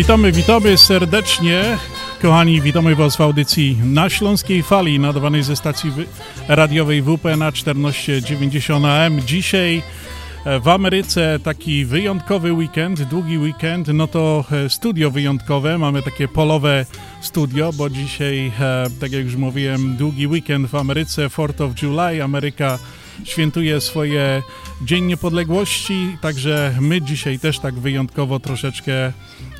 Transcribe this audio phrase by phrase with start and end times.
[0.00, 1.78] Witamy, witamy serdecznie.
[2.22, 5.92] Kochani, witamy Was w audycji na Śląskiej Fali, nadawanej ze stacji
[6.48, 9.20] radiowej WP na 1490 AM.
[9.20, 9.82] Dzisiaj
[10.44, 16.28] e, w Ameryce taki wyjątkowy weekend, długi weekend, no to e, studio wyjątkowe, mamy takie
[16.28, 16.86] polowe
[17.20, 22.24] studio, bo dzisiaj, e, tak jak już mówiłem, długi weekend w Ameryce, 4th of July,
[22.24, 22.78] Ameryka
[23.24, 24.42] świętuje swoje
[24.82, 28.92] Dzień Niepodległości, także my dzisiaj też tak wyjątkowo troszeczkę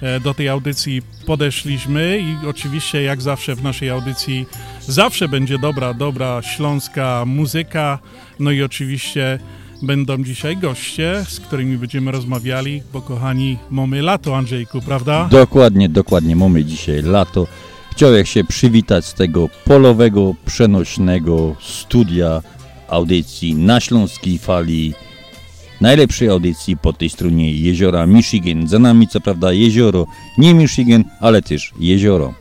[0.02, 4.46] e, do tej audycji podeszliśmy i oczywiście jak zawsze w naszej audycji
[4.80, 7.98] zawsze będzie dobra, dobra śląska muzyka,
[8.38, 9.38] no i oczywiście
[9.82, 15.28] będą dzisiaj goście, z którymi będziemy rozmawiali, bo kochani, mamy lato Andrzejku, prawda?
[15.30, 17.46] Dokładnie, dokładnie, mamy dzisiaj lato.
[17.92, 22.42] Chciałem się przywitać z tego polowego, przenośnego studia
[22.90, 24.94] audycji na Śląskiej Fali,
[25.80, 28.68] najlepszej audycji po tej stronie jeziora Michigan.
[28.68, 30.06] Za nami co prawda jezioro,
[30.38, 32.34] nie Michigan, ale też jezioro.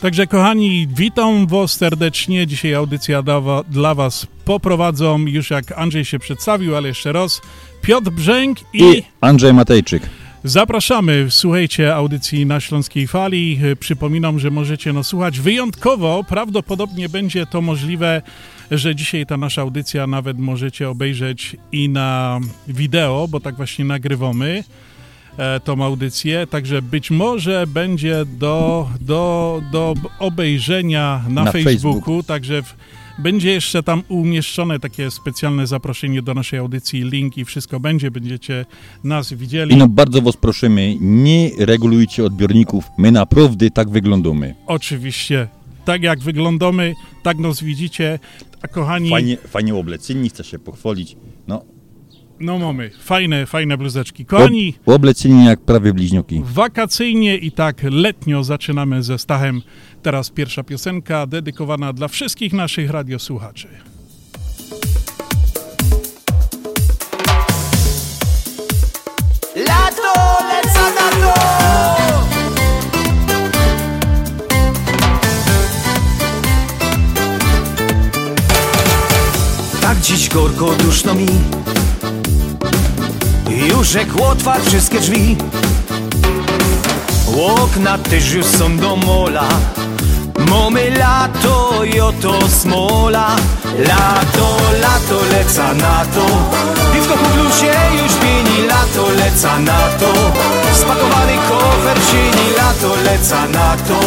[0.00, 2.46] Także kochani, witam Was serdecznie.
[2.46, 3.22] Dzisiaj audycja
[3.68, 7.40] dla, Was poprowadzą, już jak Andrzej się przedstawił, ale jeszcze raz,
[7.82, 10.02] Piotr Brzęk i, I Andrzej Matejczyk.
[10.46, 13.60] Zapraszamy, słuchajcie audycji na Śląskiej Fali.
[13.80, 16.24] Przypominam, że możecie nas słuchać wyjątkowo.
[16.28, 18.22] Prawdopodobnie będzie to możliwe,
[18.70, 24.64] że dzisiaj ta nasza audycja nawet możecie obejrzeć i na wideo, bo tak właśnie nagrywamy
[25.36, 32.22] e, tą audycję, także być może będzie do, do, do obejrzenia na, Na Facebooku, Facebooku.
[32.22, 32.74] także w,
[33.18, 38.66] będzie jeszcze tam umieszczone takie specjalne zaproszenie do naszej audycji, link i wszystko będzie, będziecie
[39.04, 39.74] nas widzieli.
[39.74, 44.54] I no bardzo was prosimy, nie regulujcie odbiorników, my naprawdę tak wyglądamy.
[44.66, 45.48] Oczywiście,
[45.84, 48.18] tak jak wyglądamy, tak nas widzicie,
[48.62, 51.16] a kochani, Fajnie, fajnie obleceni, chcę się pochwalić.
[52.40, 54.26] No, mamy, fajne, fajne bluzeczki.
[54.26, 56.42] Kochani, ob, obleceni jak prawie bliźnioki.
[56.44, 59.62] wakacyjnie i tak letnio zaczynamy ze Stachem.
[60.02, 63.68] Teraz pierwsza piosenka dedykowana dla wszystkich naszych radiosłuchaczy.
[69.56, 70.12] Lato,
[70.48, 71.34] leca na to!
[79.80, 81.26] Tak dziś gorko duszno mi
[83.54, 85.36] Już jak otwarł wszystkie drzwi.
[87.46, 89.48] Okna też już są do mola.
[90.50, 93.36] Mamy lato i oto smola.
[93.78, 94.48] Lato,
[94.80, 96.26] lato, leca na to.
[96.92, 100.12] Piwko po blusie już pieni Lato, leca na to.
[100.80, 103.98] Spakowany kofer sieni Lato, leca na to.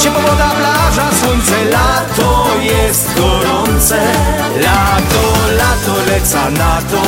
[0.00, 4.00] Ciepła woda, plaża, słońce Lato jest gorące.
[4.66, 5.22] Lato,
[5.58, 7.02] lato, leca na to.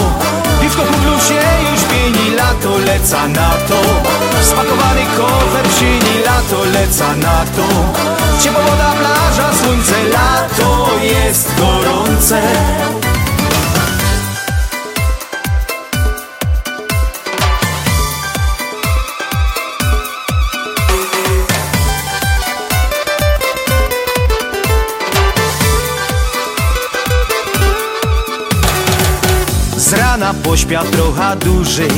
[0.60, 3.81] Piwko po blusie już pieni Lato, leca na to.
[4.42, 7.66] Spakowany kofer sieni Lato, leca na to.
[8.41, 12.42] Ciepła woda, plaża, słońce, lato jest gorące.
[30.54, 31.91] Pośpiał trochę dłużej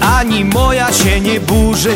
[0.00, 1.94] Ani moja się nie burzy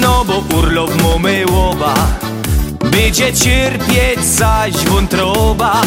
[0.00, 1.94] No bo urlop mamy łoba
[2.90, 5.82] Będzie cierpieć zaś wątroba.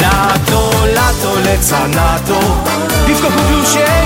[0.00, 2.40] Lato, lato, leca na to.
[3.06, 3.42] Piwko po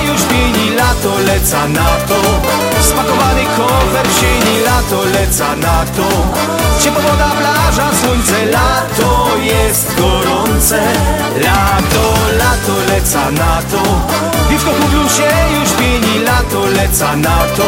[0.07, 6.07] już pieni Lato, leca na to Spakowany kofer w sieni Lato, leca na to.
[6.81, 10.79] Ciepła woda, plaża, słońce Lato jest gorące.
[11.45, 12.05] Lato,
[12.41, 13.81] lato, leca na to.
[14.49, 17.67] Piwko po blusie już pieni Lato, leca na to.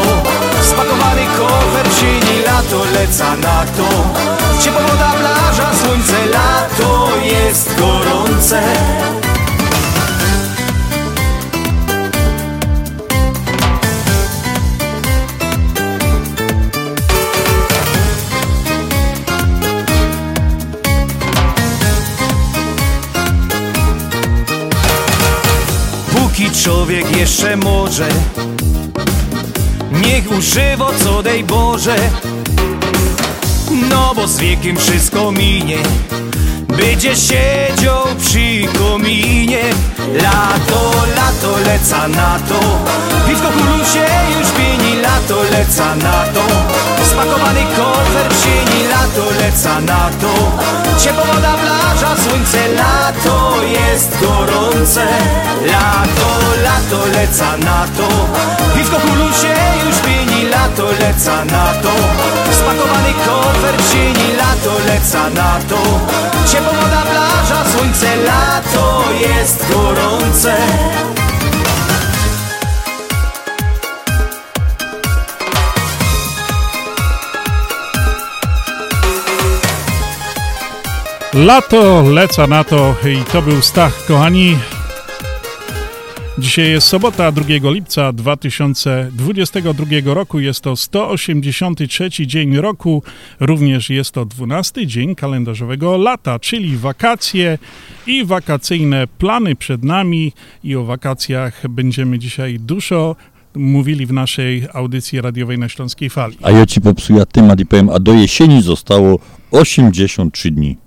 [0.63, 3.87] Spakowany kofer w sieni, lato leca na to.
[4.61, 8.61] Ciepła woda, plaża, słońce, lato jest gorące
[26.63, 28.09] człowiek jeszcze może.
[29.91, 31.95] Niech używa co dej Boże.
[33.89, 35.77] No bo z wiekiem wszystko minie
[36.71, 39.63] będzie siedział przy kominie.
[40.13, 42.59] Lato, lato, leca na to.
[43.27, 43.49] Piwko
[43.93, 44.05] się
[44.39, 46.43] już pieni Lato, leca na to.
[47.05, 50.33] Spakowany kofer sieni Lato, leca na to.
[50.99, 55.07] Ciepła woda, plaża, słońce Lato jest gorące.
[55.65, 56.29] Lato,
[56.63, 59.55] lato, leca na to Piwko kulu się
[59.85, 61.91] już pieni Lato, leca na to.
[62.51, 65.77] Spakowany kofer w sieni Lato, leca na to.
[66.51, 70.57] Ciepła woda, plaża, słońce, lato jest gorące.
[81.33, 84.57] Lato leca na to i to był Stach, kochani.
[86.41, 90.39] Dzisiaj jest sobota, 2 lipca 2022 roku.
[90.39, 93.03] Jest to 183 dzień roku.
[93.39, 97.57] Również jest to 12 dzień kalendarzowego lata, czyli wakacje
[98.07, 100.33] i wakacyjne plany przed nami.
[100.63, 103.15] I o wakacjach będziemy dzisiaj dużo
[103.55, 106.37] mówili w naszej audycji radiowej na Śląskiej Fali.
[106.41, 109.19] A ja ci popsuję temat i powiem, a do jesieni zostało
[109.51, 110.77] 83 dni.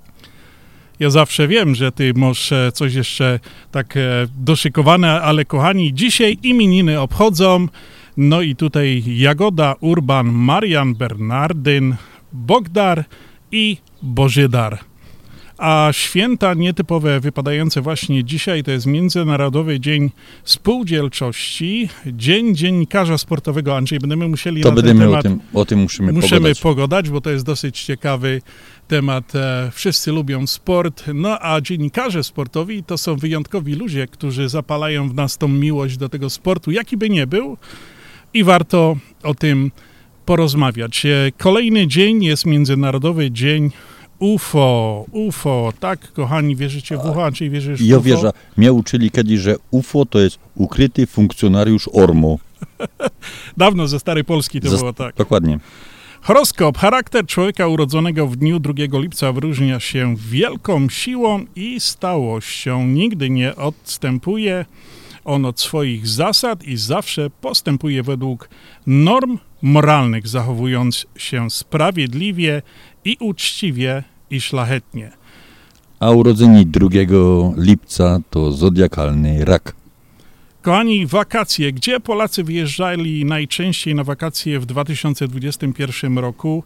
[1.05, 3.41] Ja zawsze wiem, że ty masz e, coś jeszcze
[3.73, 4.01] tak e,
[4.39, 7.69] doszykowane, ale kochani, dzisiaj imieniny obchodzą.
[8.17, 11.97] No i tutaj Jagoda, Urban, Marian, Bernardyn,
[12.33, 13.05] Bogdar
[13.53, 14.79] i Bożydar.
[15.59, 20.11] A święta nietypowe wypadające właśnie dzisiaj to jest Międzynarodowy Dzień
[20.45, 23.77] Spółdzielczości, Dzień Dziennikarza Sportowego.
[23.77, 26.61] Andrzej, będziemy musieli To na ten będziemy o temat tym, o tym musimy, Musimy pogadać.
[26.61, 28.43] pogadać, bo to jest dosyć ciekawy
[28.89, 29.35] temat.
[29.35, 35.15] E, Wszyscy lubią sport, no a dziennikarze sportowi to są wyjątkowi ludzie, którzy zapalają w
[35.15, 37.57] nas tą miłość do tego sportu, jaki by nie był
[38.35, 39.71] i warto o tym
[40.27, 41.07] porozmawiać.
[41.07, 43.71] E, Kolejny dzień jest Międzynarodowy Dzień
[44.19, 45.05] UFO.
[45.13, 48.05] UFO, tak, kochani, wierzycie w UFO, czy wierzysz w I ja UFO?
[48.05, 52.39] wierzę, mnie uczyli kiedyś, że UFO to jest ukryty funkcjonariusz ORMO.
[53.57, 55.15] Dawno ze starej Polski to Ze- było tak.
[55.17, 55.59] Dokładnie.
[56.25, 56.79] Horoskop.
[56.79, 62.87] Charakter człowieka urodzonego w dniu 2 lipca wyróżnia się wielką siłą i stałością.
[62.87, 64.65] Nigdy nie odstępuje
[65.25, 68.49] on od swoich zasad i zawsze postępuje według
[68.87, 72.63] norm moralnych, zachowując się sprawiedliwie
[73.05, 75.13] i uczciwie i szlachetnie.
[76.01, 76.89] A urodzeni 2
[77.57, 79.84] lipca to zodiakalny rak.
[80.65, 81.73] Kochani, wakacje.
[81.73, 86.65] Gdzie Polacy wyjeżdżali najczęściej na wakacje w 2021 roku?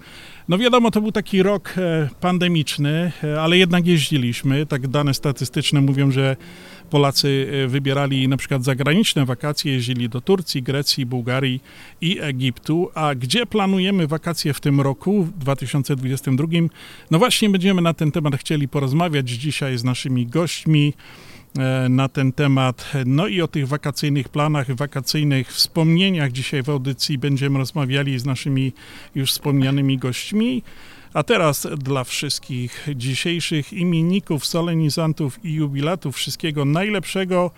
[0.49, 4.67] No wiadomo, to był taki rok e, pandemiczny, e, ale jednak jeździliśmy.
[4.67, 6.37] Tak dane statystyczne mówią, że
[6.91, 11.61] Polacy e, wybierali na przykład zagraniczne wakacje, jeździli do Turcji, Grecji, Bułgarii
[12.01, 12.91] i Egiptu.
[12.95, 16.47] A gdzie planujemy wakacje w tym roku, w 2022?
[17.11, 20.93] No właśnie będziemy na ten temat chcieli porozmawiać dzisiaj z naszymi gośćmi
[21.89, 22.93] na ten temat.
[23.07, 28.73] No i o tych wakacyjnych planach, wakacyjnych wspomnieniach dzisiaj w audycji będziemy rozmawiali z naszymi
[29.15, 30.63] już wspomnianymi gośćmi.
[31.15, 37.51] A teraz dla wszystkich dzisiejszych imienników, solenizantów i jubilatów wszystkiego najlepszego.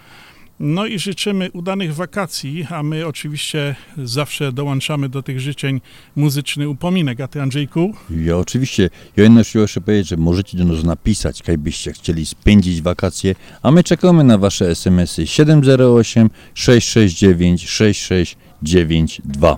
[0.62, 3.74] No i życzymy udanych wakacji, a my oczywiście
[4.04, 5.80] zawsze dołączamy do tych życzeń
[6.16, 7.20] muzyczny upominek.
[7.20, 7.94] A ty, Andrzejku?
[8.10, 12.26] Ja oczywiście, ja jedno chciałem jeszcze powiedzieć, że możecie do nas napisać, jak byście chcieli
[12.26, 19.56] spędzić wakacje, a my czekamy na wasze smsy 708 669 6692.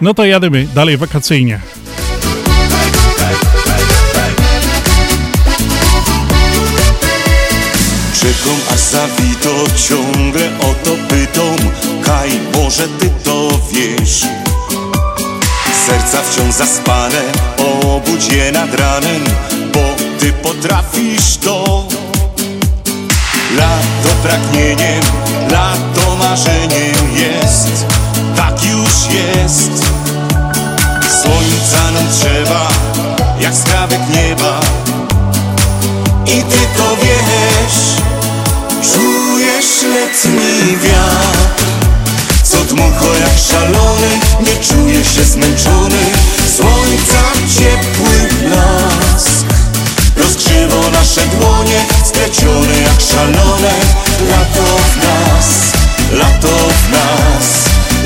[0.00, 1.60] No to jadymy dalej wakacyjnie.
[8.20, 9.50] Czekam aż zawito
[9.88, 11.70] ciągle o to pytam.
[12.04, 14.20] Kaj, może ty to wiesz.
[15.86, 17.22] Serca wciąż zaspane
[17.58, 19.24] Obudź je nad ranem
[19.74, 19.80] Bo
[20.18, 21.88] ty potrafisz to.
[23.56, 25.02] Lato pragnieniem
[25.50, 27.86] Lato marzeniem jest.
[28.36, 29.70] Tak już jest.
[31.22, 32.68] Słońca nam trzeba
[33.40, 34.79] Jak skrawek nieba
[36.30, 37.78] i ty to wiesz.
[38.92, 41.64] Czujesz letni wiatr.
[42.42, 44.08] Co dmucho jak szalony
[44.40, 46.02] Nie czuję się zmęczony.
[46.56, 47.22] Słońca
[47.56, 49.46] ciepły blask.
[50.16, 53.74] Rozgrzewa nasze dłonie Splecione jak szalone.
[54.30, 55.48] Lato w nas
[56.12, 57.46] Lato w nas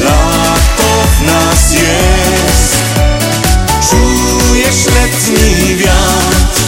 [0.05, 2.75] Lato w nas jest.
[3.91, 6.64] Czujesz letni wiatr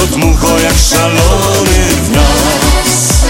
[0.00, 3.20] Co dmucho jak szalony w nas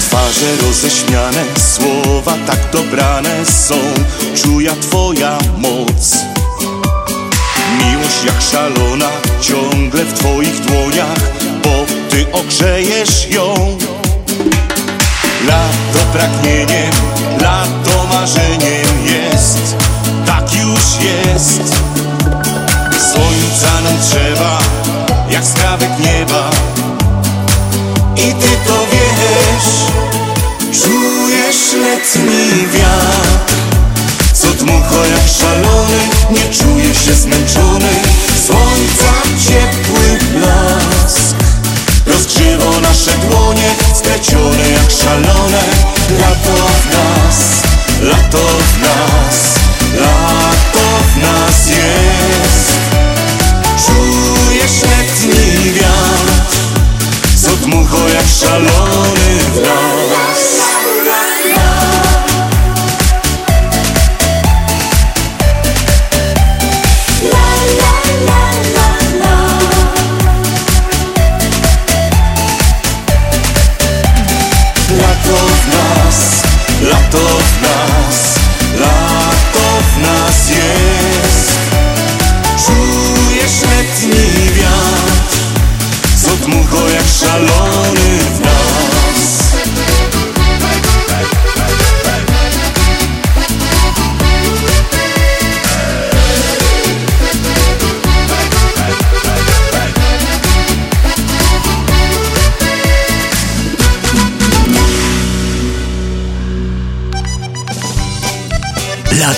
[0.00, 3.74] Twarze roześmiane, słowa tak dobrane są.
[4.42, 6.16] Czuja Twoja moc.
[7.78, 9.08] Miłość jak szalona,
[9.40, 11.41] ciągle w Twoich dłoniach
[12.32, 13.54] ogrzejesz ją.
[15.46, 16.92] Lato pragnieniem,
[17.40, 19.76] lato marzeniem jest.
[20.26, 21.62] Tak już jest.
[23.12, 24.58] Słońca nam trzeba,
[25.30, 26.50] jak skrawek nieba.
[28.16, 29.72] I Ty to wiesz.
[30.82, 33.54] Czujesz letni wiatr.
[34.32, 35.98] Co dmucha jak szalony
[36.30, 37.71] Nie czuję się zmęczony
[44.22, 45.62] Splecione jak szalone.
[46.20, 47.62] Lato w nas
[48.02, 49.54] Lato w nas
[49.94, 52.72] Lato w nas jest.
[53.86, 56.56] Czujesz letni wiatr
[57.42, 58.81] Co dmucha jak szalony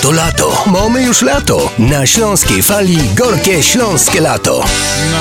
[0.05, 1.71] Lato, lato, mamy już lato.
[1.79, 4.63] Na śląskiej fali gorkie śląskie lato.
[5.11, 5.17] No,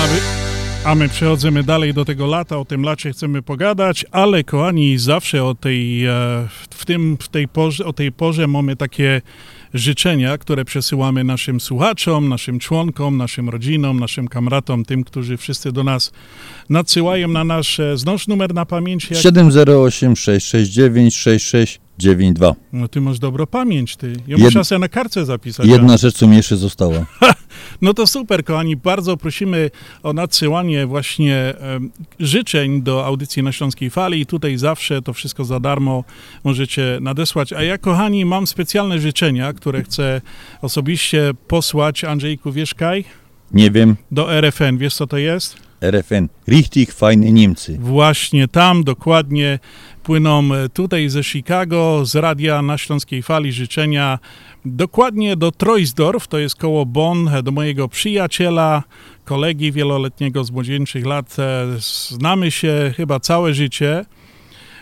[0.85, 5.45] a my- przechodzimy dalej do tego lata, o tym lacie chcemy pogadać, ale kochani, zawsze
[5.45, 6.11] o tej, e,
[6.71, 9.23] w, tym, w tej porze, o tej porze mamy takie
[9.75, 15.85] życzenia, które przesyłamy naszym słuchaczom, naszym członkom, naszym rodzinom, naszym kamratom, tym, którzy wszyscy do
[15.85, 16.13] nas
[16.71, 22.55] nadsyłają na nasz, e, znosz numer na pamięć, jak, 708 669 6692.
[22.73, 25.67] no ty masz dobrą pamięć, ty, ja Jed- muszę sobie na kartce zapisać.
[25.67, 27.07] Jedna rzecz, co mi jeszcze została.
[27.83, 28.77] No to super, kochani.
[28.77, 29.71] Bardzo prosimy
[30.03, 34.27] o nadsyłanie właśnie em, życzeń do audycji na Śląskiej Fali.
[34.27, 36.05] Tutaj zawsze to wszystko za darmo
[36.45, 37.53] możecie nadesłać.
[37.53, 40.21] A ja, kochani, mam specjalne życzenia, które chcę
[40.63, 43.05] osobiście posłać Andrzejku Wieszkaj
[43.53, 44.79] Nie wiem, do RFN.
[44.79, 45.57] Wiesz, co to jest?
[45.81, 46.29] RFN.
[46.49, 47.79] Richtig fajne Niemcy.
[47.81, 49.59] Właśnie tam dokładnie
[50.05, 54.19] płyną e, tutaj ze Chicago, z radia na Śląskiej Fali życzenia
[54.65, 58.83] dokładnie do Troisdorf, to jest koło Bonn, do mojego przyjaciela,
[59.25, 61.37] kolegi wieloletniego z młodzieńczych lat.
[61.39, 61.67] E,
[62.09, 64.05] Znamy się chyba całe życie.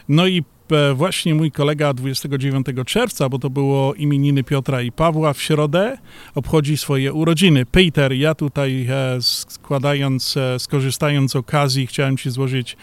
[0.09, 5.33] No i e, właśnie mój kolega 29 czerwca, bo to było imieniny Piotra i Pawła
[5.33, 5.99] w środę,
[6.35, 7.67] obchodzi swoje urodziny.
[7.67, 8.87] Peter, ja tutaj
[9.21, 12.77] składając, skorzystając z okazji, chciałem Ci złożyć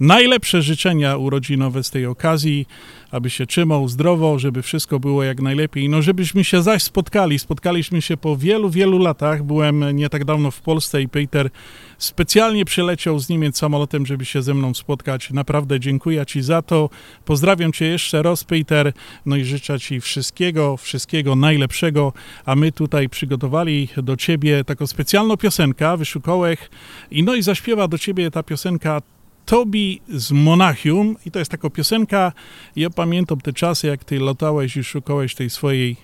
[0.00, 2.66] najlepsze życzenia urodzinowe z tej okazji,
[3.10, 5.88] aby się trzymał zdrowo, żeby wszystko było jak najlepiej.
[5.88, 7.38] No, żebyśmy się zaś spotkali.
[7.38, 9.42] Spotkaliśmy się po wielu, wielu latach.
[9.42, 11.50] Byłem nie tak dawno w Polsce i Peter
[11.98, 15.30] specjalnie przyleciał z Niemiec samolotem, żeby się ze mną spotkać.
[15.30, 16.90] Naprawdę dziękuję Ci za to.
[17.24, 18.92] Pozdrawiam Cię jeszcze raz, Peter.
[19.26, 22.12] No i życzę Ci wszystkiego, wszystkiego najlepszego.
[22.44, 26.70] A my tutaj przygotowali do Ciebie taką specjalną piosenkę, wyszukałech.
[27.10, 29.02] I no i zaśpiewa do Ciebie ta piosenka
[29.46, 32.32] Tobi z Monachium i to jest taka piosenka,
[32.76, 35.96] ja pamiętam te czasy, jak ty latałeś i szukałeś tej swojej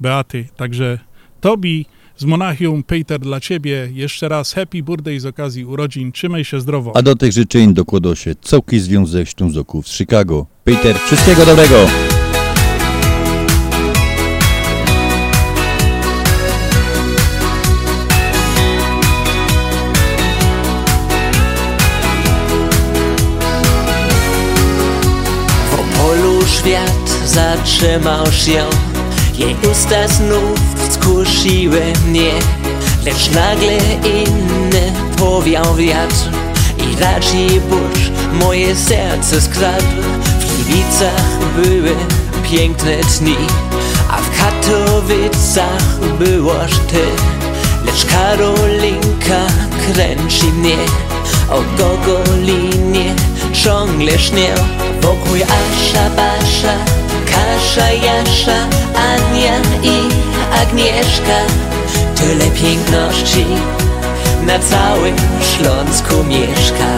[0.00, 0.98] Beaty, także
[1.40, 1.86] Tobi
[2.16, 6.96] z Monachium, Peter dla ciebie, jeszcze raz happy birthday z okazji urodzin, trzymaj się zdrowo.
[6.96, 10.46] A do tych życzeń dokładał się całki Związek Ślązoków z Chicago.
[10.64, 12.15] Peter, wszystkiego dobrego!
[26.66, 28.64] Świat zatrzymał się
[29.34, 30.60] Jej usta znów
[31.42, 32.30] siłę mnie
[33.04, 33.78] Lecz nagle
[34.22, 36.30] inny powiał wiatr
[36.78, 40.02] I raczej burz moje serce skradł.
[40.40, 41.96] W Gliwicach były
[42.50, 43.36] piękne dni
[44.10, 47.04] A w Katowicach byłoż ty
[47.84, 49.46] Lecz Karolinka
[49.86, 50.76] kręci mnie
[51.50, 53.14] O gogolinie
[53.52, 54.54] ciągle śnię
[55.00, 56.74] Wokół Asza, Basza,
[57.26, 58.56] Kasza, Jasza
[58.94, 60.08] Ania i
[60.62, 61.38] Agnieszka.
[62.14, 63.46] Tyle piękności
[64.46, 66.90] na całym Śląsku mieszka.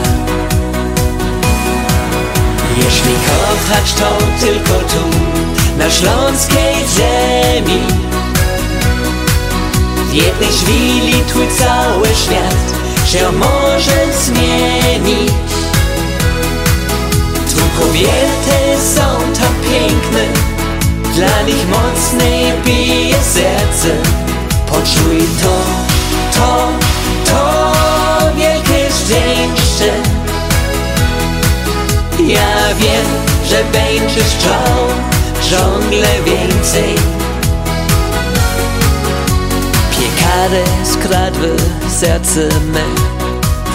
[2.76, 5.18] Jeśli kochać to tylko tu,
[5.78, 7.80] na śląskiej ziemi.
[10.10, 12.56] W jednej chwili twój cały świat
[13.06, 15.32] się może zmienić
[17.80, 20.24] kobiety są tak piękne,
[21.14, 23.88] dla nich mocniej bije serce.
[24.66, 25.56] Poczuj to,
[26.38, 26.68] to,
[27.24, 27.72] to
[28.36, 29.92] wielkie szczęście.
[32.18, 33.06] Ja wiem,
[33.48, 34.88] że będziesz chciał
[35.50, 36.94] ciągle więcej.
[39.90, 41.56] Piekary skradły
[42.00, 42.84] serce me.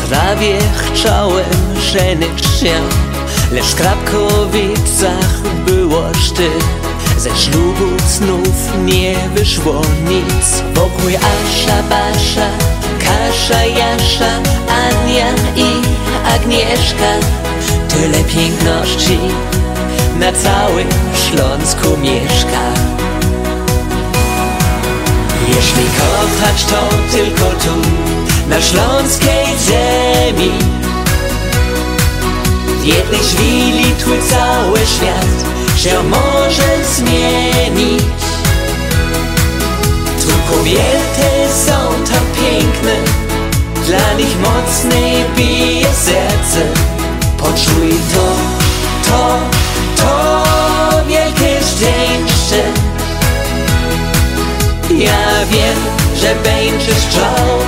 [0.10, 0.58] Prawie
[0.94, 1.46] chciałem
[1.92, 3.03] żenić się
[3.52, 6.50] Lecz w Krapkowicach byłoś ty
[7.18, 10.64] ze ślubu znów nie wyszło nic.
[10.74, 12.48] Wokół Asza, Basza,
[13.00, 14.32] Kasza, Jasza
[14.68, 15.70] Ania i
[16.36, 17.14] Agnieszka.
[17.90, 19.20] Tyle piękności
[20.20, 22.64] na całym Śląsku mieszka.
[25.48, 27.90] Jeśli kochać to tylko tu
[28.50, 30.83] Na śląskiej ziemi
[32.84, 38.04] jednej chwili twój cały świat się może zmienić.
[40.22, 42.96] Tu kobiety są tak piękne
[43.88, 46.62] Dla nich mocniej bije serce.
[47.38, 48.36] Poczuj to,
[49.10, 49.40] to,
[49.98, 52.64] to wielkie szczęście.
[54.90, 55.78] Ja wiem,
[56.16, 57.60] że będziesz chciał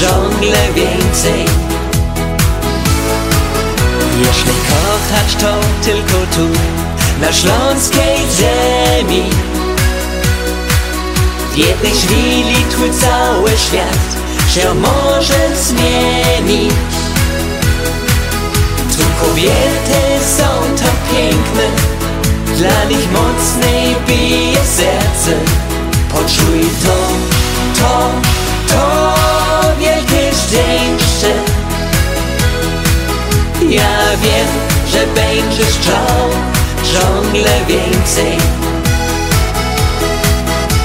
[0.00, 1.61] ciągle więcej
[4.26, 5.54] Jeśli kochać to
[5.84, 6.48] tylko tu
[7.20, 9.30] na śląskiej ziemi.
[11.52, 14.16] W jednej chwili twój cały świat
[14.54, 16.74] się może zmienić.
[18.96, 21.66] Tu kobiety są tak piękne
[22.56, 25.32] Dla nich mocniej bije serce.
[26.08, 26.96] Poczuj to,
[27.80, 28.10] to,
[28.68, 29.14] to
[29.78, 31.51] wielkie szczęście
[33.74, 34.48] Ja wiem,
[34.90, 36.30] że będziesz chciał
[36.92, 38.32] ciągle więcej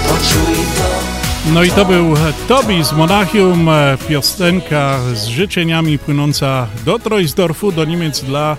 [0.07, 2.15] Poczuj to No i to był
[2.47, 8.57] Tobi z Monachium, e, piosenka z życzeniami płynąca do Troisdorfu, do Niemiec dla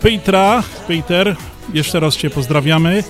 [0.00, 0.62] Petra.
[0.88, 1.36] Peter,
[1.74, 3.04] jeszcze raz Cię pozdrawiamy.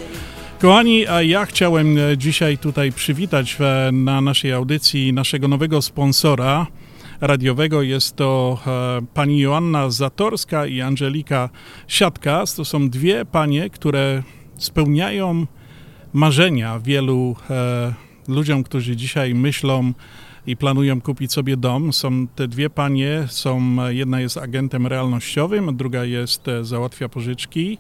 [0.61, 6.67] Kochani, a ja chciałem e, dzisiaj tutaj przywitać e, na naszej audycji naszego nowego sponsora
[7.21, 7.83] radiowego.
[7.83, 11.49] Jest to e, pani Joanna Zatorska i Angelika
[11.89, 12.45] Siatka.
[12.57, 14.23] To są dwie panie, które
[14.57, 15.47] spełniają
[16.13, 17.95] marzenia wielu e,
[18.29, 19.93] ludziom, którzy dzisiaj myślą
[20.47, 21.93] i planują kupić sobie dom.
[21.93, 27.79] Są te dwie panie, są, jedna jest agentem realnościowym, druga jest e, załatwia pożyczki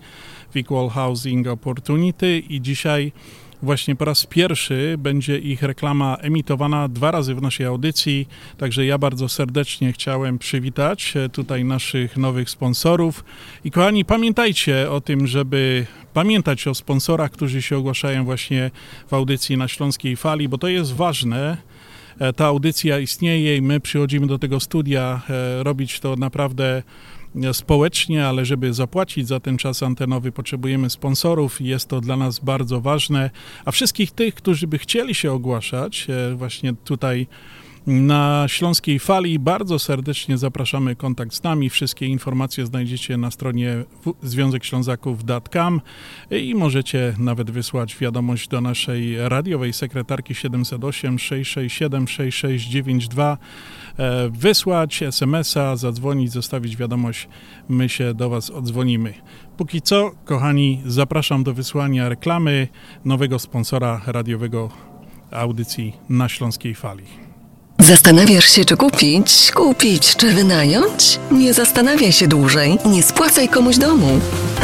[0.51, 3.13] w Equal Housing Opportunity i dzisiaj
[3.63, 8.99] właśnie po raz pierwszy będzie ich reklama emitowana dwa razy w naszej audycji, także ja
[8.99, 13.25] bardzo serdecznie chciałem przywitać e, tutaj naszych nowych sponsorów.
[13.65, 18.71] I kochani, pamiętajcie o tym, żeby pamiętać o sponsorach, którzy się ogłaszają właśnie
[19.09, 21.57] w audycji na Śląskiej Fali, bo to jest ważne,
[22.19, 26.83] e, ta audycja istnieje i my przychodzimy do tego studia e, robić to naprawdę
[27.53, 32.39] społecznie, ale żeby zapłacić za ten czas antenowy, potrzebujemy sponsorów i jest to dla nas
[32.39, 33.31] bardzo ważne.
[33.65, 37.27] A wszystkich tych, którzy by chcieli się ogłaszać, e, właśnie tutaj
[37.87, 39.39] na Śląskiej Fali.
[39.39, 41.71] Bardzo serdecznie zapraszamy kontakt z nami.
[41.71, 43.85] Wszystkie informacje znajdziecie na stronie
[44.23, 45.81] Związek Ślązaków.com
[46.31, 53.39] i możecie nawet wysłać wiadomość do naszej radiowej sekretarki 708 667 6692
[54.31, 57.29] wysłać SMS-a, zadzwonić, zostawić wiadomość,
[57.69, 59.15] my się do Was odzwonimy.
[59.57, 62.69] Póki co, kochani, zapraszam do wysłania reklamy
[63.05, 64.69] nowego sponsora radiowego
[65.31, 67.30] audycji na Śląskiej Fali.
[67.81, 71.19] Zastanawiasz się, czy kupić, kupić, czy wynająć?
[71.31, 74.21] Nie zastanawiaj się dłużej, nie spłacaj komuś domu.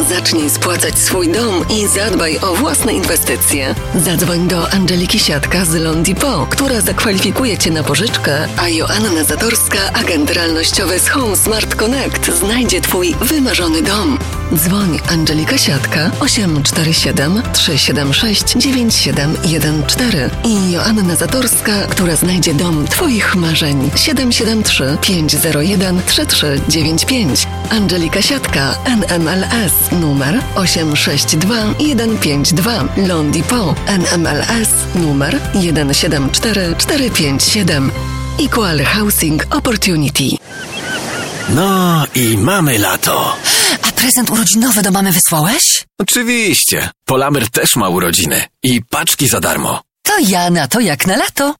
[0.09, 3.75] Zacznij spłacać swój dom i zadbaj o własne inwestycje.
[4.05, 10.31] Zadzwoń do Angeliki Siatka z Londipo, która zakwalifikuje Cię na pożyczkę, a Joanna Zatorska, agent
[10.31, 14.19] realnościowy z Home Smart Connect, znajdzie Twój wymarzony dom.
[14.55, 24.99] Dzwoń Angelika Siatka 847 376 9714 i Joanna Zatorska, która znajdzie dom Twoich marzeń 773
[25.01, 27.47] 501 3395.
[27.71, 31.55] Angelika Siatka NMLS numer 862
[31.95, 37.93] 152 Londipo NMLS numer 174457
[38.41, 40.37] Equal Housing Opportunity.
[41.49, 43.37] No i mamy lato.
[43.83, 45.85] A prezent urodzinowy do mamy wysłałeś?
[45.99, 46.91] Oczywiście.
[47.05, 48.45] Polamer też ma urodziny.
[48.63, 49.81] I paczki za darmo.
[50.03, 51.55] To ja na to jak na lato.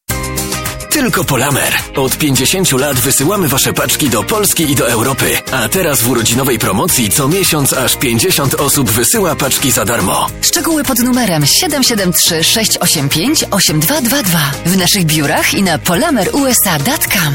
[0.97, 1.75] Tylko Polamer.
[1.97, 5.39] Od 50 lat wysyłamy wasze paczki do Polski i do Europy.
[5.53, 10.27] A teraz w urodzinowej promocji co miesiąc aż 50 osób wysyła paczki za darmo.
[10.41, 17.35] Szczegóły pod numerem 773 685 8222 w naszych biurach i na polamerusa.com.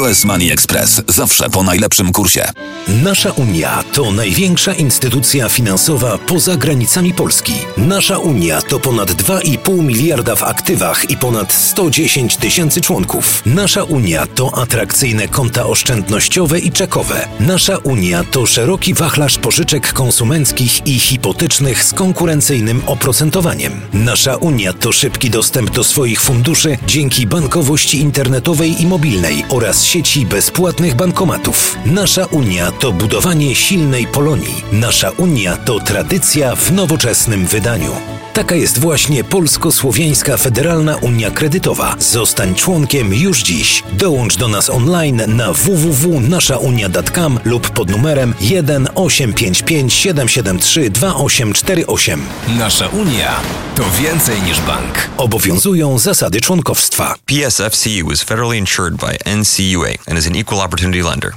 [0.00, 1.02] US Money Express.
[1.08, 2.48] Zawsze po najlepszym kursie.
[2.88, 7.52] Nasza Unia to największa instytucja finansowa poza granicami Polski.
[7.76, 13.42] Nasza Unia to ponad 2,5 miliarda w aktywach i ponad 110 tysięcy członków.
[13.46, 17.28] Nasza Unia to atrakcyjne konta oszczędnościowe i czekowe.
[17.40, 23.80] Nasza Unia to szeroki wachlarz pożyczek konsumenckich i hipotecznych z konkurencyjnym oprocentowaniem.
[23.92, 30.26] Nasza Unia to szybki dostęp do swoich funduszy dzięki bankowości internetowej i mobilnej oraz sieci
[30.26, 31.78] bezpłatnych bankomatów.
[31.86, 34.64] Nasza Unia to budowanie silnej Polonii.
[34.72, 38.21] Nasza Unia to tradycja w nowoczesnym wydaniu.
[38.32, 41.96] Taka jest właśnie Polsko-Słowiańska Federalna Unia Kredytowa.
[41.98, 43.82] Zostań członkiem już dziś.
[43.92, 52.26] Dołącz do nas online na www.naszaunia.com lub pod numerem 1 855 773 2848.
[52.58, 53.36] Nasza Unia
[53.76, 55.08] to więcej niż bank.
[55.16, 57.14] Obowiązują zasady członkowstwa.
[57.26, 61.32] PSFCU is federally insured by NCUA and is an equal opportunity lender.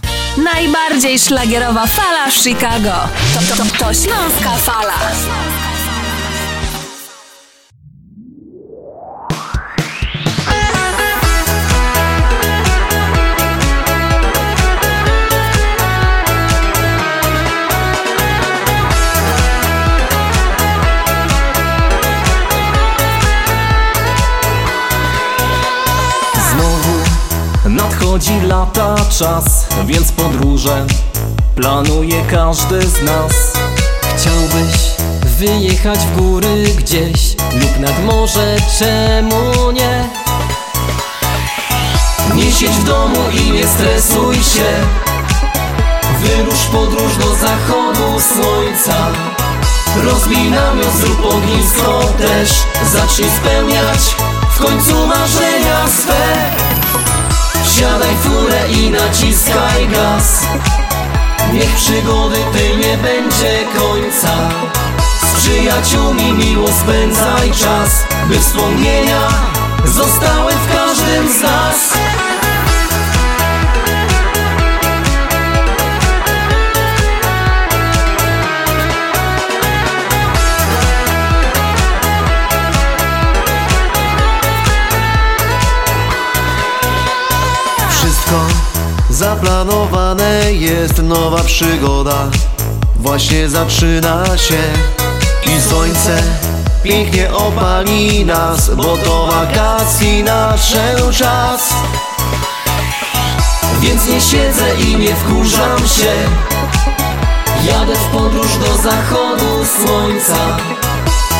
[0.54, 2.94] Najbardziej szlagierowa fala w Chicago.
[3.34, 4.96] To, to, to, to Śląska Fala.
[29.10, 30.86] Czas, więc podróże
[31.56, 33.54] planuje każdy z nas.
[34.18, 34.76] Chciałbyś
[35.38, 40.10] wyjechać w góry gdzieś lub nad morze, czemu nie?
[42.36, 44.70] Nie siedź w domu i nie stresuj się.
[46.20, 48.96] Wyrusz podróż do zachodu słońca.
[50.04, 52.50] Rozbij namiot, zrób ognisko też.
[52.94, 54.00] Zacznij spełniać
[54.56, 56.85] w końcu marzenia swe.
[57.76, 60.42] Wsiadaj furę i naciskaj gaz.
[61.54, 64.50] Niech przygody tej nie będzie końca.
[65.22, 69.28] Z przyjaciółmi miło spędzaj czas By wspomnienia
[69.86, 71.94] zostały w każdym z nas
[88.26, 88.48] Wszystko
[89.10, 92.28] zaplanowane jest nowa przygoda.
[92.96, 94.60] Właśnie zaczyna się
[95.46, 96.24] I słońce
[96.84, 101.74] pięknie opali nas Bo to wakacji nadszedł czas.
[103.80, 106.14] Więc nie siedzę i nie wkurzam się.
[107.68, 110.58] Jadę w podróż do zachodu słońca.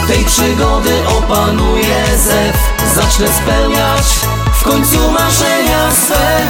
[0.08, 2.58] Tej przygody opanuje zew.
[2.96, 4.35] Zacznę spełniać
[4.66, 6.42] w końcu marzenia swe.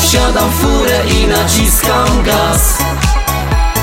[0.00, 2.78] Wsiadam w furę i naciskam gaz.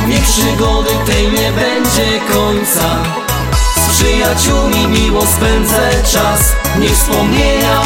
[0.07, 3.03] Niech przygody tej nie będzie końca.
[3.75, 6.55] Z przyjaciółmi miło spędzę czas.
[6.79, 7.81] Niech wspomnienia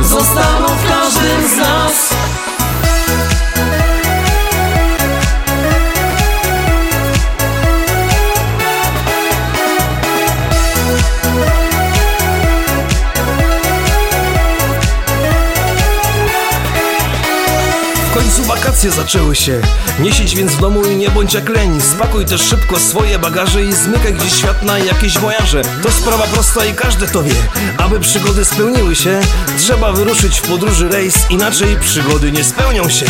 [0.00, 2.27] zostaną w każdym z nas
[18.68, 19.60] wakacje zaczęły się.
[20.00, 23.64] Nie siedź więc w domu i nie bądź jak leń Spakuj też szybko swoje bagaże
[23.64, 27.34] I zmykaj gdzieś świat na jakieś wojaże To sprawa prosta i każdy to wie.
[27.78, 29.20] Aby przygody spełniły się
[29.58, 33.06] Trzeba wyruszyć w podróży rejs Inaczej przygody nie spełnią się.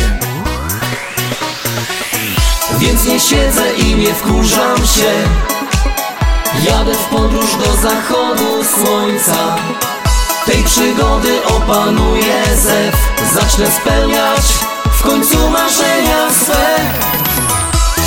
[2.78, 5.12] Więc nie siedzę i nie wkurzam się.
[6.70, 9.56] Jadę w podróż do zachodu słońca.
[10.46, 12.96] Tej przygody opanuje zew.
[13.34, 14.67] Zacznę spełniać
[15.08, 16.76] końcu marzenia swe.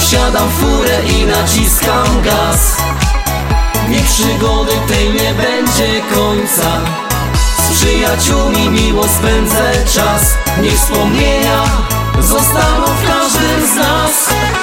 [0.02, 2.78] Wsiadam w furę i naciskam gaz.
[3.90, 6.82] Niech przygody tej nie będzie końca.
[7.70, 10.38] Z przyjaciółmi miło spędzę czas.
[10.62, 11.64] Niech wspomnienia
[12.20, 14.61] zostaną w każdym z nas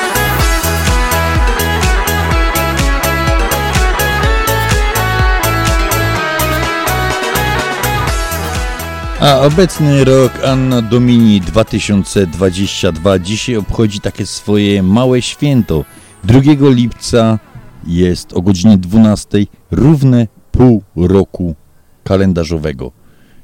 [9.20, 15.84] A obecny rok Anna Domini 2022 dzisiaj obchodzi takie swoje małe święto.
[16.24, 17.38] 2 lipca
[17.86, 19.38] jest o godzinie 12
[19.70, 21.54] równe pół roku
[22.04, 22.92] kalendarzowego.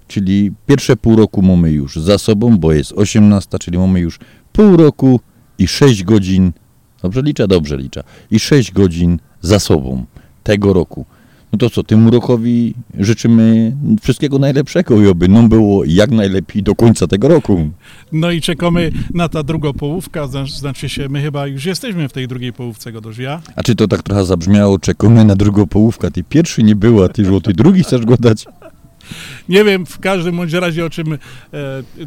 [0.08, 4.18] Czyli pierwsze pół roku mamy już za sobą, bo jest 18, czyli mamy już
[4.52, 5.20] pół roku
[5.58, 6.52] i 6 godzin,
[7.02, 7.48] dobrze liczę?
[7.48, 8.02] Dobrze liczę.
[8.30, 10.04] I 6 godzin za sobą
[10.42, 11.06] tego roku.
[11.54, 16.74] No to co, temu rokowi życzymy wszystkiego najlepszego i oby nam było jak najlepiej do
[16.74, 17.70] końca tego roku.
[18.12, 22.28] No i czekamy na ta druga połówka, znaczy się, my chyba już jesteśmy w tej
[22.28, 23.42] drugiej połówce, Godoż, ja?
[23.56, 27.34] A czy to tak trochę zabrzmiało, czekamy na drugą połówkę, ty pierwszy nie była, ty
[27.34, 28.44] o ty drugi chcesz go dać?
[29.48, 31.18] Nie wiem w każdym bądź razie o czym e,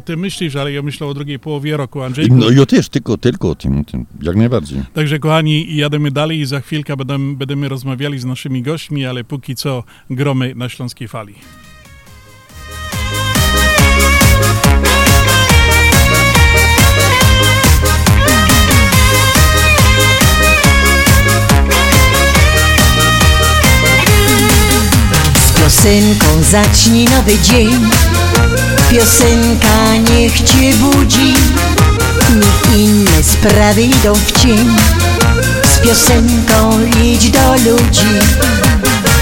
[0.04, 2.36] ty myślisz, ale ja myślę o drugiej połowie roku, Andrzejku.
[2.36, 4.82] No ja też, tylko, tylko o tym, tym, jak najbardziej.
[4.94, 9.54] Także kochani, jademy dalej i za chwilkę będziemy, będziemy rozmawiali z naszymi gośćmi, ale póki
[9.54, 11.34] co gromy na Śląskiej Fali.
[25.68, 27.90] Piosenką zacznij nowy dzień.
[28.90, 31.34] Piosenka niech cię budzi
[32.36, 34.76] Niech inne sprawy idą w cień.
[35.74, 38.14] Z piosenką idź do ludzi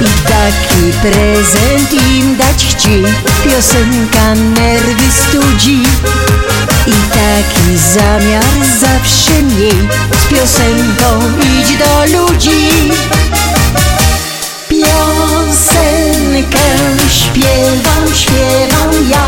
[0.01, 3.05] I taki prezent im dać chciej
[3.45, 5.83] Piosenka nerwy studzi
[6.87, 8.45] I taki zamiar
[8.81, 9.89] zawsze miej.
[10.25, 12.71] Z piosenką idź do ludzi
[16.47, 16.59] Piosenkę
[17.11, 19.27] śpiewam, śpiewam ja.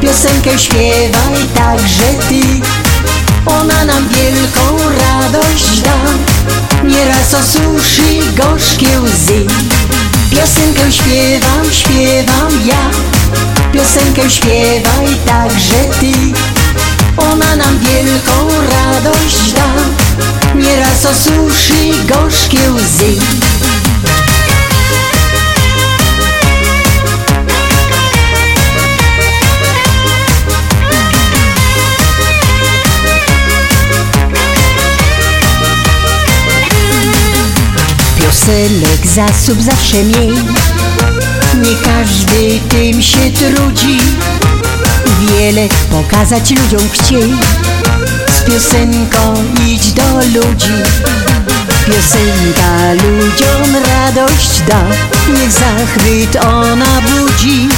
[0.00, 2.42] Piosenkę śpiewaj także ty.
[3.46, 5.96] Ona nam wielką radość da.
[6.84, 8.02] Nieraz osuszy
[8.36, 9.46] gorzkie łzy.
[10.30, 12.90] Piosenkę śpiewam, śpiewam ja.
[13.72, 16.12] Piosenkę śpiewaj także ty.
[17.16, 19.68] Ona nam wielką radość da.
[20.54, 23.61] Nieraz osuszy gorzkie łzy
[38.42, 40.32] Piosenek zasób zawsze miej.
[41.54, 43.98] Nie każdy tym się trudzi.
[45.20, 47.34] Wiele pokazać ludziom chciej.
[48.38, 49.34] Z piosenką
[49.66, 50.72] idź do ludzi.
[51.86, 54.82] Piosenka ludziom radość da.
[55.34, 57.68] Niech zachwyt ona budzi.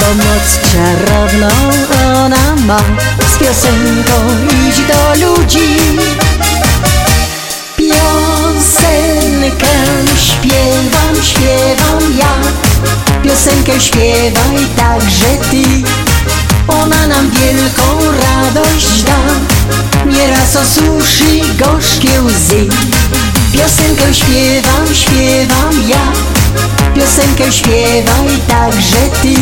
[0.00, 1.48] Bo moc czarowną
[2.14, 2.80] ona ma.
[3.34, 4.14] Z piosenką
[4.68, 5.78] idź do ludzi
[8.64, 9.66] Piosenkę
[10.16, 12.34] śpiewam, śpiewam ja.
[13.22, 15.64] Piosenkę śpiewaj także ty.
[16.68, 17.82] Ona nam wielką
[18.22, 19.18] radość da.
[20.06, 22.68] Nieraz osuszy gorzkie łzy.
[23.52, 26.12] Piosenkę śpiewam, śpiewam ja.
[26.94, 29.34] Piosenkę śpiewaj także ty.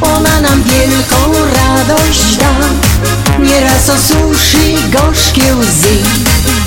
[0.00, 2.54] Ona nam wielką radość da.
[3.38, 6.65] Nieraz osuszy gorzkie łzy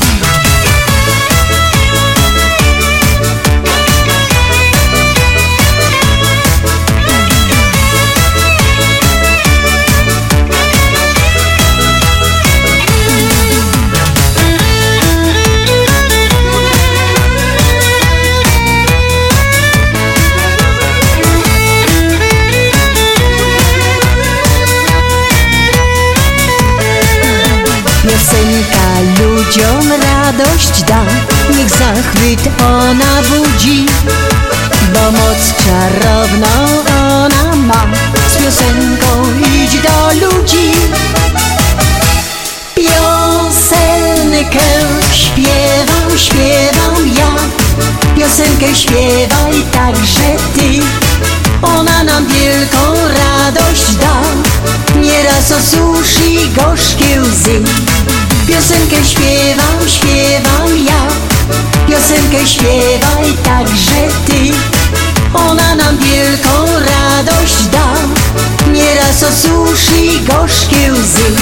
[29.57, 31.01] radość da,
[31.57, 33.85] niech zachwyt ona budzi,
[34.93, 36.47] bo moc czarowną
[36.87, 37.87] ona ma,
[38.29, 40.71] z piosenką idź do ludzi.
[42.75, 44.59] Piosenkę
[45.13, 47.35] śpiewam, śpiewam ja,
[48.15, 50.79] piosenkę śpiewaj także ty.
[51.61, 54.21] Ona nam wielką radość da,
[54.99, 57.61] nieraz osuszy gorzkie łzy.
[58.59, 61.07] Piosenkę śpiewam, śpiewam ja,
[61.87, 64.51] piosenkę śpiewaj także ty.
[65.33, 67.93] Ona nam wielką radość da,
[68.71, 71.35] nieraz osuszy gorzkie łzy.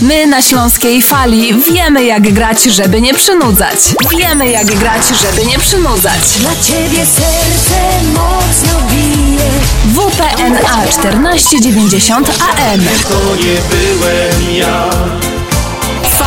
[0.00, 3.78] My na Śląskiej Fali wiemy jak grać, żeby nie przynudzać.
[4.18, 6.20] Wiemy jak grać, żeby nie przynudzać.
[6.38, 7.80] Dla ciebie serce
[8.14, 9.50] mocno bije.
[9.84, 12.80] WPNA 1490 AM.
[13.08, 14.90] To nie byłem ja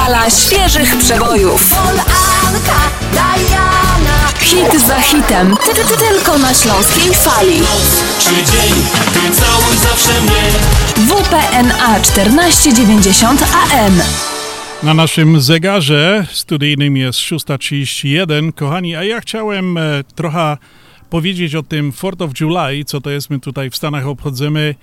[0.03, 1.73] Fala świeżych przebojów.
[2.47, 2.79] Anka,
[3.11, 4.27] Diana.
[4.39, 5.55] Hit za hitem.
[5.65, 7.61] Ty, ty, tylko na Śląskiej Fali.
[8.19, 8.73] Czy dzień,
[9.13, 10.41] ty całuj zawsze mnie
[10.97, 14.01] WPNA 1490 AM.
[14.83, 18.53] Na naszym zegarze studyjnym jest 6.31.
[18.53, 19.81] Kochani, a ja chciałem e,
[20.15, 20.57] trochę
[21.09, 24.75] powiedzieć o tym 4th of July, co to jest, my tutaj w Stanach obchodzimy.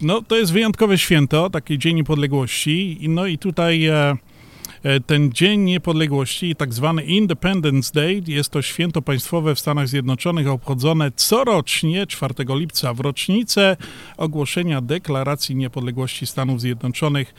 [0.00, 3.04] No, to jest wyjątkowe święto, taki Dzień Niepodległości.
[3.04, 4.16] I No i tutaj e,
[5.06, 11.10] ten Dzień Niepodległości, tak zwany Independence Day, jest to święto państwowe w Stanach Zjednoczonych obchodzone
[11.12, 13.76] corocznie 4 lipca w rocznicę
[14.16, 17.34] ogłoszenia Deklaracji Niepodległości Stanów Zjednoczonych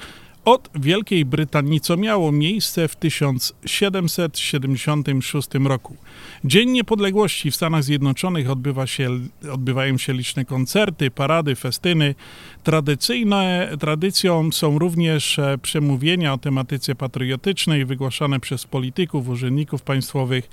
[0.50, 5.98] od Wielkiej Brytanii, co miało miejsce w 1776 roku.
[6.44, 9.10] Dzień Niepodległości w Stanach Zjednoczonych odbywa się,
[9.52, 12.16] odbywają się liczne koncerty, parady, festyny.
[12.64, 20.50] Tradycyjne, tradycją są również e, przemówienia o tematyce patriotycznej wygłaszane przez polityków, urzędników państwowych.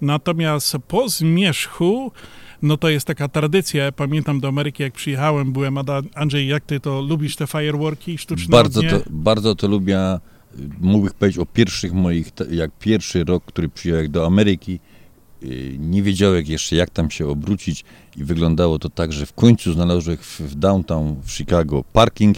[0.00, 2.12] Natomiast po zmierzchu
[2.62, 3.84] no to jest taka tradycja.
[3.84, 8.18] Ja Pamiętam do Ameryki, jak przyjechałem, byłem, Ada, Andrzej, jak ty to lubisz te fireworki
[8.18, 9.98] sztuczne Bardzo to, bardzo to lubię.
[10.80, 14.80] Mógłbym powiedzieć o pierwszych moich, jak pierwszy rok, który przyjechałem do Ameryki,
[15.42, 17.84] yy, nie wiedziałem jeszcze jak tam się obrócić
[18.16, 22.36] i wyglądało to tak, że w końcu znalazłem w, w downtown w Chicago parking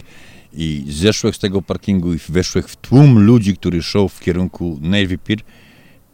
[0.53, 5.17] i zeszłem z tego parkingu i weszłem w tłum ludzi, który szedł w kierunku Navy
[5.17, 5.39] Pier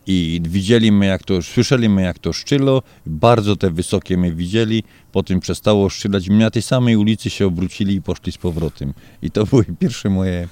[0.07, 5.89] i widzieliśmy jak to, słyszeliśmy jak to szczylo, bardzo te wysokie my widzieli, potem przestało
[5.89, 8.93] szczylać my na tej samej ulicy się obrócili i poszli z powrotem.
[9.21, 10.47] I to były pierwsze moje,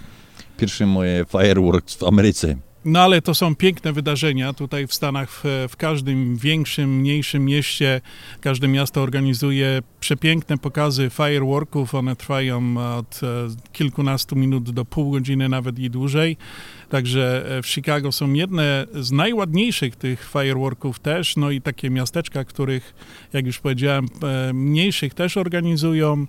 [0.57, 2.55] pierwsze moje fireworks w Ameryce.
[2.85, 8.01] No ale to są piękne wydarzenia tutaj w Stanach, w, w każdym większym, mniejszym mieście,
[8.41, 11.95] każde miasto organizuje przepiękne pokazy fireworków.
[11.95, 13.27] One trwają od e,
[13.71, 16.37] kilkunastu minut do pół godziny, nawet i dłużej.
[16.89, 22.43] Także e, w Chicago są jedne z najładniejszych tych fireworków też, no i takie miasteczka,
[22.43, 22.93] których,
[23.33, 26.25] jak już powiedziałem, e, mniejszych też organizują.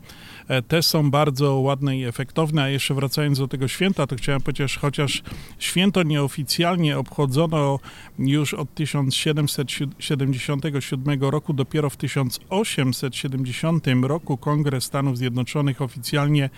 [0.49, 4.40] E, Te są bardzo ładne i efektowne, a jeszcze wracając do tego święta, to chciałem
[4.40, 5.23] powiedzieć, chociaż
[5.59, 7.79] święto nieoficjalnie obchodzono
[8.19, 16.51] już od 1777 roku, dopiero w 1870 roku Kongres Stanów Zjednoczonych oficjalnie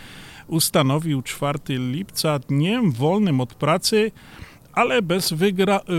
[0.48, 4.10] ustanowił 4 lipca dniem wolnym od pracy,
[4.72, 5.34] ale bez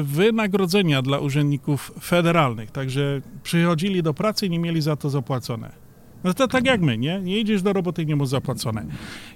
[0.04, 2.72] wynagrodzenia dla urzędników federalnych.
[2.72, 5.90] Także przychodzili do pracy i nie mieli za to zapłacone.
[6.24, 7.22] No to tak jak my, nie?
[7.22, 8.86] Nie idziesz do roboty, nie masz zapłacone.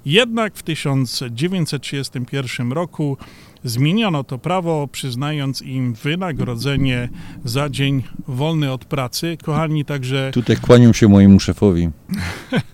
[0.06, 3.18] Jednak w 1931 roku
[3.64, 7.10] zmieniono to prawo, przyznając im wynagrodzenie
[7.46, 9.38] za dzień wolny od pracy.
[9.44, 11.90] Kochani, także Tutaj kłaniam się mojemu szefowi.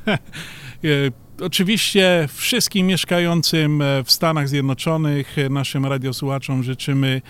[1.41, 7.21] Oczywiście wszystkim mieszkającym e, w Stanach Zjednoczonych, e, naszym radiosłuchaczom życzymy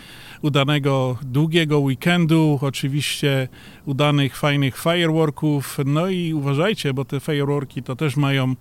[0.42, 3.48] udanego, długiego weekendu, oczywiście
[3.86, 5.78] udanych, fajnych fireworków.
[5.86, 8.56] No i uważajcie, bo te fireworki to też mają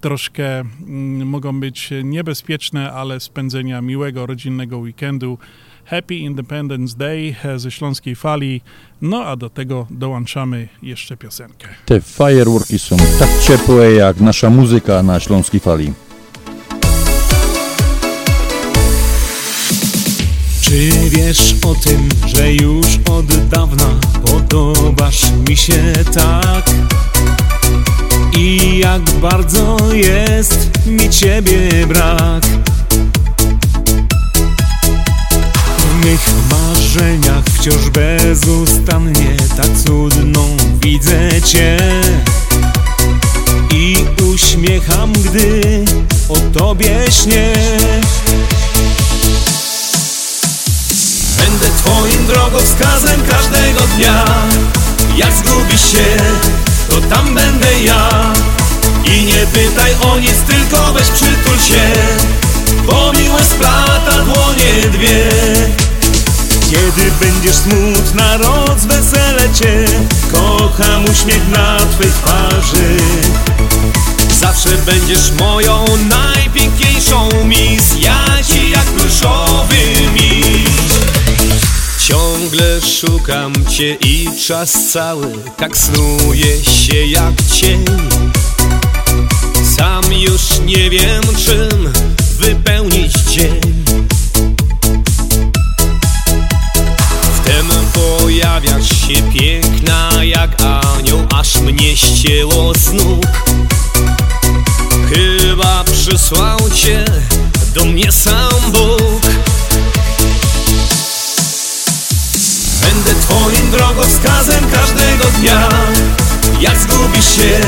[0.00, 5.38] troszkę, mm, mogą być niebezpieczne, ale spędzenia miłego, rodzinnego weekendu.
[5.86, 8.60] Happy Independence Day e, ze Śląskiej Fali.
[9.02, 11.68] No a do tego dołączamy jeszcze piosenkę.
[11.86, 15.92] Te fireworki są tak ciepłe jak nasza muzyka na Śląskiej Fali.
[20.60, 26.70] Czy wiesz o tym, że już od dawna podobasz mi się tak?
[28.38, 32.44] I jak bardzo jest mi ciebie brak?
[36.04, 41.78] Mych marzeniach wciąż bezustannie tak cudną widzę cię.
[43.70, 43.96] I
[44.34, 45.84] uśmiecham, gdy
[46.28, 47.52] o tobie śnię.
[51.38, 54.24] Będę twoim drogowskazem każdego dnia.
[55.16, 56.16] Jak zgubisz się,
[56.88, 58.32] to tam będę ja.
[59.04, 61.92] I nie pytaj o nic, tylko weź przytul się
[62.86, 65.30] Bo miłość splata dłonie dwie
[66.74, 69.84] kiedy będziesz smutna, rozwesele cię.
[70.32, 72.96] Kocham uśmiech na twej twarzy.
[74.40, 79.76] Zawsze będziesz moją najpiękniejszą mis Ja ci jak pluszowy
[80.14, 80.64] miś
[81.98, 87.84] Ciągle szukam cię i czas cały Tak snuje się jak cień.
[89.76, 91.92] Sam już nie wiem czym
[92.38, 93.73] wypełnić dzień
[97.94, 103.26] pojawiasz się piękna jak anioł Aż mnie ścięło z nóg.
[105.14, 107.04] Chyba przysłał cię
[107.74, 109.22] do mnie sam Bóg.
[112.80, 115.68] Będę twoim drogowskazem każdego dnia.
[116.60, 117.60] Jak zgubisz się,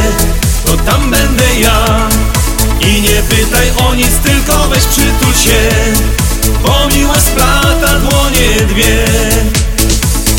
[0.67, 2.09] to tam będę ja.
[2.81, 5.71] I nie pytaj o nic, tylko weź przytul się
[6.63, 9.05] Bo miłość splata dłonie dwie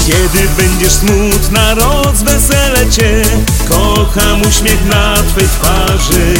[0.07, 3.21] Kiedy będziesz smutna, rozwesele cię.
[3.69, 6.33] Kocham uśmiech na twej twarzy.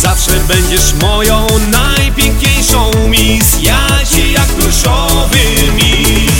[0.00, 3.86] Zawsze będziesz moją najpiękniejszą mis Ja
[4.32, 5.38] jak pluszowy
[5.74, 6.31] miś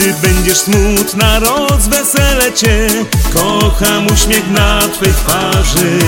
[0.00, 2.86] Kiedy będziesz smutna, rozwesele cię.
[3.34, 5.98] Kocham uśmiech na twej twarzy.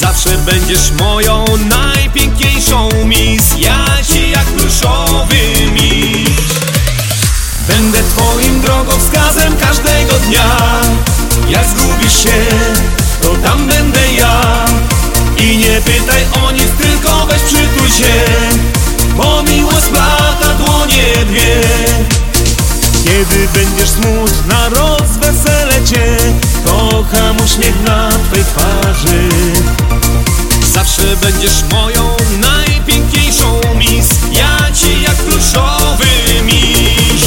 [0.00, 3.84] Zawsze będziesz moją najpiękniejszą mis Ja
[4.30, 6.38] jak pluszowy miś.
[7.68, 10.56] Będę twoim drogowskazem każdego dnia.
[11.48, 12.46] Jak zgubisz się,
[13.22, 14.64] to tam będę ja.
[15.36, 18.24] I nie pytaj o nic, tylko weź przytul się
[19.16, 21.60] Bo miłość splata dłonie dwie
[23.04, 26.16] Kiedy będziesz smutna, rozwesele cię
[26.64, 29.28] Kocham uśmiech na twej twarzy
[30.72, 36.06] Zawsze będziesz moją najpiękniejszą mis Ja ci jak pluszowy
[36.46, 37.24] miś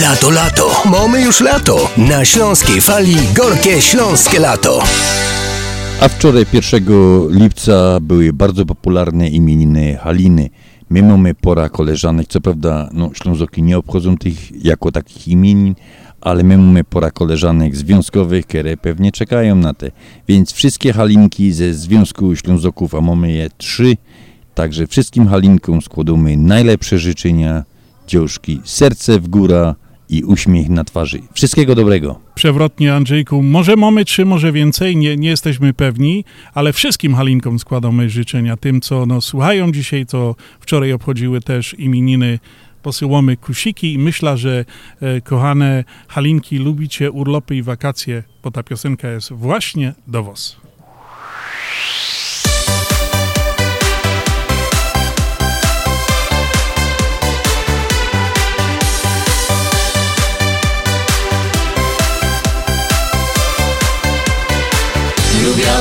[0.00, 0.82] Lato, lato.
[0.84, 1.90] Mamy już lato.
[1.96, 4.82] Na śląskiej fali gorkie śląskie lato.
[6.00, 6.84] A wczoraj 1
[7.30, 10.50] lipca były bardzo popularne imieniny Haliny.
[10.90, 15.74] My mamy pora koleżanek, co prawda no, Ślązoki nie obchodzą tych jako takich imienin,
[16.20, 19.90] ale my mamy pora koleżanek związkowych, które pewnie czekają na te.
[20.28, 23.96] Więc wszystkie halinki ze Związku Ślązoków, a mamy je trzy,
[24.54, 27.64] także wszystkim halinkom składamy najlepsze życzenia,
[28.06, 29.74] dziążki, serce w góra
[30.08, 31.22] i uśmiech na twarzy.
[31.32, 32.20] Wszystkiego dobrego.
[32.34, 38.10] Przewrotnie, Andrzejku, może mamy trzy, może więcej, nie, nie jesteśmy pewni, ale wszystkim Halinkom składamy
[38.10, 38.56] życzenia.
[38.56, 42.38] Tym, co no, słuchają dzisiaj, co wczoraj obchodziły też imieniny,
[42.82, 44.64] posyłamy kusiki i myślę, że
[45.00, 50.67] e, kochane Halinki, lubicie urlopy i wakacje, bo ta piosenka jest właśnie do was.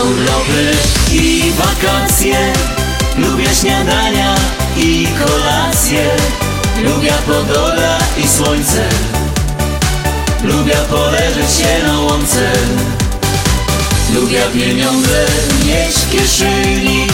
[0.09, 0.71] Urlopy
[1.11, 2.53] i wakacje.
[3.17, 4.35] Lubię śniadania
[4.77, 6.05] i kolacje.
[6.83, 8.89] Lubię pogoda i słońce.
[10.43, 12.51] Lubię poleżeć się na łące.
[14.15, 15.25] Lubię pieniądze
[15.65, 17.07] mieć w kieszeni.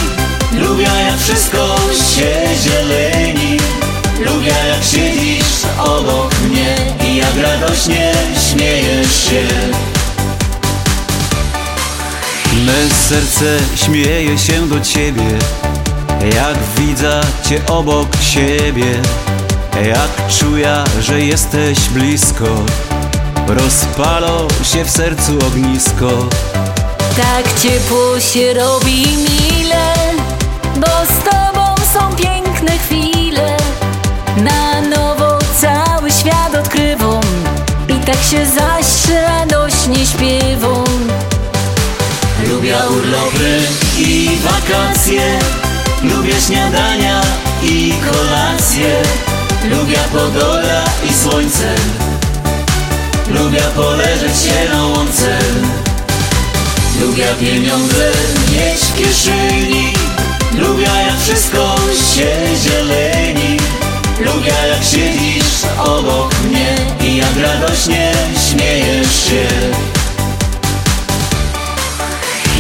[0.52, 1.76] Lubię jak wszystko
[2.16, 2.32] się
[2.64, 3.58] zieleni.
[4.20, 6.76] Lubię jak siedzisz obok mnie
[7.08, 8.14] I jak radośnie
[8.52, 9.48] śmiejesz się
[12.54, 15.40] Me serce śmieje się do ciebie
[16.36, 19.02] Jak widzę cię obok siebie
[19.86, 22.46] Jak czuję, że jesteś blisko.
[23.48, 26.10] Rozpalo się w sercu ognisko.
[27.18, 29.94] Tak ciepło się robi mile
[30.76, 33.58] Bo z tobą są piękne chwile.
[34.38, 37.24] Na nowo cały świat odkrywam
[37.90, 40.93] I tak się zaś radośnie śpiewam
[42.50, 43.60] Lubię urlopy
[43.98, 45.40] i wakacje.
[46.04, 47.22] Lubię śniadania
[47.64, 49.02] i kolacje.
[49.70, 51.76] Lubię pogoda i słońce.
[53.28, 55.40] Lubię poleżeć się na łące.
[57.02, 58.12] Lubię pieniądze
[58.52, 59.94] mieć w kieszeni.
[60.58, 61.76] Lubię jak wszystko
[62.16, 63.58] się zieleni.
[64.20, 66.76] Lubię jak siedzisz obok mnie
[67.08, 68.12] I jak radośnie
[68.50, 69.48] śmiejesz się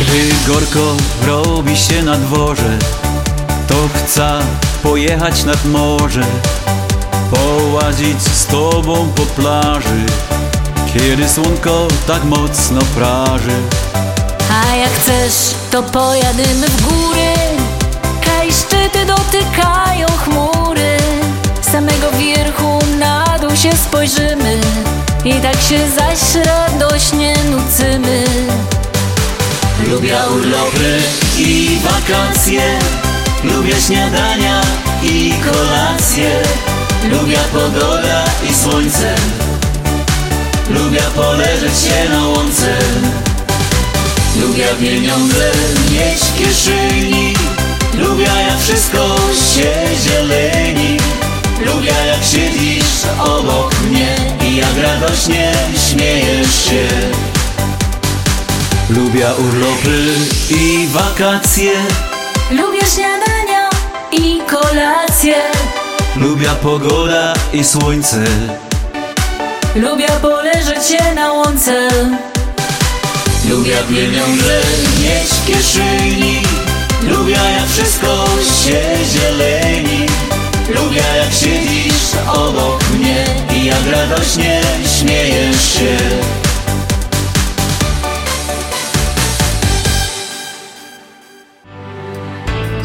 [0.01, 0.95] Gdy gorko
[1.27, 2.77] robi się na dworze
[3.67, 4.39] To chcę
[4.83, 6.23] pojechać nad morze
[7.31, 10.05] Połazić z tobą po plaży
[10.93, 13.57] Kiedy słonko tak mocno praży.
[14.51, 17.33] A jak chcesz, to pojadymy w góry.
[18.25, 20.97] Kaj szczyty dotykają chmury.
[21.61, 24.61] Z samego wierchu na dół się spojrzymy
[25.25, 28.23] I tak się zaś radośnie nucymy
[29.91, 30.97] Lubię urlopy
[31.37, 32.79] i wakacje.
[33.43, 34.61] Lubię śniadania
[35.03, 36.31] i kolacje.
[37.11, 39.15] Lubię pogoda i słońce.
[40.69, 42.75] Lubię poleżeć się na łące.
[44.41, 45.51] Lubię pieniądze
[45.91, 47.33] mieć w kieszeni.
[47.93, 49.17] Lubię jak wszystko
[49.53, 49.73] się
[50.03, 50.97] zieleni.
[51.65, 54.15] Lubię jak siedzisz obok mnie
[54.47, 55.53] I jak radośnie
[55.89, 56.87] śmiejesz się
[58.95, 60.15] Lubię urlopy
[60.49, 61.71] i wakacje.
[62.51, 63.69] Lubię śniadania
[64.11, 65.35] i kolacje.
[66.15, 68.23] Lubię pogoda i słońce.
[69.75, 71.89] Lubię poleżeć się na łące.
[73.49, 74.61] Lubię pieniądze
[75.01, 76.41] mieć w kieszeni.
[77.09, 78.25] Lubię jak wszystko
[78.63, 78.81] się
[79.13, 80.05] zieleni.
[80.69, 83.25] Lubię jak siedzisz obok mnie
[83.55, 84.61] I jak radośnie
[84.99, 85.97] śmiejesz się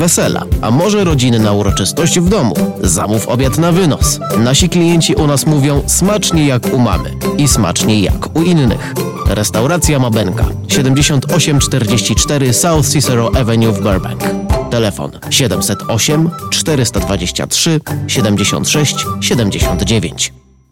[0.00, 2.54] wesela, a może rodziny na uroczystość w domu.
[2.82, 4.20] Zamów obiad na wynos.
[4.38, 8.94] Nasi klienci u nas mówią smacznie jak u mamy i smacznie jak u innych.
[9.26, 14.24] Restauracja Mabenka 7844 South Cicero Avenue w Burbank.
[14.70, 20.39] Telefon 708 423 76 79.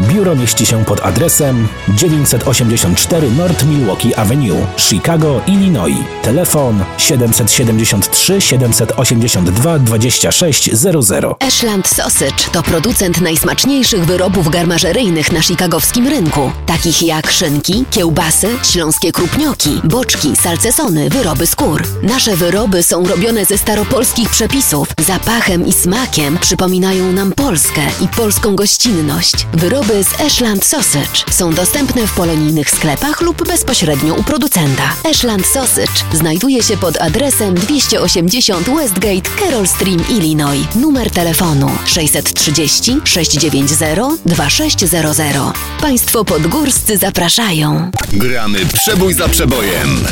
[0.00, 5.96] Biuro mieści się pod adresem 984 North Milwaukee Avenue, Chicago, Illinois.
[6.22, 11.24] Telefon 773 782 2600.
[11.40, 19.12] Ashland Sausage to producent najsmaczniejszych wyrobów garmażeryjnych na chicagowskim rynku, takich jak szynki, kiełbasy, śląskie
[19.12, 21.82] krupnioki, boczki, salcesony, wyroby skór.
[22.02, 24.88] Nasze wyroby są robione ze staropolskich przepisów.
[25.06, 29.46] Zapachem i smakiem przypominają nam Polskę i polską gościnność.
[29.62, 34.82] Wyroby z Ashland Sausage są dostępne w polonijnych sklepach lub bezpośrednio u producenta.
[35.10, 40.74] Ashland Sausage znajduje się pod adresem 280 Westgate, Carroll Stream, Illinois.
[40.74, 45.36] Numer telefonu 630 690 2600.
[45.80, 47.90] Państwo podgórscy zapraszają.
[48.12, 50.04] Gramy przebój za przebojem.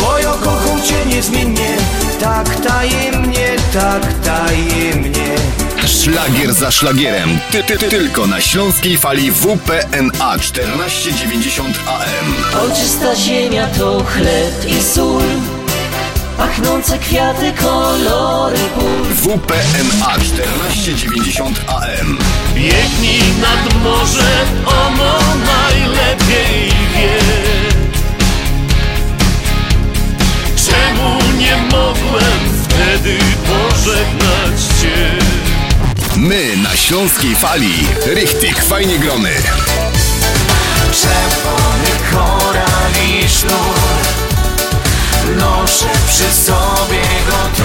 [0.00, 1.76] Bo ja kocham cię niezmiennie
[2.20, 5.28] Tak tajemnie, tak tajemnie
[5.88, 7.38] Szlagier za szlagierem.
[7.50, 12.34] Ty, ty, ty, tylko na śląskiej fali WPNA 1490 AM.
[12.70, 15.22] Oczysta ziemia to chleb i sól
[16.38, 22.18] Pachnące kwiaty, kolory pól WPNA 1490 AM.
[22.54, 27.18] Biegnij nad morze, ono najlepiej wie
[30.56, 32.58] Czemu nie mogłem
[36.18, 37.86] w śląskiej fali.
[38.06, 39.30] Richtig, fajnie grony.
[40.92, 44.27] Czerwony koral i sznur
[45.36, 47.64] Noszę przy sobie go tu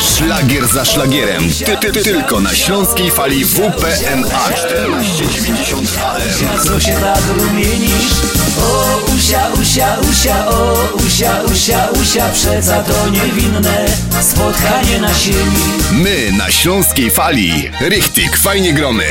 [0.00, 1.50] Szlagier za szlagierem.
[1.66, 6.64] Ty, ty, ty, tylko na śląskiej fali WPNA 1490 AM.
[6.66, 8.12] Co się tak rumienisz?
[8.62, 13.86] O usia, usia, usia, o usia, usia, usia Przeca to niewinne
[14.20, 15.60] spotkanie na sieni
[15.92, 17.70] My na śląskiej fali.
[17.80, 19.04] Richtig, fajnie grony.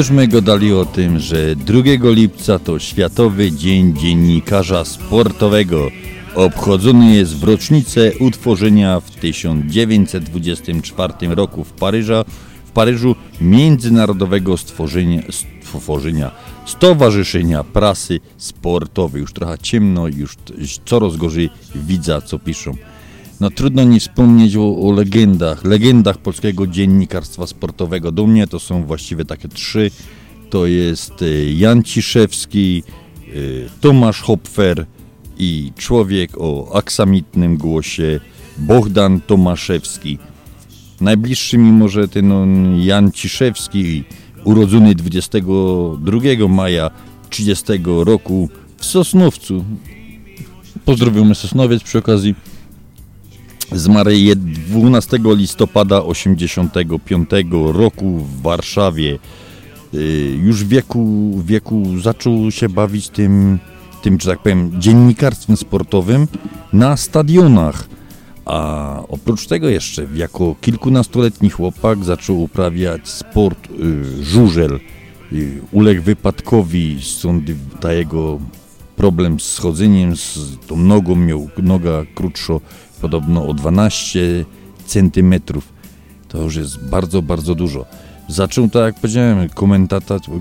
[0.00, 5.90] Już my gadali o tym, że 2 lipca to Światowy Dzień Dziennikarza Sportowego.
[6.34, 12.24] Obchodzony jest w rocznicę utworzenia w 1924 roku w, Paryża,
[12.64, 16.30] w Paryżu Międzynarodowego stworzenia, stworzenia
[16.66, 19.20] Stowarzyszenia Prasy Sportowej.
[19.20, 20.36] Już trochę ciemno, już
[20.84, 22.76] coraz gorzej widza, co piszą.
[23.40, 28.12] No trudno nie wspomnieć o, o legendach, legendach polskiego dziennikarstwa sportowego.
[28.12, 29.90] Do mnie to są właściwie takie trzy.
[30.50, 32.82] To jest e, Jan Ciszewski,
[33.26, 33.30] e,
[33.80, 34.86] Tomasz Hopfer
[35.38, 38.20] i człowiek o aksamitnym głosie
[38.58, 40.18] Bohdan Tomaszewski.
[41.00, 42.32] Najbliższy mi może ten
[42.82, 44.04] Jan Ciszewski,
[44.44, 46.90] urodzony 22 maja
[47.30, 49.64] 30 roku w Sosnowcu.
[50.84, 52.34] Pozdrowiamy Sosnowiec przy okazji.
[53.72, 57.30] Zmarł je 12 listopada 85
[57.72, 59.18] roku w Warszawie.
[59.94, 63.58] Y, Już w wieku, wieku zaczął się bawić tym,
[64.02, 66.26] tym, że tak powiem, dziennikarstwem sportowym
[66.72, 67.88] na stadionach.
[68.44, 74.80] A oprócz tego jeszcze, jako kilkunastoletni chłopak zaczął uprawiać sport y, żużel.
[75.32, 77.44] Y, uległ wypadkowi, stąd
[77.80, 78.38] ta jego
[78.96, 82.60] problem z chodzeniem, z tą nogą, miał noga krótszo,
[83.00, 84.44] podobno o 12
[84.86, 85.72] centymetrów.
[86.28, 87.84] To już jest bardzo, bardzo dużo.
[88.28, 89.48] Zaczął, tak jak powiedziałem,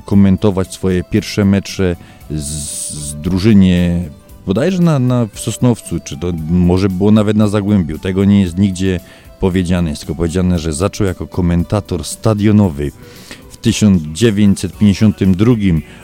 [0.06, 1.96] komentować swoje pierwsze mecze
[2.32, 2.44] z,
[2.90, 4.10] z drużynie,
[4.46, 8.00] bodajże na, na, w Sosnowcu, czy to może było nawet na Zagłębiu.
[8.00, 9.00] Tego nie jest nigdzie
[9.40, 9.90] powiedziane.
[9.90, 12.92] Jest tylko powiedziane, że zaczął jako komentator stadionowy.
[13.50, 15.54] W 1952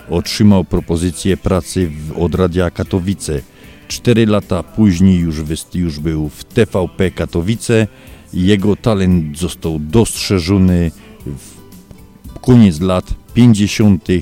[0.10, 3.42] otrzymał propozycję pracy w, od Radia Katowice.
[3.88, 5.36] Cztery lata później już,
[5.74, 7.88] już był w TVP Katowice.
[8.34, 10.92] Jego talent został dostrzeżony
[11.26, 14.10] w koniec lat 50.
[14.10, 14.22] i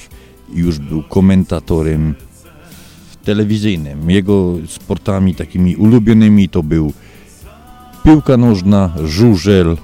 [0.53, 2.15] już był komentatorem
[3.23, 4.11] telewizyjnym.
[4.11, 6.93] Jego sportami takimi ulubionymi to był
[8.03, 9.77] piłka nożna, żużel.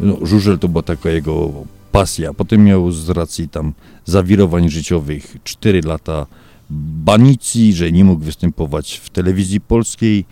[0.00, 1.52] No, żużel to była taka jego
[1.92, 2.34] pasja.
[2.34, 3.72] Potem miał z racji tam
[4.04, 6.26] zawirowań życiowych 4 lata
[6.70, 10.24] banicji, że nie mógł występować w telewizji polskiej,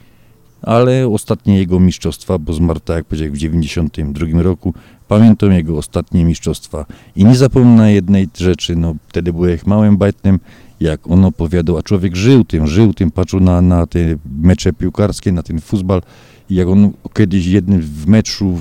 [0.63, 4.75] ale ostatnie jego mistrzostwa, bo zmarł tak jak powiedziałem w 92 roku,
[5.09, 6.87] pamiętam jego ostatnie mistrzostwa.
[7.17, 10.41] I nie zapomnę jednej rzeczy, no wtedy byłem małym bajtnem,
[10.81, 13.99] jak on opowiadał, a człowiek żył tym, żył tym, patrzył na, na te
[14.41, 16.03] mecze piłkarskie, na ten futbal
[16.51, 18.59] i jak on kiedyś jednym w meczu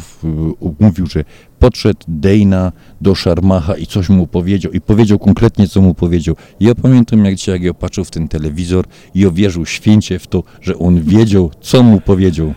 [0.80, 1.24] mówił, że
[1.60, 6.36] podszedł Dejna do Szarmacha i coś mu powiedział i powiedział konkretnie, co mu powiedział.
[6.60, 8.86] Ja pamiętam, jak dzisiaj, jak ja patrzył w ten telewizor
[9.16, 12.54] i ja wierzył święcie w to, że on wiedział, co mu powiedział.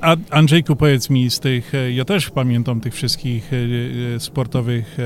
[0.00, 3.56] A Andrzejku, powiedz mi z tych, e, ja też pamiętam tych wszystkich e,
[4.16, 4.98] e, sportowych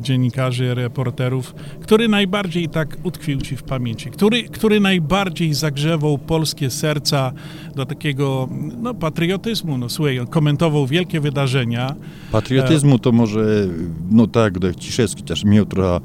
[0.00, 4.10] dziennikarzy, reporterów, który najbardziej tak utkwił Ci w pamięci?
[4.10, 7.32] Który, który najbardziej zagrzewał polskie serca
[7.74, 8.48] do takiego
[8.82, 9.78] no, patriotyzmu?
[9.78, 11.94] No słuchaj, komentował wielkie wydarzenia.
[12.32, 13.66] Patriotyzmu to może,
[14.10, 16.00] no tak, Ciszewski też miał trochę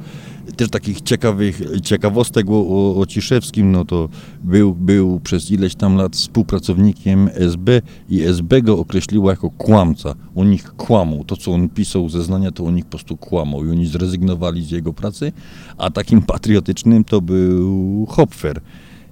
[0.56, 4.10] też takich ciekawych ciekawostek o, o, o Ciszewskim, no to
[4.44, 10.16] był, był przez ileś tam lat współpracownikiem SB i SB go określiła jako kłamca.
[10.36, 11.24] O nich kłamał.
[11.24, 14.72] To, co on pisał zeznania, to o nich po prostu kłamał i oni zrezygnowali z
[14.72, 15.32] jego pracy,
[15.78, 18.62] a takim patriotycznym to był Hopfer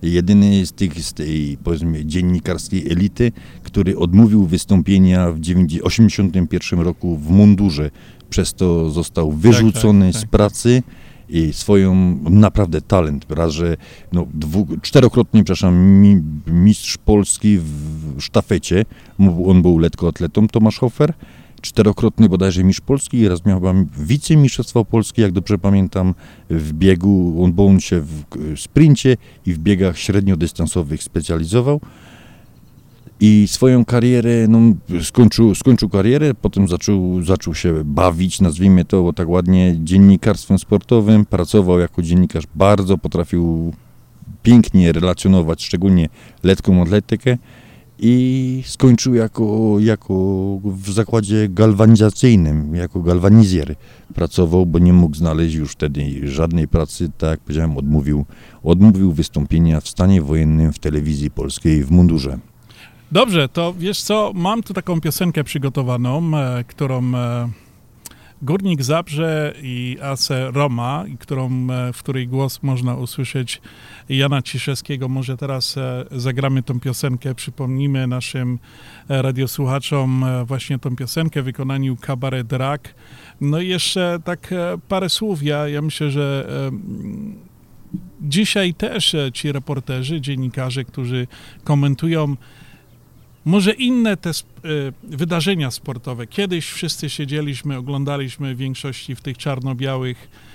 [0.02, 3.32] jedyny z tych z tej powiedzmy dziennikarskiej elity,
[3.64, 7.92] który odmówił wystąpienia w 1981 roku w mundurze.
[8.30, 10.30] Przez to został wyrzucony tak, tak, tak.
[10.30, 10.84] z pracy
[11.30, 13.78] i swoją naprawdę talent, raz, że
[14.12, 18.86] no, dwu, czterokrotnie, przepraszam, mi, mistrz Polski w sztafecie,
[19.46, 21.14] on był lekkoatletą, Tomasz Hofer,
[21.62, 23.62] czterokrotny bodajże mistrz Polski i raz miał
[23.98, 26.14] wicemistrzostwo Polski, jak dobrze pamiętam,
[26.50, 28.24] w biegu, on, bo on się w
[28.56, 31.82] sprincie i w biegach średniodystansowych specjalizował
[33.20, 34.60] i swoją karierę, no,
[35.04, 41.80] skończył, skończył karierę, potem zaczął, zaczął się bawić, nazwijmy to tak ładnie, dziennikarstwem sportowym, pracował
[41.80, 43.74] jako dziennikarz, bardzo potrafił
[44.44, 46.10] pięknie relacjonować, szczególnie
[46.44, 47.38] letką atletykę
[48.00, 50.14] i skończył jako, jako
[50.64, 53.76] w zakładzie galwanizacyjnym, jako galwanizjer
[54.16, 58.26] pracował, bo nie mógł znaleźć już wtedy żadnej pracy, tak jak powiedziałem, odmówił,
[58.64, 62.40] odmówił wystąpienia w stanie wojennym w telewizji polskiej w mundurze.
[63.12, 67.50] Dobrze, to wiesz co, mam tu taką piosenkę przygotowaną, e, którą e,
[68.42, 73.62] Górnik Zabrze i Ace Roma, którą, e, w której głos można usłyszeć
[74.10, 75.10] Jana Ciszewskiego.
[75.10, 78.60] Może teraz e, zagramy tą piosenkę, przypomnimy naszym
[79.10, 82.94] e, radiosłuchaczom e, właśnie tą piosenkę w wykonaniu Cabaret Drag.
[83.42, 84.54] No i jeszcze tak
[84.88, 85.44] parę słów.
[85.44, 86.48] Ja, ja myślę, że
[88.22, 91.28] dzisiaj też ci reporterzy, dziennikarze, którzy
[91.64, 92.36] komentują
[93.48, 94.34] może inne te y,
[95.04, 96.28] wydarzenia sportowe.
[96.28, 100.47] Kiedyś wszyscy siedzieliśmy, oglądaliśmy w większości w tych czarno-białych e,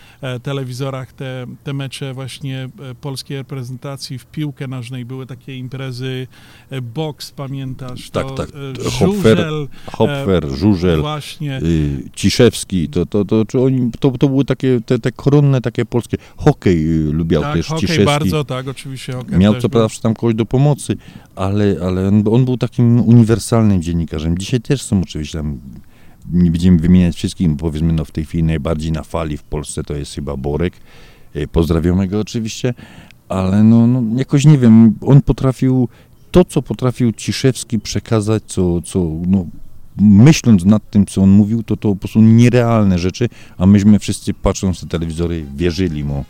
[0.42, 5.04] telewizorach te, te mecze właśnie e, polskiej reprezentacji w piłkę nożnej.
[5.04, 6.26] Były takie imprezy,
[6.70, 8.10] e, boks, pamiętasz?
[8.10, 8.48] Tak, to, tak.
[8.48, 11.60] e, Hopfer, żużel, Hopfer, e, Żużel, Właśnie.
[11.62, 16.16] y, Ciszewski, to, to, to, oni, to, to były takie te, te koronne takie polskie.
[16.36, 18.04] Hokej y, lubiał Tak, też hokej Ciszewski.
[18.04, 20.96] bardzo, tak, oczywiście hokej Miał co prawda tam kogoś do pomocy,
[21.36, 24.38] ale, ale on, on był takim uniwersalnym dziennikarzem.
[24.38, 25.58] Dzisiaj też są oczywiście tam,
[26.32, 29.84] nie będziemy wymieniać wszystkich, bo powiedzmy no w tej chwili najbardziej na fali w Polsce
[29.84, 30.74] to jest chyba Borek.
[31.34, 32.74] E, Pozdrawiamy go oczywiście,
[33.28, 35.88] ale no, no jakoś nie wiem, on potrafił
[36.30, 39.46] to, co potrafił Ciszewski przekazać, co, co no,
[40.00, 44.34] myśląc nad tym, co on mówił, to to po prostu nierealne rzeczy, a myśmy wszyscy
[44.34, 46.24] patrząc na telewizory wierzyli mu.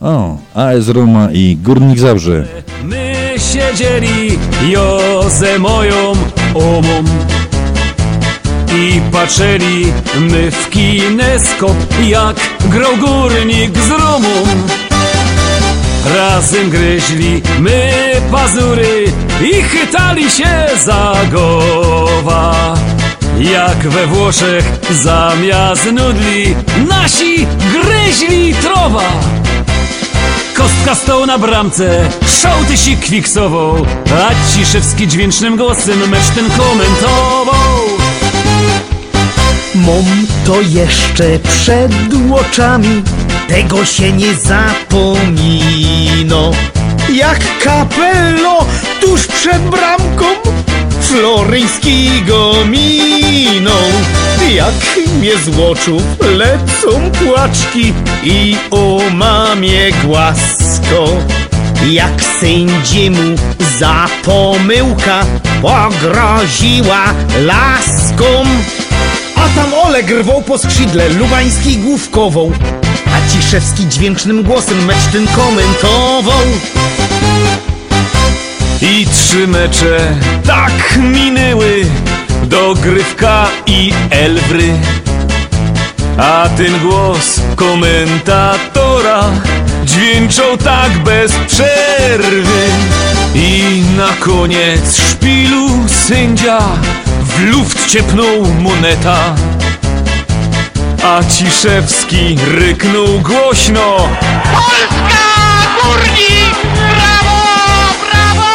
[0.00, 2.46] O, AS Roma i Górnik Zabrze.
[2.84, 4.38] My siedzieli
[4.72, 6.12] jo ze moją
[6.54, 7.04] omą
[8.74, 14.46] i patrzyli my w kineskop, jak grał górnik z Romą.
[16.16, 17.92] Razem gryźli my
[18.32, 19.12] pazury
[19.52, 22.74] i chytali się za głowa.
[23.38, 26.54] Jak we Włoszech zamiast nudli
[26.88, 29.10] nasi gryźli trowa.
[30.54, 32.08] Kostka stał na bramce,
[32.42, 38.07] szołtysi kwiksował, a Ciszewski dźwięcznym głosem mecz ten komentował.
[39.74, 41.92] Mom to jeszcze przed
[42.34, 43.02] oczami,
[43.48, 45.32] tego się nie zapomino.
[47.14, 48.66] Jak kapello
[49.00, 50.24] tuż przed bramką
[51.00, 53.88] Floryńskiego minął.
[54.54, 54.74] Jak
[55.18, 56.02] mnie z oczu
[56.36, 57.92] lecą płaczki
[58.24, 59.00] i o
[60.04, 61.08] głasko.
[61.90, 63.36] Jak sędziemu
[63.78, 65.24] za pomyłka
[65.62, 67.04] pogroziła
[67.40, 68.44] laską.
[69.48, 70.06] A tam Oleg
[70.46, 72.52] po skrzydle, Lubański główkową
[73.06, 76.46] A Ciszewski dźwięcznym głosem mecz ten komentował
[78.82, 79.98] I trzy mecze
[80.46, 81.86] tak minęły,
[82.44, 84.72] dogrywka i Elbry.
[86.18, 89.24] A ten głos komentatora
[89.84, 92.62] dźwięczał tak bez przerwy.
[93.34, 95.68] I na koniec szpilu
[96.06, 96.58] sędzia
[97.38, 99.34] w luft ciepnął moneta.
[101.04, 104.08] A Ciszewski ryknął głośno
[104.52, 105.24] Polska!
[105.82, 106.54] Górnik!
[106.74, 107.40] Brawo!
[108.10, 108.50] Brawo!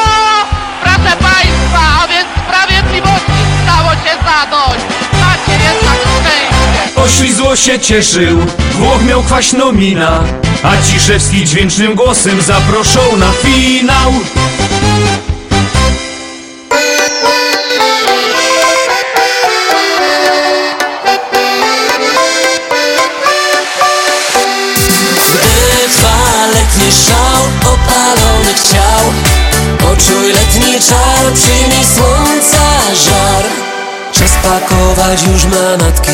[0.82, 4.86] Proszę Państwa, a więc sprawiedliwości stało się zadość.
[5.14, 7.02] Macie jednak szczęście.
[7.02, 8.40] Oślizło się cieszył,
[8.72, 10.24] Włoch miał kwaśną mina
[10.64, 14.14] A Ciszewski dźwięcznym głosem zaproszą na finał
[26.94, 29.04] szał opalonych ciał
[29.80, 33.44] Poczuj letni czar, przyjmij słońca żar.
[34.12, 36.12] Czas pakować już manatki,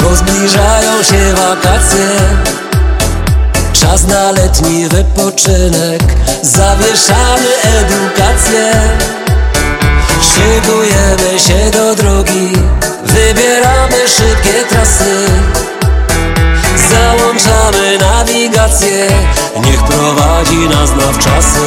[0.00, 2.06] bo zbliżają się wakacje.
[3.72, 6.02] Czas na letni wypoczynek,
[6.42, 8.72] zawieszamy edukację.
[10.22, 12.52] Szykujemy się do drogi,
[13.04, 15.26] wybieramy szybkie trasy.
[17.18, 19.08] Załączamy nawigację.
[19.64, 21.60] Niech prowadzi nas na wczasy.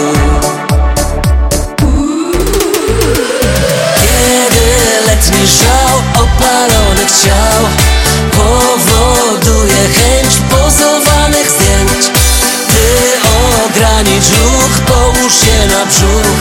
[3.95, 4.66] Kiedy
[5.08, 7.64] letni żał opalonych ciał
[8.32, 12.06] Powoduje chęć pozowanych zdjęć.
[12.68, 12.84] Ty
[13.66, 16.38] ogranicz ruch, połóż się na brzuch.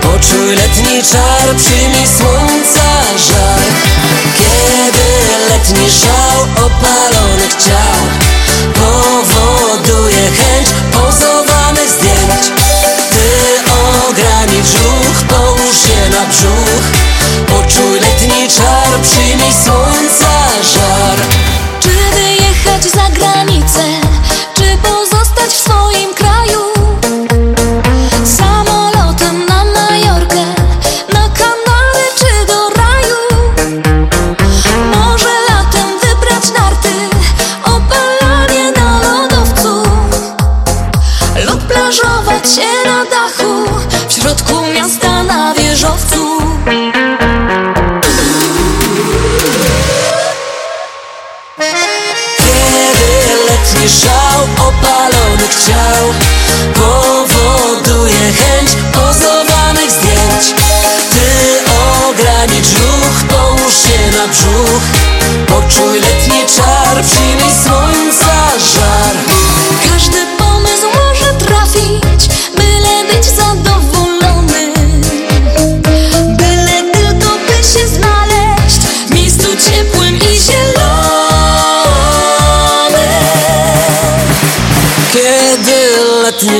[0.00, 2.83] Poczuj letni czar, przyjmij słońca
[5.64, 8.00] letni żał opalonych ciał
[8.74, 12.62] Powoduje chęć pozowanych zdjęć.
[13.10, 13.28] Ty
[14.08, 16.84] ogranicz ruch, połóż się na brzuch.
[17.46, 19.73] Poczuj letni czar, przyjmij słońca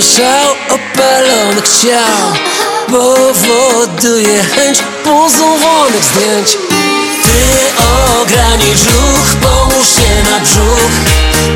[0.05, 2.26] szał opalonych ciał.
[2.86, 6.59] Powoduje chęć pozowanych zdjęć.
[7.24, 7.40] Ty
[8.20, 10.94] ogranicz ruch, połóż się na brzuch.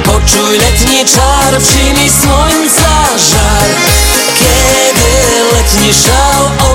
[0.04, 3.68] Poczuj letni czar, przyjmij słońca żar
[4.38, 5.10] Kiedy
[5.52, 6.67] letni szał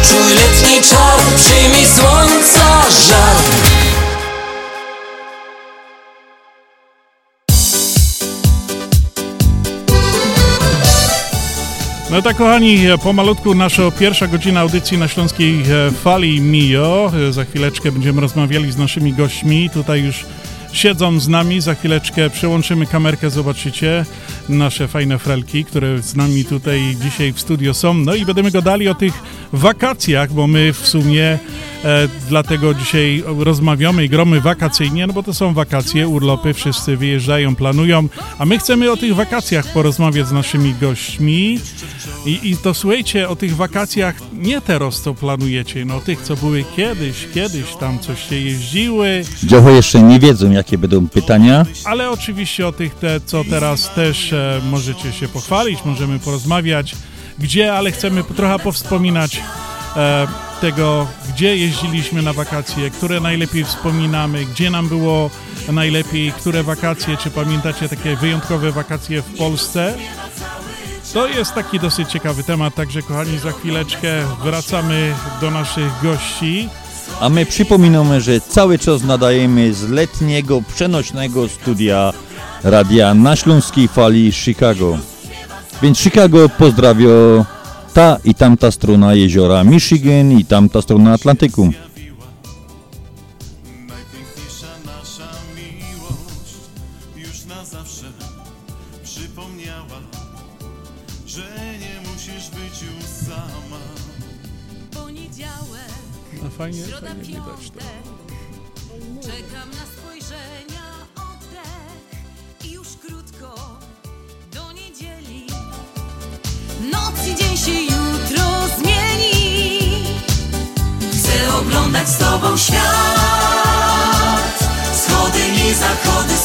[0.00, 3.36] Poczuj letni czar, przyjmij słońca żar
[12.10, 17.12] No tak, kochani, pomalutku nasza pierwsza godzina audycji na Śląskiej e, Fali Mio.
[17.28, 19.70] E, Za chwileczkę będziemy rozmawiali z naszymi gośćmi.
[19.70, 20.24] Tutaj już
[20.72, 21.60] siedzą z nami.
[21.60, 24.04] Za chwileczkę przełączymy kamerkę, zobaczycie
[24.48, 27.94] nasze fajne frelki, które z nami tutaj dzisiaj w studio są.
[27.94, 29.22] No i będziemy gadali o tych
[29.52, 31.38] wakacjach, bo my w sumie
[31.84, 37.56] e, dlatego dzisiaj rozmawiamy i gromy wakacyjnie, no bo to są wakacje, urlopy, wszyscy wyjeżdżają,
[37.56, 41.58] planują, a my chcemy o tych wakacjach porozmawiać z naszymi gośćmi.
[42.26, 46.64] I, I to słuchajcie, o tych wakacjach nie teraz, co planujecie, no tych, co były
[46.76, 51.66] kiedyś, kiedyś tam coś się jeździły, Dziocho jeszcze nie wiedzą, jakie będą pytania.
[51.84, 56.94] ale oczywiście o tych, te, co teraz też e, możecie się pochwalić, możemy porozmawiać,
[57.40, 59.40] gdzie, ale chcemy trochę powspominać
[59.96, 60.26] e,
[60.60, 65.30] tego, gdzie jeździliśmy na wakacje, które najlepiej wspominamy, gdzie nam było
[65.72, 69.94] najlepiej, które wakacje, czy pamiętacie takie wyjątkowe wakacje w Polsce.
[71.12, 74.08] To jest taki dosyć ciekawy temat, także kochani, za chwileczkę
[74.44, 76.68] wracamy do naszych gości.
[77.20, 82.12] A my przypominamy, że cały czas nadajemy z letniego, przenośnego studia
[82.64, 84.98] radia na Śląskiej Fali Chicago.
[85.82, 87.08] Więc Chicago pozdrawia
[87.94, 91.70] ta i tamta strona jeziora Michigan i tamta strona Atlantyku.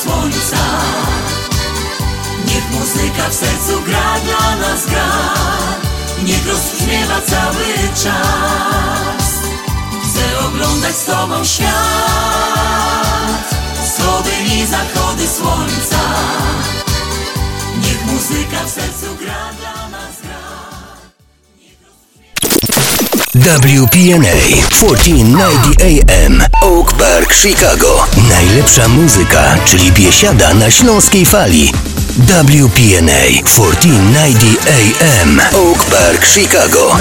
[0.05, 0.63] Słońca.
[2.47, 5.11] Niech muzyka w sercu gra dla nas gra.
[6.23, 7.65] Niech rozbrzmiewa cały
[8.03, 9.25] czas.
[10.03, 11.71] Chcę oglądać z tobą świat.
[13.85, 16.01] Wschody i zachody słońca.
[17.83, 19.64] Niech muzyka w sercu gra
[23.35, 24.35] WPNA
[24.69, 28.07] 1490 AM Oak Park, Chicago.
[28.29, 31.71] Najlepsza muzyka, czyli biesiada na śląskiej fali.
[32.17, 36.97] WPNA 1490 AM Oak Park, Chicago.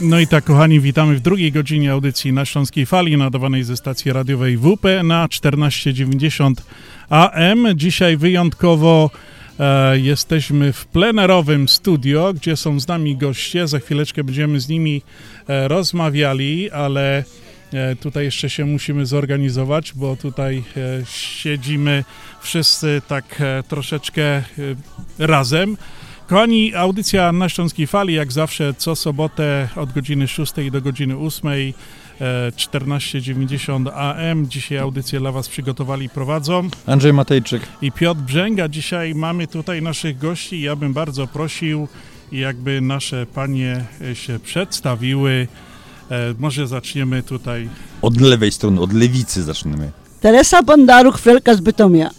[0.00, 4.12] No i tak, kochani, witamy w drugiej godzinie audycji na Śląskiej Fali, nadawanej ze stacji
[4.12, 6.62] radiowej WP na 1490
[7.10, 7.66] AM.
[7.74, 9.10] Dzisiaj wyjątkowo
[9.58, 13.68] e, jesteśmy w plenerowym studio, gdzie są z nami goście.
[13.68, 15.02] Za chwileczkę będziemy z nimi
[15.48, 17.24] e, rozmawiali, ale
[17.72, 20.62] e, tutaj jeszcze się musimy zorganizować, bo tutaj
[21.04, 22.04] siedzimy
[22.40, 24.42] wszyscy tak troszeczkę
[25.18, 25.76] razem.
[26.26, 31.50] Kochani, audycja na Śląskiej Fali, jak zawsze, co sobotę od godziny 6 do godziny 8,
[31.50, 31.72] e,
[32.20, 34.48] 14.90 AM.
[34.48, 36.68] Dzisiaj audycję dla Was przygotowali i prowadzą.
[36.86, 37.62] Andrzej Matejczyk.
[37.82, 38.68] I Piotr Brzęga.
[38.68, 40.60] Dzisiaj mamy tutaj naszych gości.
[40.60, 41.88] Ja bym bardzo prosił,
[42.32, 45.48] jakby nasze panie e, się przedstawiły.
[46.10, 47.68] E, Może zaczniemy tutaj.
[48.02, 49.90] Od lewej strony, od lewicy zaczniemy.
[50.20, 52.10] Teresa Bondaruch, Frelka z Bytomia.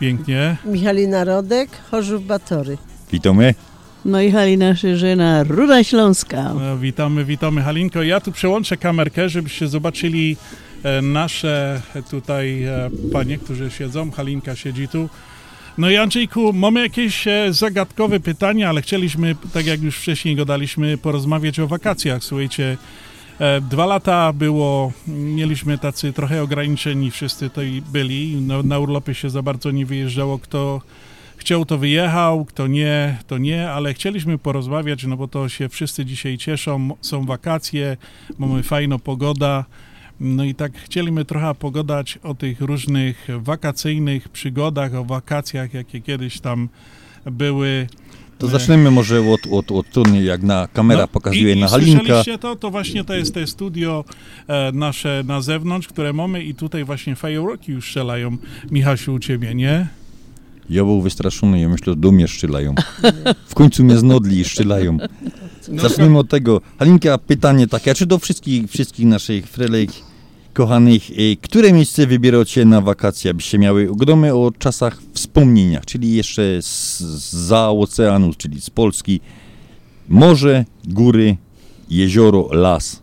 [0.00, 0.56] Pięknie.
[0.64, 2.78] Michalina Rodek, Chorzów Batory.
[3.12, 3.54] Witamy.
[4.04, 6.54] No i Halina Szerzyna, Ruda Śląska.
[6.54, 8.02] No, witamy, witamy Halinko.
[8.02, 10.36] Ja tu przełączę kamerkę, żebyście zobaczyli
[10.82, 14.10] e, nasze tutaj e, panie, którzy siedzą.
[14.10, 15.08] Halinka siedzi tu.
[15.78, 20.98] No i Andrzejku, mamy jakieś e, zagadkowe pytania, ale chcieliśmy, tak jak już wcześniej gadaliśmy,
[20.98, 22.24] porozmawiać o wakacjach.
[22.24, 22.76] Słuchajcie,
[23.70, 28.36] dwa lata było, mieliśmy tacy trochę ograniczeni, wszyscy tutaj byli.
[28.40, 30.80] No, na urlopy się za bardzo nie wyjeżdżało, kto
[31.42, 36.04] chciał, to wyjechał, kto nie, to nie, ale chcieliśmy porozmawiać, no bo to się wszyscy
[36.04, 37.96] dzisiaj cieszą, są wakacje,
[38.38, 39.64] mamy fajną pogoda,
[40.20, 46.40] no i tak chcieliśmy trochę pogadać o tych różnych wakacyjnych przygodach, o wakacjach, jakie kiedyś
[46.40, 46.68] tam
[47.26, 47.86] były.
[48.38, 51.98] To zaczniemy może od, od, od strony, jak na kamera No, pokazuje i, na Halinka.
[51.98, 52.56] słyszeliście to?
[52.56, 54.04] To właśnie to jest to studio
[54.48, 58.36] e, nasze na zewnątrz, które mamy i tutaj właśnie fajerwerki już strzelają.
[58.70, 60.01] Michasiu, u ciebie, nie?
[60.70, 62.74] Ja był wystraszony, ja myślę, do mnie szczylają.
[63.46, 64.98] W końcu mnie znodli i szczylają.
[65.68, 66.60] No Zacznijmy od tego.
[66.78, 69.90] Halinka, pytanie takie, a czy do wszystkich, wszystkich naszych frelek
[70.52, 76.42] kochanych, y, które miejsce wybieracie na wakacje, abyście miały, gadamy o czasach wspomnieniach, czyli jeszcze
[76.62, 77.00] z,
[77.48, 79.20] za oceanu, czyli z Polski.
[80.08, 81.36] Morze, góry,
[81.90, 83.01] jezioro, las.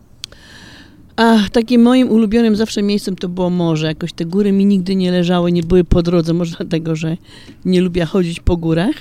[1.20, 3.88] A takim moim ulubionym zawsze miejscem to było morze.
[3.88, 7.18] Jakoś te góry mi nigdy nie leżały, nie były po drodze, może dlatego, że
[7.66, 8.96] nie lubię chodzić po górach.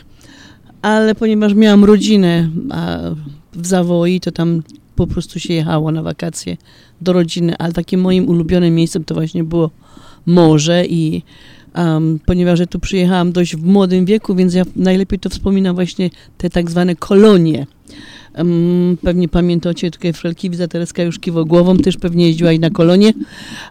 [0.82, 2.50] Ale ponieważ miałam rodzinę
[3.52, 4.62] w Zawoi, to tam
[4.96, 6.56] po prostu się jechało na wakacje
[7.00, 9.70] do rodziny, ale takim moim ulubionym miejscem to właśnie było
[10.26, 11.22] morze i
[11.76, 16.10] um, ponieważ ja tu przyjechałam dość w młodym wieku, więc ja najlepiej to wspominam właśnie
[16.38, 17.66] te tak zwane kolonie.
[19.02, 23.12] Pewnie pamiętacie, tutaj Frelkiwica Tereska już kiwał głową, też pewnie jeździła i na kolonie.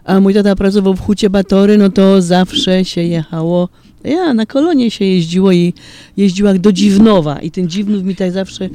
[0.04, 3.68] A mój tata pracował w Hucie Batory, no to zawsze się jechało,
[4.04, 5.72] ja, na kolonie się jeździło i
[6.16, 8.68] jeździła do Dziwnowa i ten Dziwnów mi tak zawsze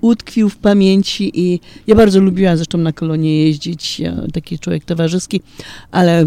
[0.00, 5.40] utkwił w pamięci i ja bardzo lubiłam zresztą na kolonie jeździć, ja, taki człowiek towarzyski,
[5.90, 6.26] ale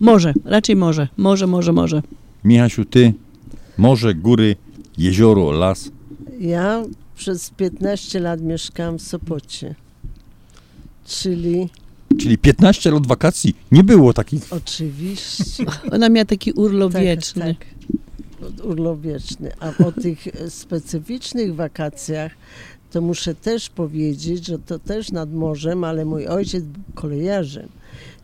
[0.00, 2.02] może, raczej może, może, może, może.
[2.44, 3.12] Michasiu, ty,
[3.78, 4.56] morze, góry,
[4.98, 5.90] jezioro, las.
[6.40, 6.84] Ja
[7.16, 9.74] przez 15 lat mieszkałam w Sopocie.
[11.04, 11.68] Czyli
[12.20, 13.56] Czyli 15 lat wakacji.
[13.72, 14.42] Nie było takich.
[14.52, 15.64] oczywiście.
[15.92, 17.54] Ona miała taki urlop Tak, wieczny.
[17.54, 17.66] tak.
[18.64, 19.50] Urlop wieczny.
[19.60, 22.32] A o tych specyficznych wakacjach
[22.90, 27.68] to muszę też powiedzieć, że to też nad morzem, ale mój ojciec był kolejarzem.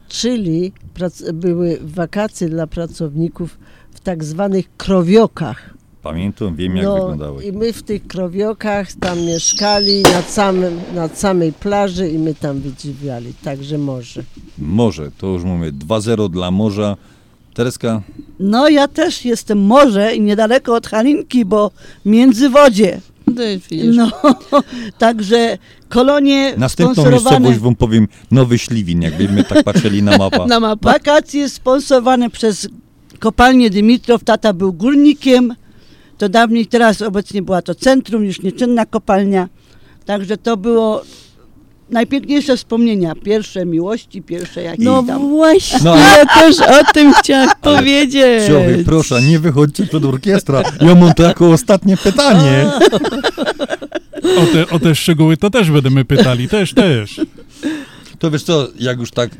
[0.08, 3.58] Czyli prac- były wakacje dla pracowników
[3.94, 5.74] w tak zwanych krowiokach.
[6.02, 7.44] Pamiętam, wiem jak No wyglądały.
[7.44, 12.60] i my w tych krowiokach tam mieszkali nad, samym, nad samej plaży i my tam
[12.60, 14.22] wydziwiali, także może.
[14.58, 16.96] Morze, to już mamy 2-0 dla morza.
[17.54, 18.02] Tereska,
[18.40, 21.70] No ja też jestem morze i niedaleko od Halinki, bo
[22.04, 23.00] międzywodzie.
[23.96, 24.10] No,
[24.98, 27.30] także kolonie następną sponsorowane...
[27.30, 30.46] miejscowość wam powiem Nowy Śliwin, jakbyśmy tak patrzyli na mapę.
[30.82, 32.68] Wakacje sponsorowane przez
[33.18, 34.24] kopalnię Dymitrow.
[34.24, 35.54] Tata był górnikiem.
[36.20, 39.48] To dawniej, teraz obecnie była to centrum, już nieczynna kopalnia.
[40.04, 41.02] Także to było
[41.90, 43.14] najpiękniejsze wspomnienia.
[43.14, 45.28] Pierwsze miłości, pierwsze jakieś No tam.
[45.28, 45.96] właśnie, No.
[45.96, 48.46] ja też o tym chciałam powiedzieć.
[48.46, 50.62] Cioły, proszę, nie wychodźcie przed orkiestra.
[50.80, 52.70] Ja mam to jako ostatnie pytanie.
[54.38, 57.20] O te, o te szczegóły to też będziemy pytali, też, też.
[58.18, 59.30] To wiesz co, jak już tak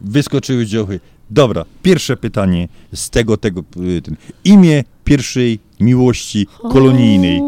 [0.00, 1.00] wyskoczyły dziochy.
[1.30, 3.64] Dobra, pierwsze pytanie z tego, tego,
[3.98, 7.40] y, ten, imię pierwszej miłości kolonijnej.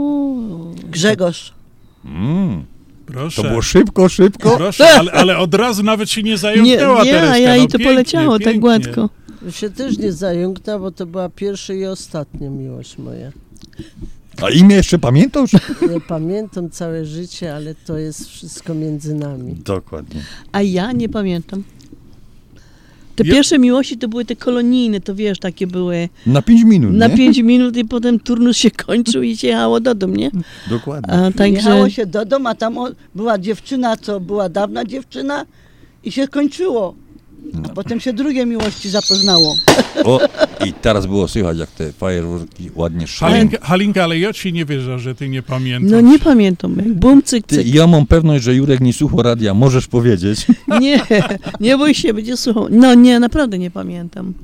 [0.91, 1.53] Grzegorz.
[2.05, 2.65] Mm.
[3.07, 3.43] Proszę.
[3.43, 4.57] To było szybko, szybko.
[4.57, 7.35] Proszę, ale, ale od razu nawet się nie zająknęła Nie, nie, Tereska.
[7.35, 8.61] a ja no, jej to pięknie, poleciało tak pięknie.
[8.61, 9.11] gładko.
[9.51, 13.33] się też nie zająknęła, bo to była pierwsza i ostatnia miłość moja.
[14.43, 15.53] A imię jeszcze pamiętasz?
[15.93, 19.55] Nie pamiętam całe życie, ale to jest wszystko między nami.
[19.55, 20.21] Dokładnie.
[20.53, 21.63] A ja nie pamiętam.
[23.17, 26.93] Te Ja- pierwsze miłości to były te kolonijne, to wiesz, takie były Na 5 minut,
[26.95, 27.17] na nie?
[27.17, 30.31] pięć minut i potem turnus się kończył i się jechało do domu, nie?
[30.71, 31.13] Dokładnie.
[31.13, 31.57] A, także...
[31.57, 32.77] Jechało się do domu, a tam
[33.15, 35.45] była dziewczyna, co była dawna dziewczyna
[36.05, 36.95] i się kończyło.
[37.65, 39.57] A potem się drugie miłości zapoznało.
[40.05, 40.21] O,
[40.67, 43.29] i teraz było słychać, jak te fajerwerki ładnie szły.
[43.29, 45.91] Halinka, Halinka, ale ja ci nie wierzę, że ty nie pamiętasz.
[45.91, 47.75] No nie pamiętam, jak bum, cyk, Ty, cyk.
[47.75, 50.47] ja mam pewność, że Jurek nie słucha radia, możesz powiedzieć.
[50.81, 51.01] Nie,
[51.61, 52.67] nie bój się, będzie słuchał.
[52.71, 54.35] No nie, naprawdę nie pamiętam.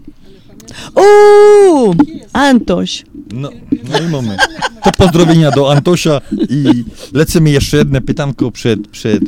[0.96, 1.94] Uuu,
[2.32, 3.04] Antoś.
[3.32, 3.50] No,
[3.90, 4.36] no i mamy.
[4.84, 9.22] To pozdrowienia do Antosia i lecimy jeszcze jedno pytanko przed, przed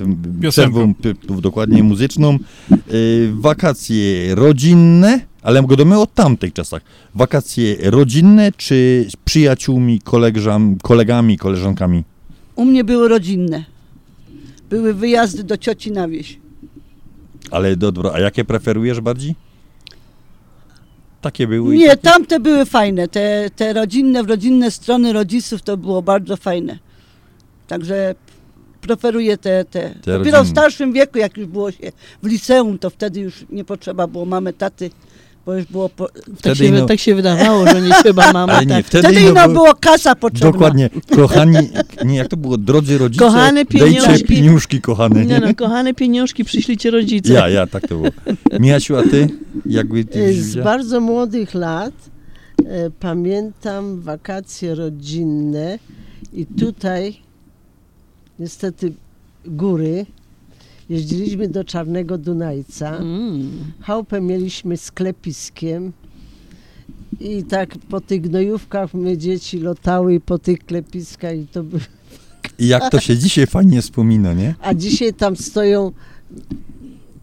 [0.51, 0.95] przerwą,
[1.29, 2.39] dokładnie muzyczną.
[2.93, 6.83] Y, wakacje rodzinne, ale gadamy o tamtych czasach.
[7.15, 12.05] Wakacje rodzinne czy z przyjaciółmi, kolegżam, kolegami, koleżankami?
[12.57, 13.65] U mnie były rodzinne.
[14.71, 16.39] Były wyjazdy do cioci na wieś.
[17.51, 19.35] Ale dobra, a jakie preferujesz bardziej?
[21.25, 21.77] Takie były?
[21.77, 22.03] Nie, takie?
[22.03, 23.09] tamte były fajne.
[23.09, 26.79] Te, te rodzinne, w rodzinne strony rodziców to było bardzo fajne.
[27.67, 28.15] Także
[28.81, 29.81] preferuję te, te.
[29.81, 30.45] Te Dopiero w rodzinne.
[30.47, 34.53] starszym wieku, jak już było się w liceum, to wtedy już nie potrzeba było mamy,
[34.53, 34.91] taty,
[35.47, 35.89] bo już było...
[35.89, 36.09] Po...
[36.43, 38.53] Tak się, tak się wydawało, że nie trzeba mamy.
[38.53, 38.87] Ale nie, tak.
[38.87, 40.53] wtedy Wtedy ino ino było- było kasa potrzebna.
[40.53, 40.91] Dokładnie.
[41.17, 41.57] Kochani,
[42.05, 42.57] nie, jak to było?
[42.59, 44.25] Drodzy rodzice, Kochane dajcie pieniążki.
[44.25, 45.27] pieniążki, kochane.
[45.27, 47.33] Nie no, kochane pieniążki przyślijcie rodzice.
[47.33, 48.09] Ja, ja, tak to było.
[48.61, 49.29] Miasiu, a ty?
[49.67, 50.65] Jakby ty E, Z widziała?
[50.65, 51.95] bardzo młodych lat
[52.67, 55.79] e, pamiętam wakacje rodzinne
[56.33, 57.17] i tutaj
[58.39, 58.93] niestety
[59.47, 60.07] góry.
[60.89, 62.97] Jeździliśmy do Czarnego Dunajca.
[62.97, 63.51] Mm.
[63.81, 65.93] Chałupę mieliśmy sklepiskiem
[67.21, 71.79] i tak po tych gnojówkach my dzieci lotały po tych klepiskach i to by...
[72.59, 74.55] I jak to się dzisiaj fajnie wspomina, nie?
[74.61, 75.93] A dzisiaj tam stoją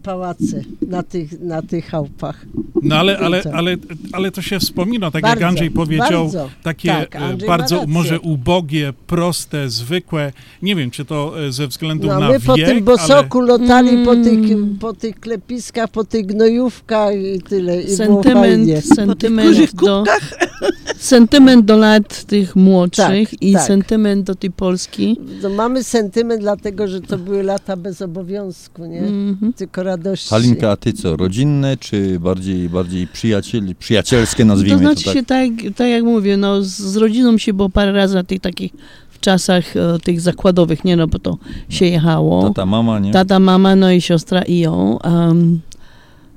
[0.02, 2.46] pałace na tych, na tych chałupach.
[2.82, 3.76] No ale, ale, ale,
[4.12, 6.48] ale to się wspomina, tak jak Bardzo, Andrzej powiedział, bardzo.
[6.62, 10.32] takie Tak, e, Andrzej bardzo może ubogie, proste, zwykłe.
[10.62, 13.46] Nie wiem, czy to e, ze względu No na my wiek, po tym bosoku ale...
[13.48, 14.24] lotali po, Mm.
[14.24, 17.82] tych, po tych klepiskach, po tych gnojówkach i tyle.
[17.82, 18.82] I było sentyment, fajnie.
[18.82, 20.04] sentyment do,
[21.02, 23.62] sentyment do lat tych młodszych Tak, i tak.
[23.62, 25.16] sentyment do tej Polski.
[25.42, 28.98] No, mamy sentyment dlatego, że to były lata bez obowiązku, nie?
[28.98, 29.52] Mhm.
[29.52, 30.28] Tylko radości.
[30.28, 31.16] Halinka, a ty co?
[31.16, 35.14] Rodzinne, czy bardziej, bardziej przyjaciel, przyjacielskie nazwijmy To znaczy tak?
[35.14, 38.40] się tak, tak jak mówię, no z, z rodziną się było parę razy na tych
[38.40, 38.72] takich
[39.10, 42.48] w czasach e, tych zakładowych, nie no, bo to się jechało.
[42.48, 43.12] Tata, mama, nie?
[43.12, 44.98] Tata, mama, no i siostra i ją.
[45.04, 45.60] Um,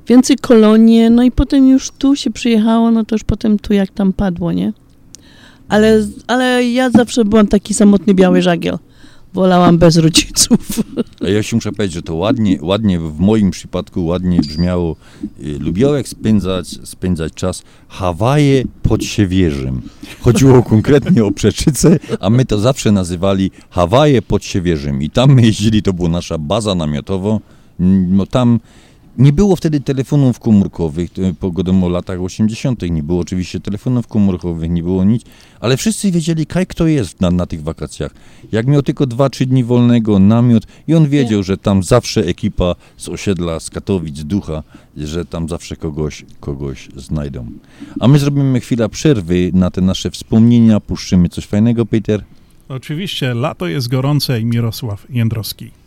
[0.08, 3.90] więcej kolonie, no i potem już tu się przyjechało, no to już potem tu jak
[3.92, 4.74] tam padło, nie?
[5.70, 8.78] Ale, ale ja zawsze byłam taki samotny biały żagiel.
[9.34, 10.60] Wolałam bez rodziców.
[11.26, 14.96] A ja się muszę powiedzieć, że to ładnie, ładnie w moim przypadku ładnie brzmiało.
[15.44, 19.82] Y, Lubiałem spędzać, spędzać czas Hawaje pod Siewierzem.
[20.22, 25.02] Chodziło konkretnie o Przeczycę, a my to zawsze nazywali Hawaje pod Siewierzem.
[25.02, 27.40] I tam my jeździli, to była nasza baza namiotowa.
[28.10, 28.60] No tam
[29.18, 31.10] nie było wtedy telefonów komórkowych,
[31.40, 32.82] pogodą o latach 80.
[32.82, 35.22] Nie było oczywiście telefonów komórkowych, nie było nic,
[35.60, 38.14] ale wszyscy wiedzieli, kaj kto jest na, na tych wakacjach.
[38.52, 43.10] Jak miał tylko 2-3 dni wolnego, namiot i on wiedział, że tam zawsze ekipa z
[43.10, 44.64] osiedla, z Katowic, Ducha,
[44.98, 47.48] że tam zawsze kogoś, kogoś znajdą.
[48.00, 52.24] A my zrobimy chwilę przerwy na te nasze wspomnienia, puszczymy coś fajnego, Peter.
[52.70, 55.85] Oczywiście, lato jest gorące i Mirosław Jędrowski.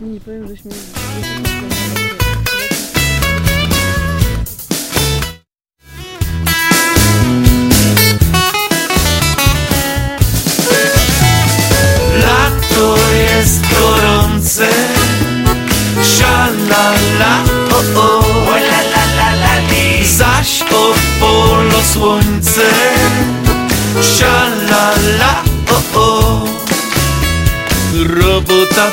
[0.00, 0.70] Nie powiem, żeśmy...
[12.16, 14.68] Lato jest gorące.
[16.02, 20.06] Shalala, o o la la la la li.
[20.06, 22.62] Zaś opolo słońce.
[24.02, 26.44] Shalala, o o.
[28.06, 28.90] Robota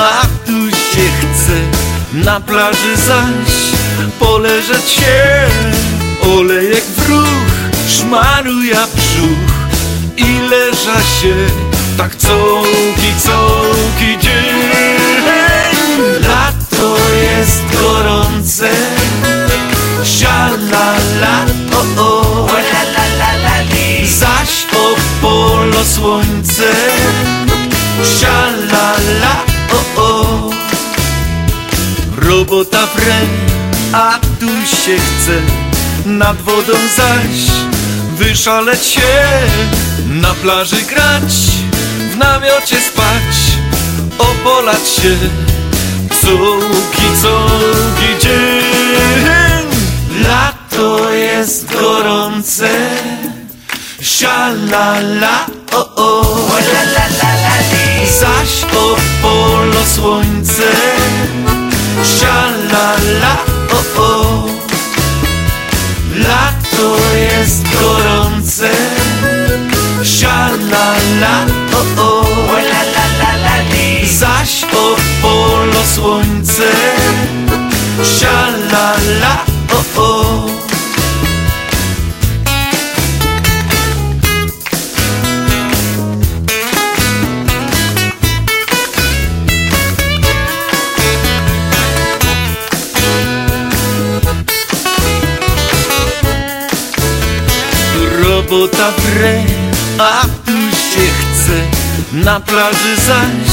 [0.00, 1.60] a tu się chce
[2.12, 3.70] Na plaży zaś
[4.18, 5.48] poleżeć się.
[6.36, 7.28] Olejek w ruch,
[7.88, 9.50] szmaruja brzuch
[10.16, 11.34] i leża się.
[11.96, 15.00] Tak cołki, cołki dzień.
[16.28, 18.70] Lato jest gorące,
[20.04, 24.06] sialala, o o, la la la la li.
[24.08, 26.72] Zaś opolo słońce,
[28.18, 29.49] Sialala, o o
[32.20, 33.20] Robota wre,
[33.92, 35.40] a tu się chce.
[36.06, 37.50] Nad wodą zaś
[38.16, 39.00] wyszaleć się.
[40.06, 41.32] Na plaży grać,
[42.12, 43.60] w namiocie spać
[44.20, 45.16] Opolać się,
[46.20, 49.66] cuki, cuki dzień.
[50.22, 52.68] Lato jest gorące.
[54.00, 56.20] Sialala, o o.
[58.20, 60.62] Zaś opolo słońce
[62.02, 63.36] Sialala,
[63.72, 64.46] o o.
[66.16, 68.70] Lato jest gorące.
[70.04, 72.20] Sialala, o o.
[74.18, 76.70] Zaś opolo słońce.
[78.18, 80.69] Sialala, o o
[98.50, 99.44] Robota wre,
[99.98, 101.60] a tu się chce.
[102.12, 103.52] Na plaży zaś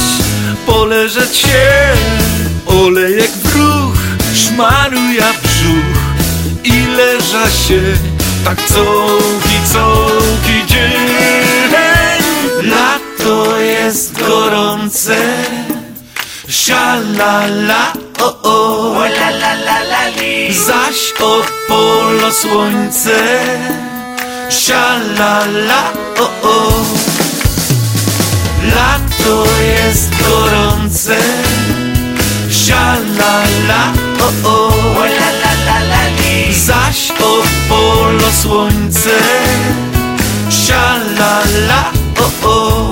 [0.66, 1.70] poleżeć się.
[2.66, 3.98] Olejek w ruch,
[4.34, 5.98] szmaruja brzuch.
[6.64, 7.82] I leża się
[8.46, 11.18] tak cołki, cołki dzień.
[12.62, 15.18] Lato jest gorące.
[16.50, 18.78] Sialala, o o.
[20.50, 23.18] Zaś opolo słońce
[24.50, 26.84] Sialala, o o
[28.76, 31.18] Lato jest gorące
[32.50, 34.74] Sialala, o o
[36.66, 39.10] Zaś opolo słońce
[40.50, 42.88] Sialala, o o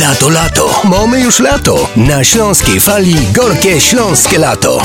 [0.00, 0.80] Lato, lato.
[0.84, 1.88] Mamy już lato.
[1.96, 4.82] Na śląskiej fali gorkie śląskie lato.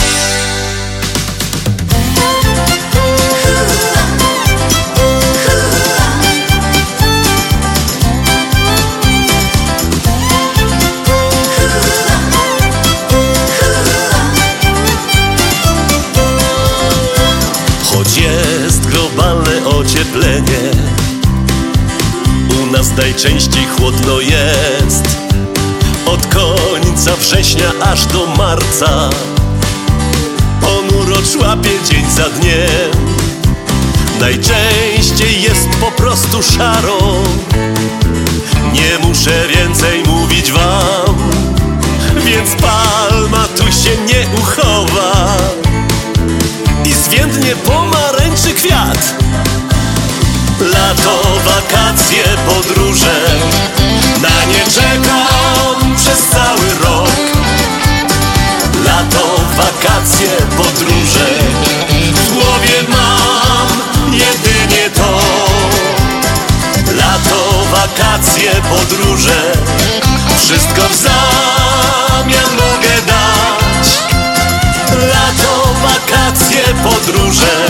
[23.18, 25.18] Najczęściej chłodno jest.
[26.06, 29.10] Od końca września aż do marca.
[30.62, 32.92] Ponuro człapie dzień za dniem.
[34.20, 36.98] Najczęściej jest po prostu szaro
[38.74, 41.16] Nie muszę więcej mówić wam
[42.26, 45.38] Więc palma tu się nie uchowa.
[46.86, 49.16] I zwiędnie pomarańczy kwiat
[50.78, 53.22] Lato, wakacje, podróże.
[54.22, 57.10] Na nie czekam przez cały rok.
[58.86, 59.26] Lato,
[59.58, 60.28] wakacje,
[60.58, 61.30] podróże.
[62.14, 63.68] W głowie mam
[64.14, 65.20] jedynie to.
[66.96, 69.52] Lato, wakacje, podróże.
[70.40, 73.88] Wszystko w zamian mogę dać.
[74.92, 77.68] Lato, wakacje, podróże.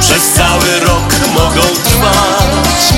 [0.00, 0.80] Przez cały
[1.54, 2.92] mogą trwać.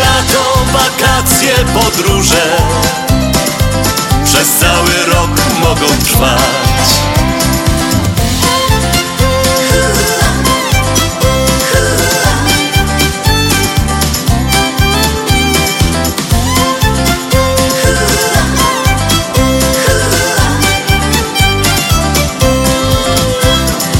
[0.00, 2.56] Lato, wakacje, podróże
[4.24, 5.30] Przez cały rok
[5.60, 6.44] mogą trwać.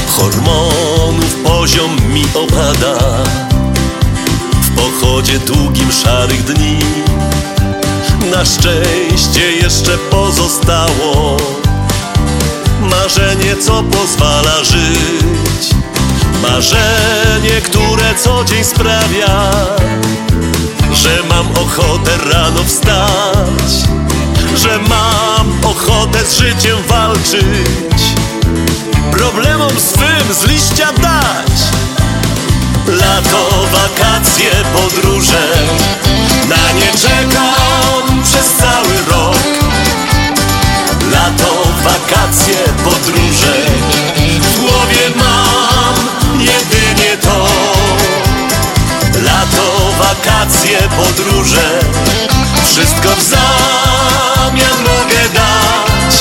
[0.07, 3.14] Hormonów poziom mi opada
[5.25, 6.79] pochodzie długim szarych dni.
[8.31, 11.37] Na szczęście jeszcze pozostało
[12.81, 15.75] Marzenie, co pozwala żyć.
[16.41, 19.51] Marzenie, które co dzień sprawia
[20.93, 23.89] Że mam ochotę rano wstać
[24.55, 28.01] Że mam ochotę z życiem walczyć.
[29.11, 31.44] Problemom swym z liścia dać
[33.05, 35.47] Lato, wakacje, podróże.
[36.49, 39.37] Na nie czekam przez cały rok.
[41.11, 43.55] Lato, wakacje, podróże.
[44.41, 45.95] W głowie mam
[46.39, 47.47] jedynie to.
[49.23, 51.79] Lato, wakacje, podróże.
[52.65, 56.15] Wszystko w zamian mogę dać.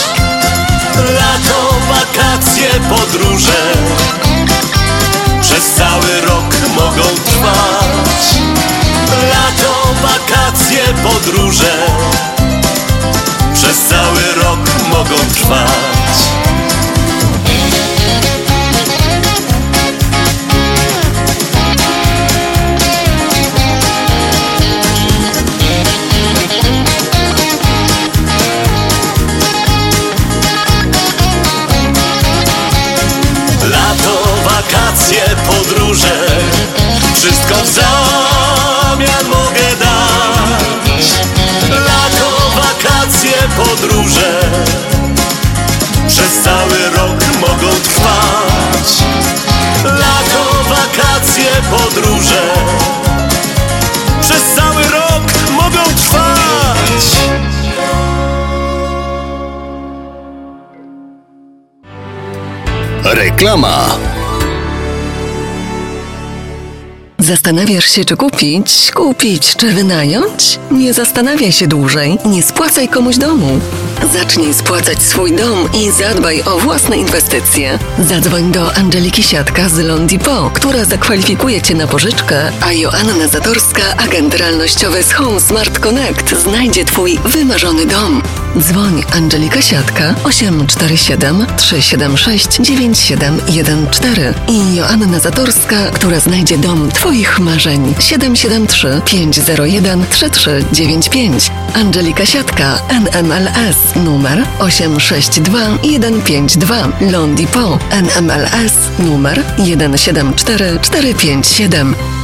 [0.97, 3.75] Lato, wakacje, podróże
[6.97, 8.39] mogą trwać.
[9.31, 11.87] Lato, wakacje, podróże
[13.55, 14.59] Przez cały rok
[14.91, 15.94] mogą trwać.
[63.35, 64.24] Reklama.
[67.25, 70.59] Zastanawiasz się, czy kupić, kupić, czy wynająć?
[70.71, 73.61] Nie zastanawiaj się dłużej, nie spłacaj komuś domu.
[74.13, 77.79] Zacznij spłacać swój dom i zadbaj o własne inwestycje.
[78.09, 84.35] Zadzwoń do Angeliki Siatka z Londipo, która zakwalifikuje Cię na pożyczkę, a Joanna Zatorska, agent
[84.35, 88.23] realnościowy z Home Smart Connect, znajdzie Twój wymarzony dom.
[88.59, 97.95] Dzwoń Angelika Siatka 847 376 9714 i Joanna Zatorska, która znajdzie dom Twoich marzeń.
[97.99, 101.51] 773 501 3395.
[101.75, 112.24] Angelika Siatka NMLS numer 862 152 Londipo NMLS numer 174457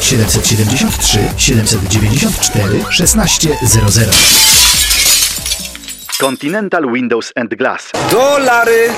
[0.00, 4.65] 773 794 1600.
[6.20, 7.90] Continental Windows and Glass.
[8.10, 8.90] Dolary,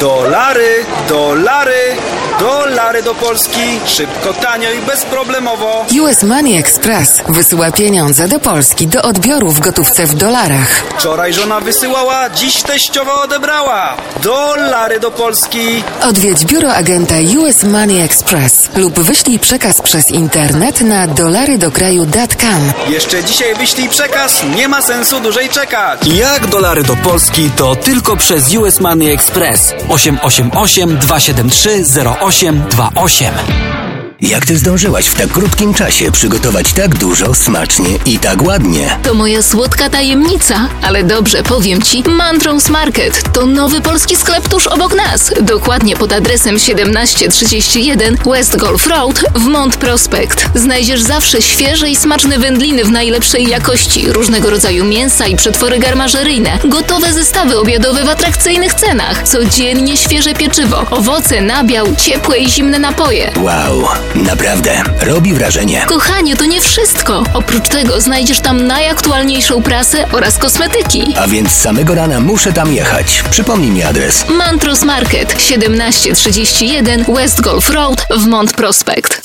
[0.00, 1.96] dolary, dolary,
[2.38, 3.80] dolary do Polski.
[3.86, 5.86] Szybko, tanio i bezproblemowo.
[6.00, 10.68] US Money Express wysyła pieniądze do Polski do odbioru w gotówce w dolarach.
[10.98, 13.96] Wczoraj żona wysyłała, dziś teściowa odebrała.
[14.22, 15.84] Dolary do Polski.
[16.02, 22.72] Odwiedź biuro agenta US Money Express lub wyślij przekaz przez internet na dolarydokraju.com.
[22.88, 26.00] Jeszcze dzisiaj wyślij przekaz, nie ma sensu dłużej czekać.
[26.06, 31.84] Jak dolary do Polski to tylko przez US Money Express 888 273
[32.26, 33.95] 0828.
[34.20, 38.98] Jak ty zdążyłaś w tak krótkim czasie przygotować tak dużo, smacznie i tak ładnie?
[39.02, 44.66] To moja słodka tajemnica, ale dobrze powiem Ci, Mantrons Market to nowy polski sklep tuż
[44.66, 45.32] obok nas.
[45.42, 50.46] Dokładnie pod adresem 1731 West Golf Road w Mont Prospect.
[50.54, 56.58] Znajdziesz zawsze świeże i smaczne wędliny w najlepszej jakości, różnego rodzaju mięsa i przetwory garmażeryjne,
[56.64, 63.32] gotowe zestawy obiadowe w atrakcyjnych cenach, codziennie świeże pieczywo, owoce, nabiał, ciepłe i zimne napoje.
[63.36, 65.84] Wow, naprawdę, robi wrażenie.
[65.86, 67.24] Kochanie, to nie wszystko.
[67.34, 71.14] Oprócz tego znajdziesz tam najaktualniejszą prasę oraz kosmetyki.
[71.20, 73.22] A więc samego rana muszę tam jechać.
[73.30, 74.24] Przypomnij mi adres.
[74.28, 79.20] Mantros Market 1731 West Golf Road w Mont Prospect.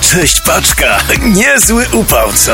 [0.00, 2.52] Cześć paczka, niezły upał, co?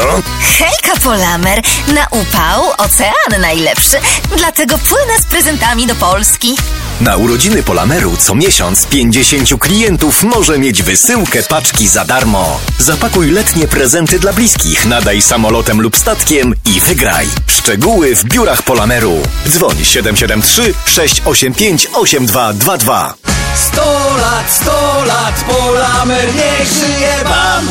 [0.59, 1.62] Hejka Polamer!
[1.94, 3.96] Na upał ocean najlepszy,
[4.36, 6.56] dlatego płynę z prezentami do Polski.
[7.00, 12.61] Na urodziny Polameru co miesiąc 50 klientów może mieć wysyłkę paczki za darmo.
[12.78, 17.27] Zapakuj letnie prezenty dla bliskich, nadaj samolotem lub statkiem i wygraj.
[17.47, 19.23] Szczegóły w biurach Polameru.
[19.49, 23.15] Dzwoń 773 685 8222.
[23.55, 27.69] 100 lat, 100 lat, Polamer niech żyje wam!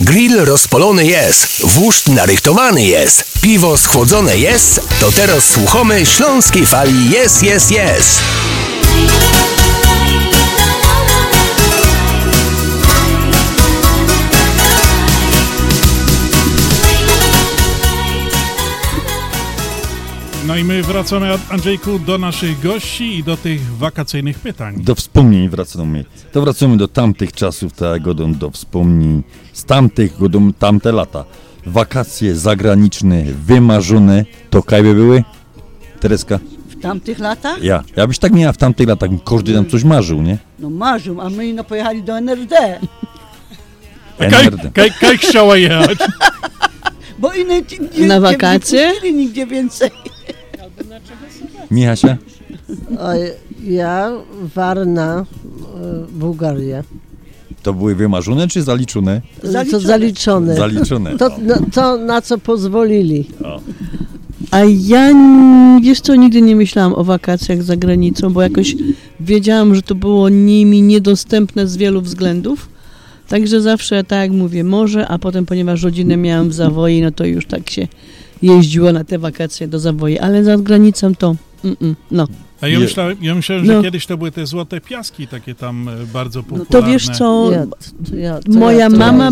[0.00, 7.42] Grill rozpolony jest, wóżd narychtowany jest, piwo schłodzone jest, to teraz słuchamy śląskiej fali jest,
[7.42, 8.20] jest, jest.
[20.54, 24.74] No i my wracamy, Andrzejku, do naszych gości i do tych wakacyjnych pytań.
[24.78, 26.04] Do wspomnień wracamy.
[26.32, 29.22] To wracamy do tamtych czasów, tak godą do wspomnień
[29.52, 31.24] z tamtych godą, tamte lata.
[31.66, 35.24] Wakacje zagraniczne, wymarzone, to kajby były?
[36.00, 36.38] Tereska?
[36.68, 37.62] W tamtych latach?
[37.62, 37.84] Ja.
[37.96, 40.38] Ja byś tak miała w tamtych latach, każdy tam coś marzył, nie?
[40.58, 42.56] No marzył, a my no pojechali do NRD.
[44.18, 45.98] Kaj, kaj, kaj chciała jechać?
[47.18, 47.60] Bo inne
[47.98, 48.86] nie, Na nie wakacje?
[48.88, 49.90] wypuścili nigdzie więcej.
[51.74, 52.16] Michasia?
[53.64, 54.12] Ja,
[54.54, 56.82] Warna, e, Bułgaria.
[57.62, 59.20] To były wymarzone czy zaliczone?
[59.70, 60.54] To zaliczone.
[60.54, 61.16] Zaliczone.
[61.16, 63.26] To, no, to na co pozwolili.
[63.44, 63.60] O.
[64.50, 65.12] A ja,
[65.82, 68.76] wiesz co, nigdy nie myślałam o wakacjach za granicą, bo jakoś
[69.20, 72.68] wiedziałam, że to było nimi niedostępne z wielu względów.
[73.28, 77.24] Także zawsze, tak jak mówię, może, a potem, ponieważ rodzinę miałam w Zawoi, no to
[77.24, 77.88] już tak się
[78.42, 82.26] jeździło na te wakacje do Zawoi, ale za granicą to, mm, no.
[82.60, 83.82] A ja myślałem, ja myślałem że No.
[83.82, 86.66] kiedyś to były te złote piaski, takie tam e, bardzo popularne.
[86.70, 87.66] To wiesz co, Ja-
[88.10, 89.30] to ja- to moja ja- mama,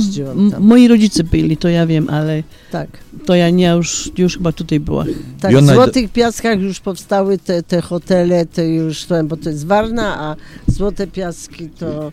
[0.58, 2.88] moi rodzice byli, to ja wiem, ale Tak.
[3.26, 5.04] to ja nie, już, już chyba tutaj była.
[5.40, 10.20] Tak, w Złotych Piaskach już powstały te, te hotele, te już, bo to jest Warna,
[10.20, 10.36] a
[10.66, 12.12] Złote Piaski to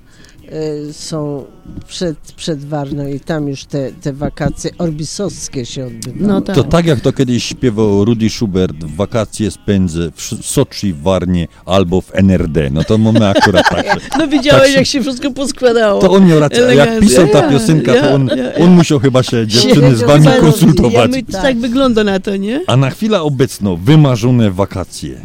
[0.92, 1.46] są
[1.88, 6.28] przed, przed Warną i tam już te, te wakacje orbisowskie się odbywały.
[6.28, 11.48] No To tak jak to kiedyś śpiewał Rudy Schubert, wakacje spędzę w Soczi, w Warnie
[11.66, 12.70] albo w NRD.
[12.70, 13.86] No to mamy akurat tak.
[14.20, 16.02] No widziałeś, tak się- jak się wszystko poskładało.
[16.02, 18.56] To on miał rację, a jak pisał ta Ja, piosenka, ja, to on, ja, ja.
[18.56, 21.12] on musiał chyba się dziewczyny z wami Ja konsultować.
[21.12, 22.62] my, tak wygląda na to, nie?
[22.68, 25.22] A na chwilę obecną wymarzone wakacje.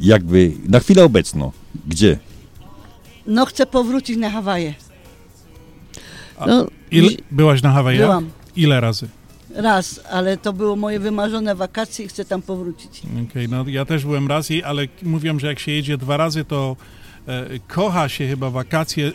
[0.00, 1.52] Jakby, na chwilę obecną,
[1.88, 2.18] gdzie?
[3.26, 4.74] No chcę powrócić na Hawaje.
[6.46, 8.02] No, Ile, byłaś na Hawajach?
[8.02, 8.30] Byłam.
[8.56, 9.08] Ile razy?
[9.54, 13.02] Raz, ale to było moje wymarzone wakacje i chcę tam powrócić.
[13.30, 16.44] Okej, no ja też byłem raz, i- ale mówią, że jak się jedzie dwa razy,
[16.44, 16.76] to
[17.28, 19.12] e, kocha się chyba wakacje e,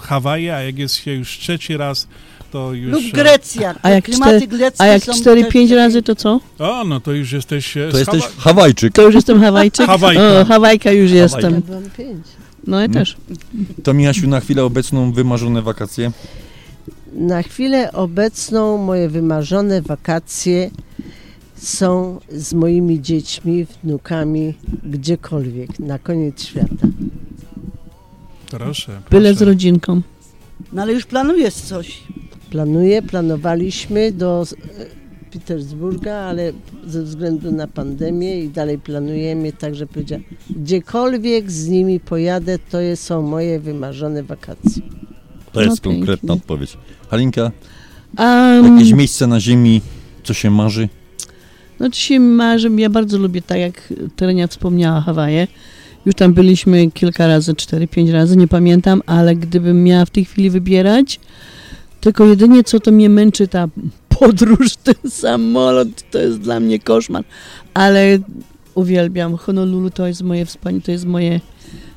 [0.00, 2.08] Hawaje, a jak jest się już trzeci raz,
[2.50, 2.92] to już...
[2.92, 3.74] Lub e, Grecja.
[3.82, 6.40] A jak, Klimaty cztery, a jak są 4-5 też- razy to co?
[6.58, 7.76] O, no to już jesteś...
[7.76, 8.92] e, To jesteś Hawa- Hawajczyk.
[8.94, 9.86] To już jestem Hawajczyk?
[9.86, 10.40] Hawajka.
[10.40, 11.22] O, Hawajka już Hawajka.
[11.36, 11.54] jestem.
[11.54, 12.26] Ja byłam pięć.
[12.66, 13.16] No ja też.
[13.82, 16.12] To Miasiu, na chwilę obecną wymarzone wakacje?
[17.12, 20.70] Na chwilę obecną moje wymarzone wakacje
[21.56, 26.86] są z moimi dziećmi, wnukami, gdziekolwiek, na koniec świata.
[28.50, 29.44] Proszę, Byle proszę.
[29.44, 30.02] z rodzinką.
[30.72, 32.02] No ale już planujesz coś.
[32.50, 34.46] Planuję, planowaliśmy do
[35.32, 36.52] Petersburga, ale
[36.86, 43.02] ze względu na pandemię i dalej planujemy, także powiedziałam, gdziekolwiek z nimi pojadę, to jest-
[43.02, 44.82] są moje wymarzone wakacje.
[45.52, 46.32] To jest No konkretna pięknie.
[46.42, 46.76] odpowiedź.
[47.10, 47.50] Halinka,
[48.18, 49.80] Um, jakieś miejsce na ziemi,
[50.24, 50.88] co się marzy?
[51.80, 55.46] No dzisiaj marzę, ja bardzo lubię, tak jak Terenia wspomniała, Hawaje.
[56.06, 60.50] Już tam byliśmy kilka razy, 4-5 razy, nie pamiętam, ale gdybym miała w tej chwili
[60.50, 61.20] wybierać,
[62.00, 63.68] tylko jedynie co to mnie męczy, ta
[64.22, 67.24] podróż, ten samolot, to jest dla mnie koszmar.
[67.74, 68.18] Ale
[68.74, 71.40] uwielbiam Honolulu, to jest moje wspaniałe, to jest moje,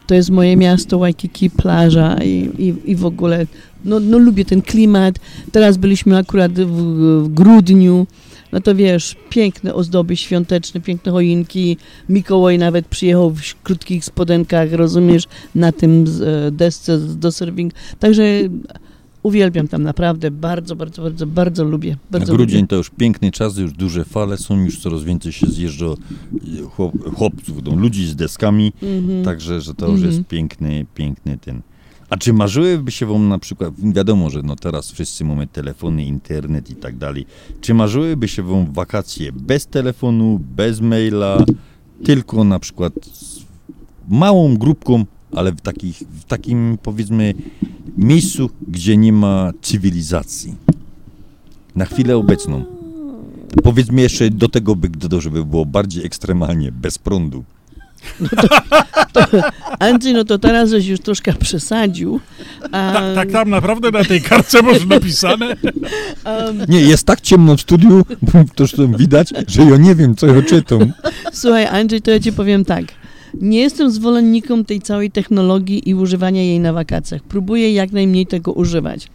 [0.07, 3.45] to jest moje miasto, Waikiki, plaża i, i, i w ogóle,
[3.85, 5.15] no, no lubię ten klimat.
[5.51, 8.07] Teraz byliśmy akurat w, w grudniu,
[8.51, 11.77] no to wiesz, piękne ozdoby świąteczne, piękne choinki.
[12.09, 15.23] Mikołaj nawet przyjechał w krótkich spodenkach, rozumiesz,
[15.55, 16.05] na tym
[16.47, 17.73] e, desce do surfing.
[17.99, 18.23] Także
[19.25, 21.97] uwielbiam tam naprawdę, bardzo, bardzo, bardzo, bardzo lubię.
[22.11, 22.67] Bardzo Na grudzień lubię.
[22.67, 25.95] to już piękny czas, już duże fale są, już coraz więcej się zjeżdża e,
[26.69, 29.25] chłop, chłopców, ludzi z deskami, Mhm.
[29.25, 30.13] także że to już Mhm.
[30.15, 31.61] jest piękny, piękny ten.
[32.09, 36.69] A czy marzyłyby się wam na przykład, wiadomo, że no teraz wszyscy mamy telefony, internet
[36.69, 37.25] i tak dalej,
[37.61, 41.45] czy marzyłyby się wam wakacje bez telefonu, bez maila,
[42.03, 43.39] tylko na przykład z
[44.09, 45.05] małą grupką,
[45.35, 47.33] ale w, takich, w takim powiedzmy
[47.97, 50.55] miejscu, gdzie nie ma cywilizacji?
[51.75, 52.65] Na chwilę obecną.
[53.63, 57.43] Powiedzmy jeszcze do tego by dodał, żeby było bardziej ekstremalnie, bez prądu.
[59.79, 62.19] Andrzej, no to teraz żeś już troszkę przesadził.
[62.71, 65.47] A, Tak, tak tam naprawdę na tej kartce masz napisane?
[65.47, 68.05] um, Nie, jest tak ciemno w studiu,
[68.55, 70.93] to widać, że ja nie wiem, co ja czytam.
[71.33, 72.85] Słuchaj, Andrzej, to ja ci powiem tak.
[73.41, 77.21] Nie jestem zwolennikiem tej całej technologii i używania jej na wakacjach.
[77.23, 79.07] Próbuję jak najmniej tego używać.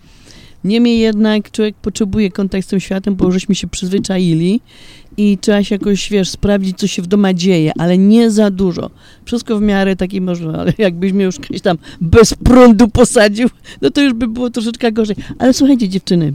[0.64, 4.60] Niemniej jednak człowiek potrzebuje kontakt z tym światem, bo żeśmy się przyzwyczaili
[5.16, 8.90] i trzeba się jakoś, wiesz, sprawdzić, co się w domu dzieje, ale nie za dużo.
[9.24, 13.48] Wszystko w miarę takiej możliwości, ale jakbyś mnie już kiedyś tam bez prądu posadził,
[13.82, 15.16] no to już by było troszeczkę gorzej.
[15.38, 16.32] Ale słuchajcie, dziewczyny,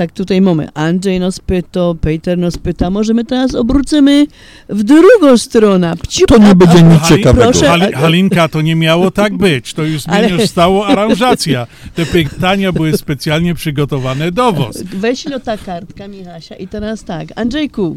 [0.00, 0.68] tak tutaj mamy.
[0.74, 4.26] Andrzej nas pyta, Peter nas pyta, może my teraz obrócimy
[4.68, 5.94] w drugą stronę.
[6.02, 7.50] Pciu, To nie będzie nic ciekawego.
[7.50, 7.66] proszę.
[7.68, 9.74] Hali, Halinka, to nie miało tak być.
[9.74, 11.66] To już Ale- zmieniasz stałą aranżacja.
[11.94, 14.82] Te pytania były specjalnie przygotowane do was.
[14.82, 16.54] Weź no ta kartka, Michasia.
[16.54, 17.96] I teraz tak, Andrzejku,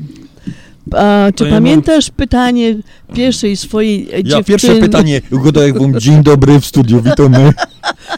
[0.91, 2.75] a, czy ja mam- pamiętasz pytanie
[3.13, 4.43] pierwszej swojej e, Ja dziewczyny?
[4.43, 7.53] pierwsze pytanie, ugodaję wam dzień dobry w studiu, witamy.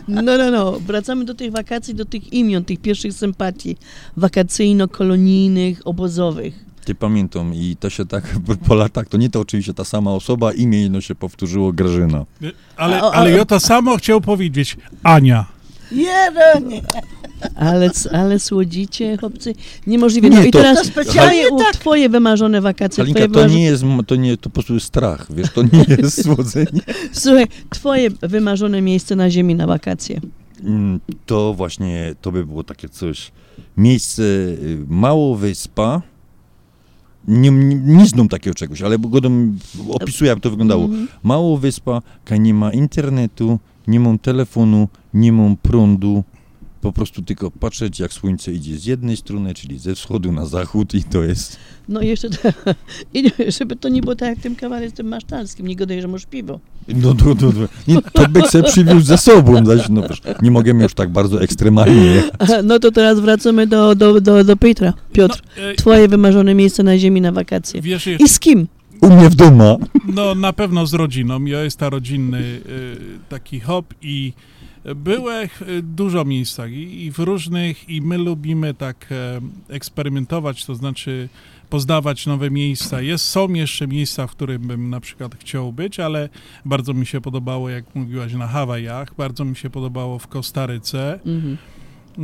[0.08, 0.72] No, no, no.
[0.72, 3.78] Wracamy do tych wakacji, do tych imion, tych pierwszych sympatii
[4.18, 6.66] wakacyjno-kolonijnych, obozowych.
[6.86, 8.36] Ty pamiętam i to się tak
[8.68, 12.26] po latach, to nie to oczywiście ta sama osoba, imię jedno się powtórzyło Grażyna.
[12.78, 14.78] Ale, ale ja to samo chciał powiedzieć.
[15.04, 15.46] Ania.
[15.92, 16.82] Jeden!
[17.56, 19.54] Ale, ale słodzicie, chłopcy,
[19.88, 20.30] niemożliwe.
[20.30, 21.74] No Nie, i to- teraz To specjalnie twoje, u- tak.
[21.74, 23.04] twoje wymarzone wakacje.
[23.04, 23.60] Halinka, twoje to wymarzone...
[23.60, 26.82] nie jest, to nie, to po prostu jest strach, wiesz, to nie jest słodzenie.
[27.12, 30.22] Słuchaj, twoje wymarzone miejsce na ziemi na wakacje.
[30.64, 33.32] Mm, To właśnie, to by było takie coś,
[33.78, 36.02] miejsce, y, mało wyspa,
[37.28, 39.58] nie, nie, nie znam takiego czegoś, ale go dam-
[39.90, 40.86] opisuję, jak to wyglądało.
[40.86, 41.08] Mhm.
[41.24, 42.02] Mało wyspa,
[42.40, 46.24] nie ma internetu, nie mam telefonu, nie mam prądu,
[46.86, 50.94] po prostu tylko patrzeć, jak słońce idzie z jednej strony, czyli ze wschodu na zachód
[50.94, 51.58] i to jest...
[51.90, 52.38] No i jeszcze, to,
[53.14, 56.02] i żeby to nie było tak jak w tym kawale z tym masztalskim, nie gadaj,
[56.02, 56.60] że masz piwo.
[56.88, 57.68] No, no, no, no.
[57.88, 61.42] Nie, to by se przywiózł ze sobą, zaś, no, wiesz, nie możemy już tak bardzo
[61.42, 62.24] ekstremalnie.
[62.40, 64.94] Aha, No to teraz wracamy do, do, do, do Piotra.
[65.14, 67.82] Piotr, e, twoje wymarzone miejsce na ziemi na wakacje.
[67.82, 68.68] Wiesz, I z kim?
[69.02, 69.80] U mnie w domu.
[70.08, 71.46] No na pewno z rodziną.
[71.46, 72.62] Ja jest ta rodzinny y,
[73.30, 74.34] taki hop i
[74.96, 80.76] byłem y, dużo miejscach i, i w różnych i my lubimy tak e, eksperymentować, to
[80.76, 81.30] znaczy
[81.70, 83.02] poznawać nowe miejsca.
[83.02, 86.30] Jest, są jeszcze miejsca, w którym bym na przykład chciał być, ale
[86.66, 91.20] bardzo mi się podobało, jak mówiłaś, na Hawajach, bardzo mi się podobało w Kostaryce.
[91.26, 91.58] Mhm.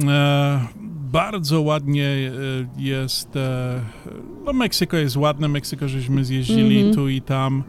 [0.10, 0.68] E,
[1.12, 2.32] bardzo ładnie e,
[2.78, 3.36] jest.
[3.36, 3.82] E,
[4.46, 6.96] no, Meksyko jest ładne, Meksyko żeśmy zjeździli Mhm.
[6.96, 7.64] tu i tam.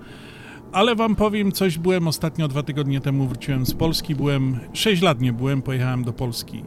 [0.72, 5.20] Ale wam powiem coś, byłem ostatnio dwa tygodnie temu, wróciłem z Polski, byłem, sześć lat
[5.20, 6.64] nie byłem, pojechałem do Polski.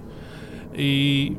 [0.76, 1.32] I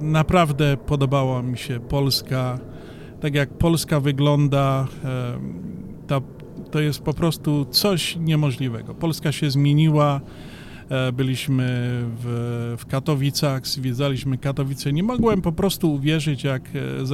[0.00, 2.58] naprawdę podobała mi się Polska.
[3.20, 4.88] Tak jak Polska wygląda,
[6.70, 8.94] to jest po prostu coś niemożliwego.
[8.94, 10.20] Polska się zmieniła.
[10.88, 11.64] E, Byliśmy
[12.18, 14.92] w, w Katowicach, zwiedzaliśmy Katowice.
[14.92, 17.04] Nie mogłem po prostu uwierzyć, jak e,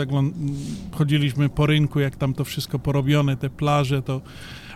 [0.93, 4.21] chodziliśmy po rynku, jak tam to wszystko porobione, te plaże, to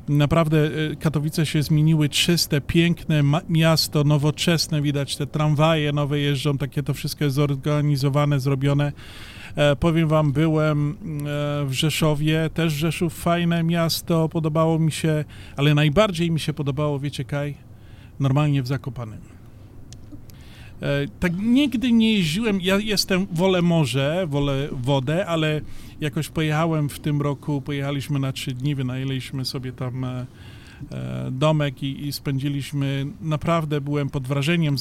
[0.09, 0.59] naprawdę
[0.93, 6.95] e, Katowice się zmieniły, czyste, piękne miasto, nowoczesne, widać te tramwaje nowe jeżdżą, takie to
[6.95, 8.93] wszystko jest zorganizowane, zrobione.
[9.57, 10.97] E, powiem wam, byłem
[11.66, 15.25] w Rzeszowie, też Rzeszów fajne miasto, podobało mi się,
[15.57, 17.55] ale najbardziej mi się podobało, wiecie Kaj,
[18.20, 19.20] normalnie w Zakopanem.
[20.82, 25.61] E, tak nigdy nie jeździłem, ja jestem, wolę morze, wolę wodę, ale
[26.01, 30.27] jakoś pojechałem w tym roku, pojechaliśmy na trzy dni, wynajęliśmy sobie tam e,
[30.91, 34.77] e, domek i, i spędziliśmy, naprawdę byłem pod wrażeniem,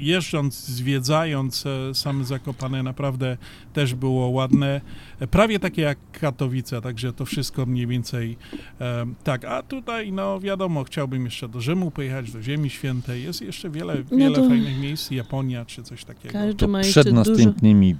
[0.00, 3.36] jeżdżąc, zwiedzając e, same Zakopane, naprawdę
[3.72, 4.80] też było ładne,
[5.20, 8.36] E, prawie takie jak Katowice, także to wszystko mniej więcej
[8.80, 13.42] e, tak, a tutaj no wiadomo, chciałbym jeszcze do Rzymu pojechać, do Ziemi Świętej, jest
[13.42, 16.32] jeszcze wiele, No wiele to- fajnych miejsc, Japonia czy coś takiego.
[16.32, 17.30] Każdy To ma jeszcze przed dużo...
[17.30, 17.96] następnymi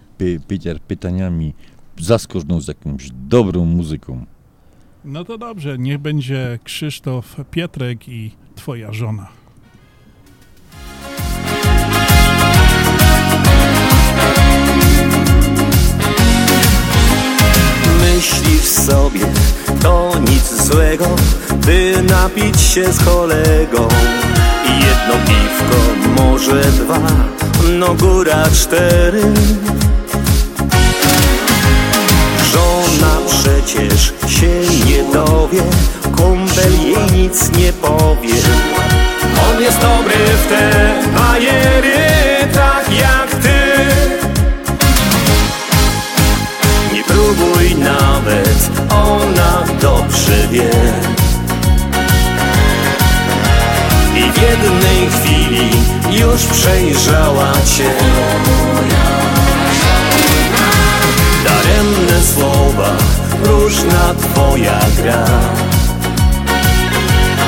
[0.49, 1.55] Peter, pytaniami
[1.99, 4.27] zaskocz z jakąś dobrą muzyką.
[5.05, 9.40] No to dobrze, niech będzie Krzysztof Pietrek i twoja żona.
[18.21, 19.21] Myślisz sobie,
[19.83, 21.07] to nic złego
[21.67, 23.89] By napić się z kolegą.
[24.65, 25.77] Jedno piwko,
[26.23, 26.99] może dwa
[27.79, 29.23] No góra cztery.
[32.53, 35.63] Żona przecież się nie dowie
[36.17, 38.35] Kumpel jej nic nie powie.
[39.51, 41.99] On jest dobry w te bajery
[42.53, 43.60] Tak jak ty
[47.81, 50.71] nawet, ona dobrze wie.
[54.17, 55.71] I w jednej chwili
[56.21, 57.91] już przejrzała cię.
[61.45, 62.97] Daremne słowa,
[63.45, 65.25] różna twoja gra.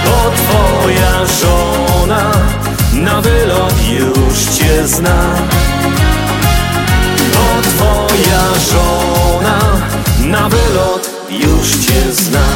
[0.05, 2.33] Bo twoja żona
[2.93, 5.35] na wylot już cię zna.
[7.33, 8.43] Bo twoja
[8.73, 9.59] żona
[10.33, 12.47] na wylot już cię zna.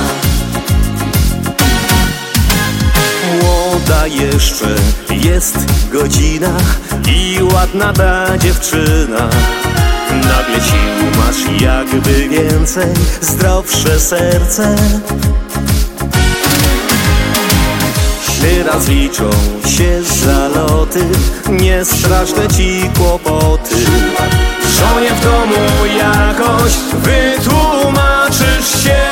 [3.43, 4.75] Młoda jeszcze
[5.11, 5.59] jest
[5.93, 6.57] godzina
[7.09, 9.29] i ładna ta dziewczyna.
[10.11, 14.77] Nagle sił masz jakby więcej, zdrowsze serce
[18.47, 19.31] Teraz liczą
[19.69, 21.05] się zaloty,
[21.51, 23.77] niestraszne ci kłopoty
[24.79, 29.03] Żonie w domu jakoś wytłumaczysz się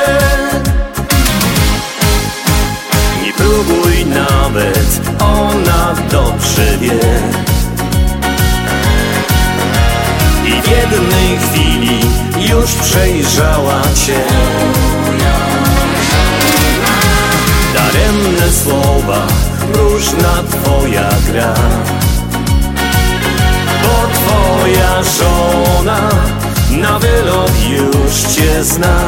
[3.25, 7.01] Nie próbuj nawet, ona dobrze wie.
[10.47, 12.01] I w jednej chwili
[12.51, 14.25] już przejrzała cię.
[17.75, 19.27] Daremne słowa,
[19.73, 21.55] próżna twoja gra.
[23.83, 26.01] Bo twoja żona
[26.71, 28.99] na wylot już cię zna.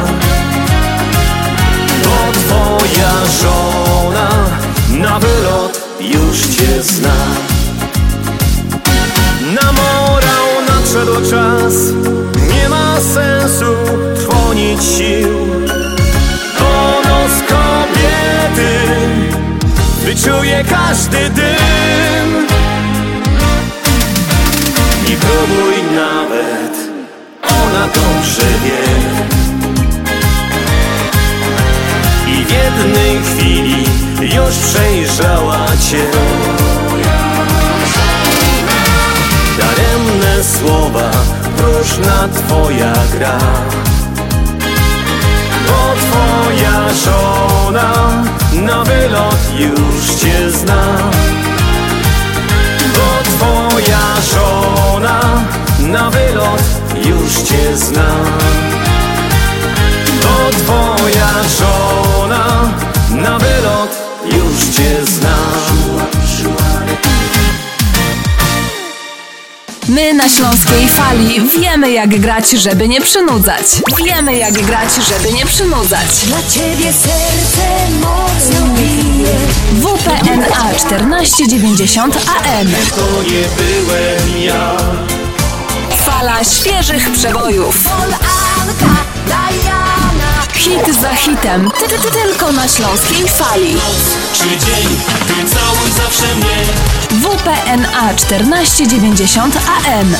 [2.03, 3.11] Bo twoja
[3.41, 4.29] żona
[4.89, 7.15] na wylot już cię zna.
[9.61, 11.73] Na morał nadszedł czas,
[12.53, 13.75] nie ma sensu
[14.15, 15.36] trwonić sił.
[20.27, 22.47] Wyczuje każdy dym.
[25.09, 26.77] Nie próbuj nawet,
[27.43, 28.83] ona dobrze wie.
[32.31, 33.83] I w jednej chwili
[34.21, 36.05] już przejrzała cię.
[39.57, 41.11] Daremne słowa,
[41.57, 43.39] próżna twoja gra.
[45.67, 48.07] Bo twoja żona
[48.53, 50.97] na wylot już cię zna.
[52.95, 53.99] Bo twoja
[54.33, 55.21] żona
[55.79, 56.63] na wylot
[57.05, 58.09] już cię zna.
[60.23, 61.29] Bo twoja
[61.59, 62.71] żona
[63.11, 65.37] na wylot już cię zna.
[69.89, 73.63] My na Śląskiej Fali wiemy jak grać, żeby nie przynudzać.
[74.05, 76.07] Wiemy jak grać, żeby nie przynudzać.
[76.25, 77.67] Dla ciebie serce
[78.01, 79.35] mocno bije.
[79.81, 82.67] WPNA 1490 AM.
[82.95, 84.77] To nie byłem ja.
[86.05, 87.89] Fala świeżych przebojów.
[90.67, 91.69] Hit za hitem.
[91.79, 93.73] Ty, ty, ty, tylko na Śląskiej Fali.
[94.33, 94.87] Czy dzień,
[95.27, 96.57] ty całuj zawsze mnie.
[97.21, 100.15] WPNA 1490 AM.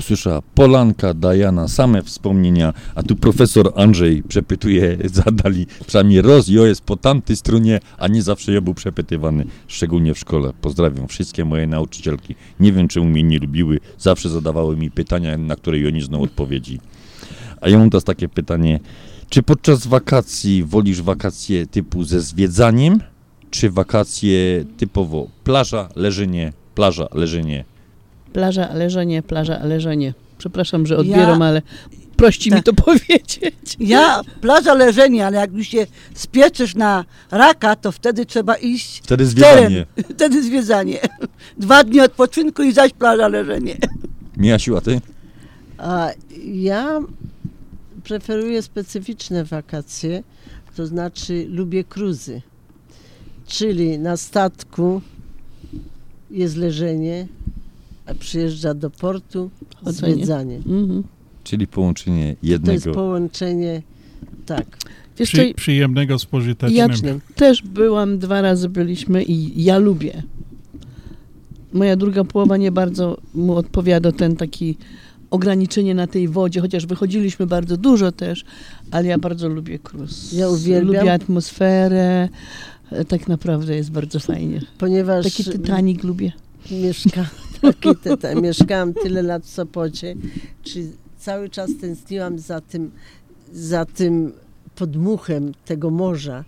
[0.00, 6.80] Słyszała Polanka, Diana, same wspomnienia, a tu profesor Andrzej przepytuje, zadali przynajmniej roz, jo jest
[6.80, 10.52] po tamtej stronie, a nie zawsze ja był przepytywany, szczególnie w szkole.
[10.60, 12.34] Pozdrawiam wszystkie moje nauczycielki.
[12.60, 16.22] Nie wiem, czemu mnie nie lubiły, zawsze zadawały mi pytania, na które ja nie znał
[16.22, 16.80] odpowiedzi.
[17.60, 18.80] A ja mam teraz takie pytanie,
[19.28, 23.00] czy podczas wakacji wolisz wakacje typu ze zwiedzaniem,
[23.50, 27.64] czy wakacje typowo plaża, leżenie, plaża, leżenie?
[28.32, 30.14] Plaża, leżenie, plaża, leżenie.
[30.38, 31.62] Przepraszam, że odbieram, Ja- ale
[32.16, 33.40] prości mi to powiedzieć.
[33.80, 39.26] Ja, plaża leżenie, ale jak już się spieczysz na raka, to wtedy trzeba iść Wtedy
[39.26, 39.62] zwiedzanie.
[39.62, 39.84] teren.
[40.16, 40.98] Wtedy zwiedzanie.
[41.58, 43.76] Dwa dni odpoczynku i zaś plaża leżenie.
[44.36, 45.00] Miasiu, a ty?
[45.78, 46.08] A
[46.44, 47.00] ja
[48.08, 50.22] preferuję specyficzne wakacje,
[50.76, 52.42] to znaczy lubię cruzy.
[53.46, 55.00] Czyli na statku
[56.30, 57.28] jest leżenie,
[58.06, 59.50] a przyjeżdża do portu,
[59.84, 60.14] Chodzenie.
[60.14, 60.56] zwiedzanie.
[60.56, 61.02] Mhm.
[61.44, 62.92] Czyli połączenie To jest jednego.
[62.94, 63.82] połączenie,
[64.46, 64.66] tak.
[65.18, 67.20] Wiesz Przy, przyjemnego z Ja pożytecznym.
[67.34, 70.22] też byłam, dwa razy byliśmy i ja lubię.
[71.72, 74.76] Moja druga połowa nie bardzo mu odpowiada ten taki
[75.30, 78.44] ograniczenie na tej wodzie, chociaż wychodziliśmy bardzo dużo też,
[78.90, 80.32] ale ja bardzo lubię krus.
[80.32, 80.96] Ja uwielbiam.
[80.96, 82.28] Lubię atmosferę,
[82.90, 84.60] e, tak naprawdę jest bardzo fajnie.
[84.78, 86.32] Ponieważ Taki Titanic lubię.
[86.70, 87.28] Mieszka,
[87.62, 90.14] taki tyta, mieszkałam tyle lat w Sopocie,
[90.62, 92.90] czy cały czas tęskniłam za tym,
[93.52, 94.32] za tym
[94.76, 96.44] podmuchem tego morza.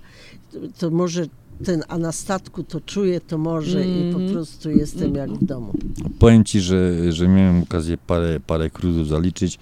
[0.52, 1.26] To, to może
[1.64, 4.26] ten, a na statku to czuję to morze i Mhm.
[4.26, 5.72] po prostu jestem jak w domu.
[6.18, 9.58] Powiem ci, że, że miałem okazję parę, parę cruzów zaliczyć.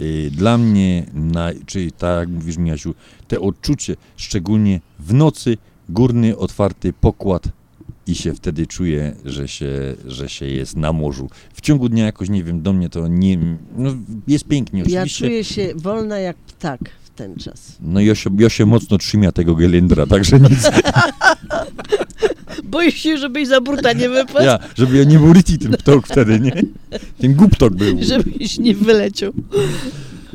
[0.00, 2.94] Y, Dla mnie, na, czyli tak jak mówisz Miasiu,
[3.28, 5.56] te odczucie, szczególnie w nocy,
[5.88, 7.48] górny, otwarty pokład
[8.06, 9.72] i się wtedy czuję, że się,
[10.06, 11.28] że się jest na morzu.
[11.54, 13.38] W ciągu dnia jakoś, nie wiem, do mnie to nie,
[13.76, 13.94] no,
[14.28, 15.26] jest pięknie Ja oczywiście.
[15.26, 16.80] czuję się wolna jak ptak
[17.16, 17.76] ten czas.
[17.80, 20.70] No ja się, ja się mocno trzymia tego gelindra, także nic.
[22.64, 24.44] Boisz się, żebyś za burta nie wypadł?
[24.46, 26.52] Ja, żeby ja nie był Riti ten ptok wtedy, nie?
[27.18, 27.98] Ten guptok był.
[28.02, 29.32] Żebyś nie wyleciał.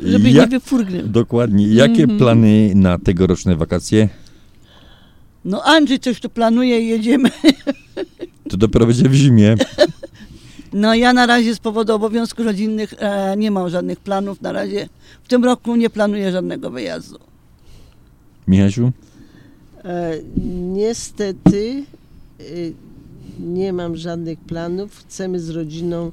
[0.04, 1.02] Żebyś Ja- nie wyfurgnął.
[1.08, 1.68] Dokładnie.
[1.68, 2.18] Jakie Mhm.
[2.18, 4.08] plany na tegoroczne wakacje?
[5.44, 7.28] No Andrzej coś tu planuje i jedziemy.
[8.50, 9.54] To dopiero będzie w zimie.
[10.72, 14.40] No ja na razie z powodu obowiązków rodzinnych e, nie mam żadnych planów.
[14.40, 14.88] Na razie
[15.22, 17.18] w tym roku nie planuję żadnego wyjazdu.
[18.48, 18.92] Michasiu?
[19.84, 20.18] E,
[20.74, 21.84] niestety
[22.40, 22.44] e,
[23.40, 24.96] nie mam żadnych planów.
[24.98, 26.12] Chcemy z rodziną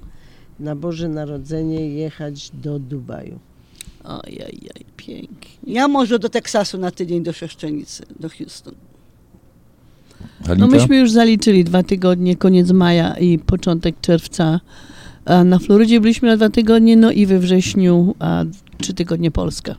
[0.60, 3.40] na Boże Narodzenie jechać do Dubaju.
[4.04, 5.50] Ojej, pięknie.
[5.68, 8.76] Ja może do Teksasu na tydzień do Szeszczenicy, do Houston.
[10.46, 10.68] Halinka?
[10.68, 14.60] No myśmy już zaliczyli dwa tygodnie, koniec maja i początek czerwca.
[15.46, 18.44] Na Florydzie byliśmy na dwa tygodnie, no i we wrześniu a
[18.78, 19.76] trzy tygodnie Polska.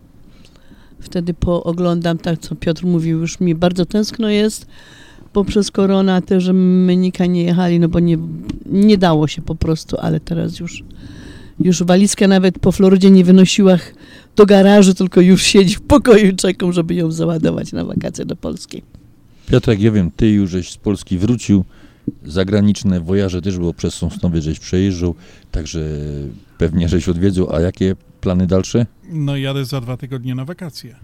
[1.01, 4.67] Wtedy pooglądam, tak co Piotr mówił, już mi bardzo tęskno jest,
[5.35, 8.19] bo przez korona też my nika nie jechali, no bo nie,
[8.67, 10.85] nie dało się po prostu, ale teraz już,
[11.61, 13.77] już walizkę nawet po Florydzie nie wynosiła
[14.37, 18.37] do garażu, tylko już siedzi w pokoju i czekam, żeby ją załadować na wakacje do
[18.37, 18.83] Polski.
[19.51, 21.65] Piotrek, ja wiem, ty już żeś z Polski wrócił,
[22.25, 25.15] zagraniczne wojaże też było przez Sosnowiec, żeś przejeżdżał,
[25.51, 25.81] także
[26.59, 28.87] pewnie żeś odwiedzał, a jakie plany dalsze?
[29.13, 30.97] No jadę za dwa tygodnie na wakacje.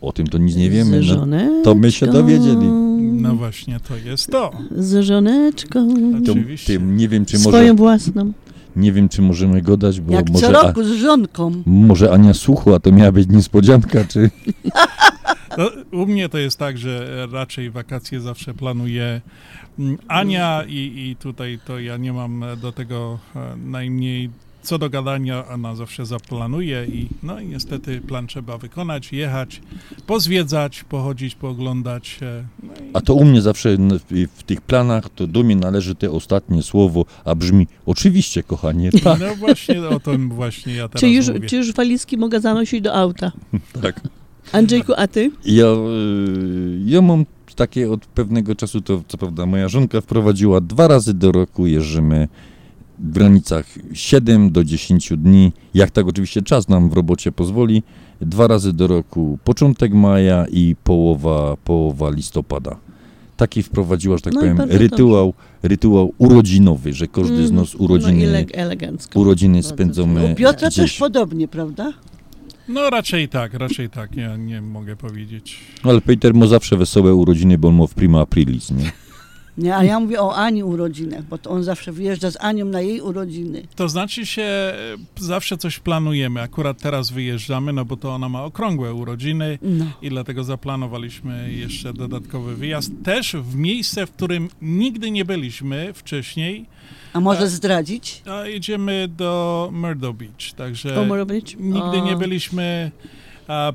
[0.00, 2.66] O tym to nic nie wiemy, Z no, to my się dowiedzieli.
[3.12, 4.50] No właśnie, to jest to.
[4.76, 5.88] Z żoneczką.
[6.26, 6.34] To,
[6.66, 8.32] tym nie wiem, czy Swoją może, własną.
[8.76, 11.62] Nie wiem, czy możemy go dać, bo Jak może, co roku z żonką.
[11.66, 14.30] może Ania słuchła, to miała być niespodzianka, czy...
[15.58, 19.20] No, u mnie to jest tak, że raczej wakacje zawsze planuję
[19.78, 24.30] mm, Ania i, i tutaj to ja nie mam do tego e, najmniej
[24.64, 29.60] co do gadania, ona zawsze zaplanuje i no i niestety plan trzeba wykonać, jechać,
[30.06, 32.18] pozwiedzać, pochodzić, pooglądać.
[32.22, 35.56] e, No i A to u mnie zawsze w, w tych planach to do mnie
[35.56, 39.20] należy te ostatnie słowo, a brzmi oczywiście, kochanie, tak.
[39.28, 41.40] No właśnie o tym właśnie ja teraz Czy już, mówię.
[41.48, 43.32] czy już walizki mogę zanosić do auta?
[43.82, 44.00] tak.
[44.52, 45.30] Andrzejku, a ty?
[45.44, 47.24] Ja, y, ja mam
[47.56, 52.28] takie od pewnego czasu, to co prawda moja żonka wprowadziła, dwa razy do roku jeżdżymy
[52.98, 57.82] w granicach 7 do 10 dni, jak tak oczywiście czas nam w robocie pozwoli,
[58.20, 62.76] dwa razy do roku, początek maja i połowa, połowa listopada.
[63.36, 68.12] Taki wprowadziła, że tak No powiem, rytuał, rytuał urodzinowy, że każdy z Mm, nas urodziny,
[68.32, 69.20] no i ele- elegancko.
[69.20, 70.76] urodziny spędzamy U Piotra gdzieś.
[70.84, 71.92] też podobnie, prawda?
[72.68, 75.58] No raczej tak, raczej tak, ja nie mogę powiedzieć.
[75.84, 78.92] No, Ale Peter ma zawsze wesołe urodziny, bo on ma w prima aprilis, nie?
[79.58, 82.80] Nie, a ja mówię o Ani urodzinach, bo to on zawsze wyjeżdża z Anią na
[82.80, 83.62] jej urodziny.
[83.76, 84.74] To znaczy się, e,
[85.20, 86.40] zawsze coś planujemy.
[86.40, 89.84] Akurat teraz wyjeżdżamy, no bo to ona ma okrągłe urodziny No.
[90.02, 92.92] i dlatego zaplanowaliśmy jeszcze dodatkowy wyjazd.
[93.04, 96.66] Też w miejsce, w którym nigdy nie byliśmy wcześniej.
[97.12, 98.22] A może zdradzić?
[98.30, 101.54] A jedziemy do Murdo Beach, także O, Murdo Beach?
[101.58, 102.04] nigdy O.
[102.04, 102.90] nie byliśmy.
[103.48, 103.72] A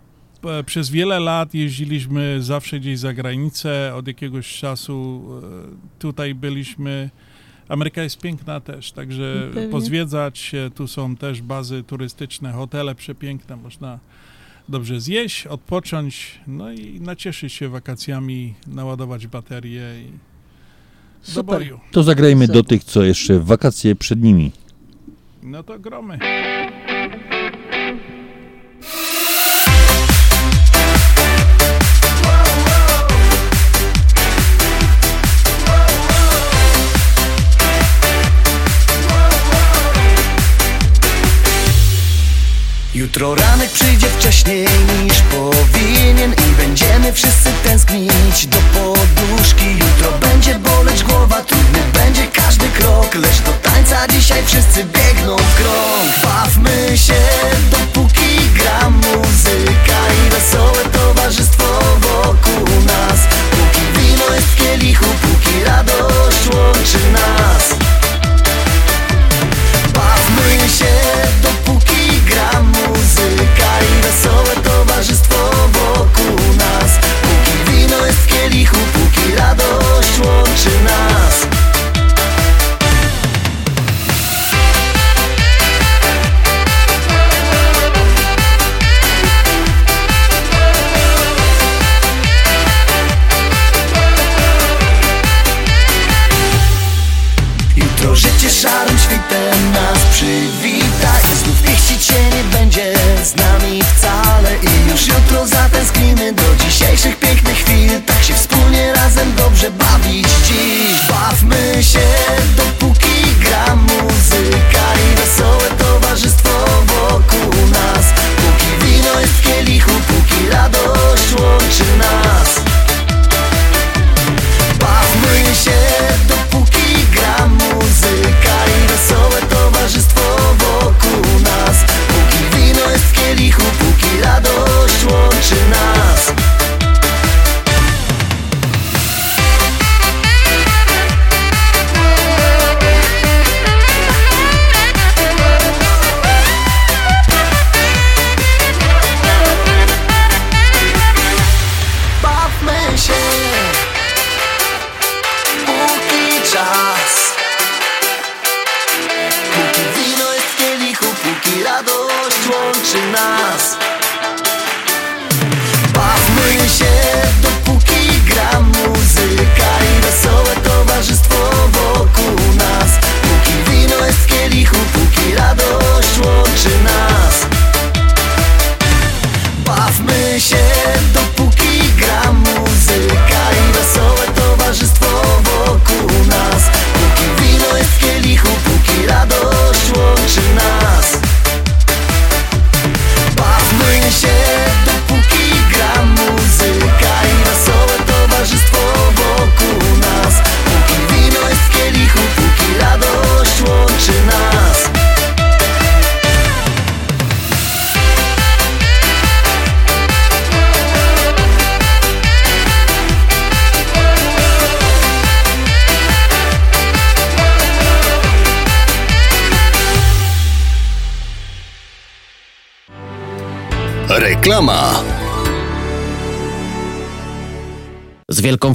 [0.65, 3.95] przez wiele lat jeździliśmy zawsze gdzieś za granicę.
[3.95, 7.09] Od jakiegoś czasu e, tutaj byliśmy.
[7.69, 9.69] Ameryka jest piękna też, także Pewnie.
[9.71, 10.51] pozwiedzać.
[10.55, 13.99] e, Tu są też bazy turystyczne, hotele przepiękne, można
[14.69, 20.11] dobrze zjeść, odpocząć, no i nacieszyć się wakacjami, naładować baterie i
[21.27, 21.59] do Super.
[21.59, 21.79] boju.
[21.91, 24.51] To zagrajmy do tych, co jeszcze wakacje przed nimi.
[25.43, 26.19] No to gromy.
[42.99, 44.67] Jutro ranek przyjdzie wcześniej
[45.03, 49.65] niż powinien I będziemy wszyscy tęsknić do poduszki.
[49.71, 55.55] Jutro będzie boleć głowa, trudny będzie każdy krok Lecz do tańca dzisiaj wszyscy biegną w
[55.55, 56.23] krąg.
[56.23, 57.21] Bawmy się
[57.71, 61.65] dopóki gra muzyka I wesołe towarzystwo
[61.99, 63.19] wokół nas.
[63.51, 67.98] Póki wino jest w kielichu, póki radość łączy nas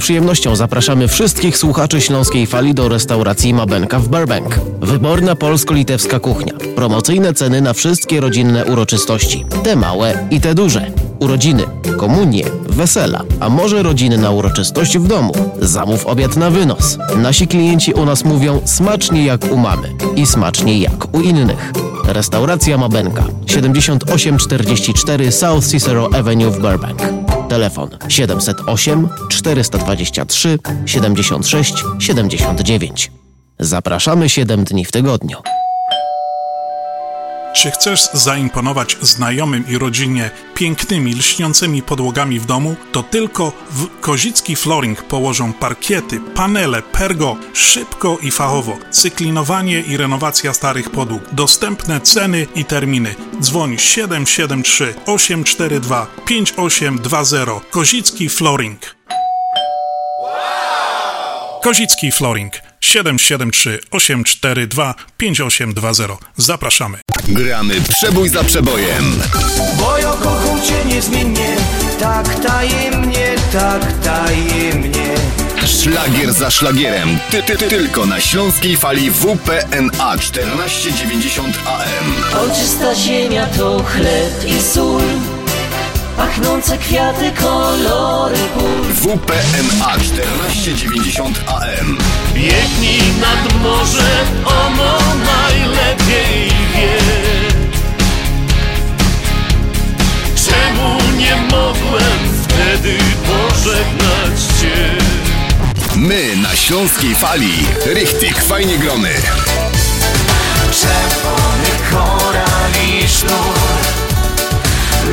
[0.05, 4.59] przyjemnością zapraszamy wszystkich słuchaczy Śląskiej Fali do restauracji Mabenka w Burbank.
[4.81, 6.53] Wyborna polsko-litewska kuchnia.
[6.75, 9.45] Promocyjne ceny na wszystkie rodzinne uroczystości.
[9.63, 10.91] Te małe i te duże.
[11.19, 11.63] Urodziny,
[11.97, 15.33] komunie, wesela, a może rodzinna uroczystość w domu.
[15.59, 16.97] Zamów obiad na wynos.
[17.17, 21.71] Nasi klienci u nas mówią smacznie jak u mamy i smacznie jak u innych.
[22.07, 27.14] Restauracja Mabenka 7844 South Cicero Avenue w Burbank.
[27.55, 33.11] Telefon 708 423 76 79.
[33.59, 35.37] Zapraszamy 7 dni w tygodniu.
[37.55, 42.75] Czy chcesz zaimponować znajomym i rodzinie pięknymi, lśniącymi podłogami w domu?
[42.91, 48.77] To tylko w Kozicki Flooring położą parkiety, panele, pergo, szybko i fachowo.
[48.91, 51.21] Cyklinowanie i renowacja starych podłóg.
[51.31, 53.15] Dostępne ceny i terminy.
[53.41, 57.61] Dzwoń 773 842 5820.
[57.71, 58.95] Kozicki Flooring.
[61.63, 66.17] Kozicki Flooring 773 842 5820.
[66.37, 66.97] Zapraszamy.
[67.27, 69.21] Gramy przebój za przebojem.
[69.79, 71.55] Bo ja kocham cię niezmiennie,
[71.99, 75.15] tak tajemnie, tak tajemnie.
[75.65, 77.19] Szlagier za szlagierem.
[77.31, 82.39] Ty, ty, ty, tylko na śląskiej fali WPNA 1490 AM.
[82.41, 85.01] Ojczysta ziemia to chleb i sól
[86.17, 91.97] Pachnące kwiaty, kolory pól WPNA 1490 AM.
[92.33, 94.09] Biegnij nad morze,
[94.45, 96.97] ono najlepiej wie
[100.45, 102.97] Czemu nie mogłem wtedy
[103.27, 105.24] pożegnać Cię?
[105.97, 107.65] My na śląskiej fali.
[107.85, 109.09] Richtig, fajnie grony.
[110.71, 113.84] Czerwony koral i sznur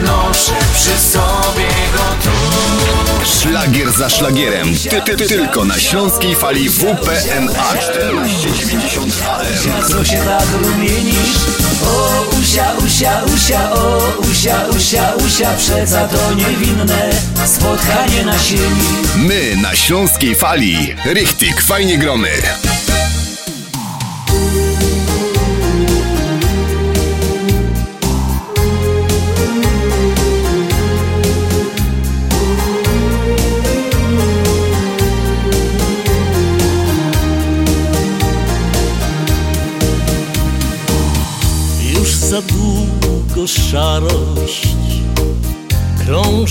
[0.04, 2.30] Noszę przy sobie go tu
[3.40, 4.68] Szlagier za szlagierem.
[4.90, 9.88] Ty, ty, ty, tylko na śląskiej fali WPNA 1490 AM.
[9.88, 11.36] Co się tak rumienisz?
[11.86, 13.98] O usia, usia, usia, o
[14.30, 17.10] usia, usia, usia Przeca to niewinne
[17.46, 18.86] spotkanie na sieni
[19.16, 20.94] My na śląskiej fali.
[21.04, 22.28] Richtig, fajnie grony.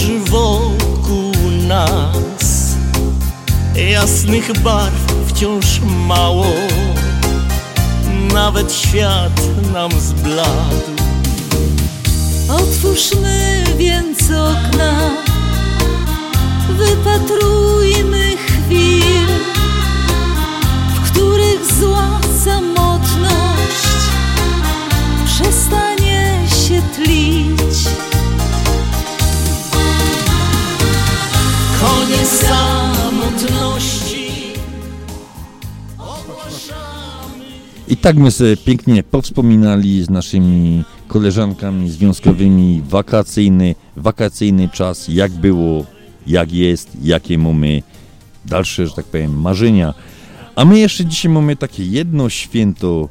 [0.02, 1.32] Krąży wokół
[1.68, 2.76] nas.
[3.76, 4.94] Jasnych barw
[5.28, 5.66] wciąż
[6.08, 6.46] mało.
[8.34, 9.42] Nawet świat
[9.74, 10.92] nam zbladł.
[12.50, 15.12] Otwórzmy więc okna,
[16.70, 19.28] wypatrujmy chwil,
[20.96, 23.82] w których zła samotność
[25.26, 25.91] przestanie
[32.12, 34.32] Koniec samotności
[37.88, 45.86] I tak my sobie pięknie powspominali z naszymi koleżankami związkowymi wakacyjny, wakacyjny czas, jak było,
[46.28, 47.84] jak jest, jakie mamy
[48.46, 49.94] dalsze, że tak powiem, marzenia.
[50.56, 53.10] A my jeszcze dzisiaj mamy takie jedno święto,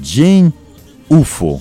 [0.00, 0.50] Dzień
[1.08, 1.58] UFO.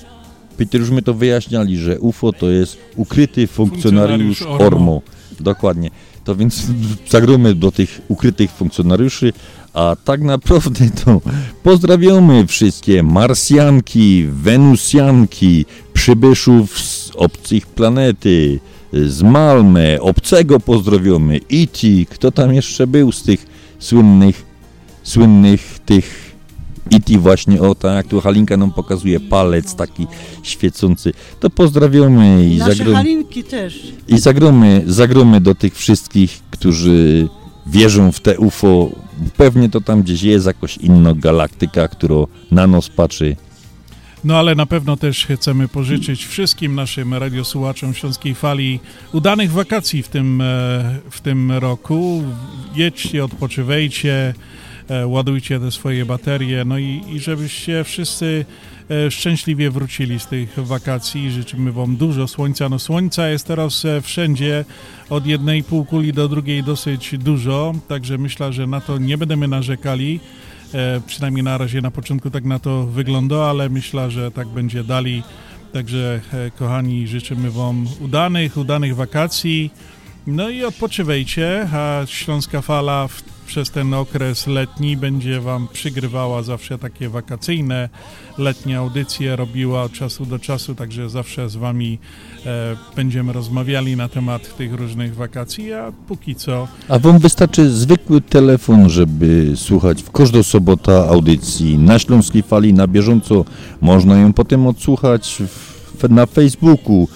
[0.58, 4.66] Peter, już my to wyjaśniali, że UFO to jest ukryty funkcjonariusz Funkcjonariusz ORMO.
[4.66, 5.02] ORMO.
[5.40, 5.90] Dokładnie.
[6.24, 6.68] To więc
[7.10, 9.34] zagromy do tych ukrytych funkcjonariuszy,
[9.74, 11.22] a tak naprawdę to
[11.64, 18.60] pozdrawiamy wszystkie Marsjanki, Wenusjanki, przybyszów z obcych planety,
[18.94, 23.46] z Malmę, obcego pozdrowiamy, E.T., kto tam jeszcze był z tych
[23.80, 24.46] słynnych,
[25.04, 26.31] słynnych tych
[26.92, 27.18] E.T.
[27.18, 30.08] właśnie, o tak jak tu Halinka nam pokazuje, palec taki
[30.44, 32.98] świecący, to pozdrawiamy i Nasze zagromy.
[32.98, 33.94] halinki też.
[34.08, 37.28] I zagromy, zagromy do tych wszystkich, którzy
[37.68, 38.90] wierzą w te UFO.
[39.38, 42.16] Pewnie to tam gdzieś jest jakaś inna galaktyka, która
[42.52, 43.36] na nos patrzy.
[44.24, 48.80] No ale na pewno też chcemy pożyczyć wszystkim naszym radiosłuchaczom Śląskiej Fali
[49.14, 50.46] udanych wakacji w tym, e,
[51.10, 52.24] w tym roku.
[52.76, 54.34] Jedźcie, odpoczywajcie,
[55.08, 58.46] ładujcie te swoje baterie, no i, i żebyście wszyscy
[58.90, 61.32] e, szczęśliwie wrócili z tych wakacji.
[61.32, 62.70] Życzymy Wam dużo słońca.
[62.70, 64.66] No słońca jest teraz e, wszędzie,
[65.10, 70.20] od jednej półkuli do drugiej dosyć dużo, także myślę, że na to nie będziemy narzekali.
[70.74, 74.84] E, przynajmniej na razie na początku tak na to wygląda, ale myślę, że tak będzie
[74.84, 75.24] dalej.
[75.74, 79.72] Także, e, kochani, życzymy Wam udanych, udanych wakacji.
[80.28, 86.78] No i odpoczywajcie, a Śląska Fala w, przez ten okres letni będzie Wam przygrywała zawsze
[86.78, 87.90] takie wakacyjne,
[88.38, 92.00] letnie audycje, robiła od czasu do czasu, także zawsze z Wami
[92.46, 98.22] e, będziemy rozmawiali na temat tych różnych wakacji, a póki co A wam wystarczy zwykły
[98.22, 103.46] telefon, żeby słuchać w każdą sobotę audycji na Śląskiej Fali na bieżąco.
[103.82, 105.42] Można ją potem odsłuchać
[105.98, 107.08] w, na Facebooku,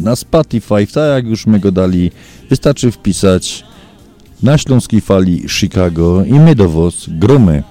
[0.00, 2.10] na Spotify, tak jak już my go dali.
[2.50, 3.64] Wystarczy wpisać
[4.42, 7.62] na Śląskiej Fali Chicago i my do was gromy.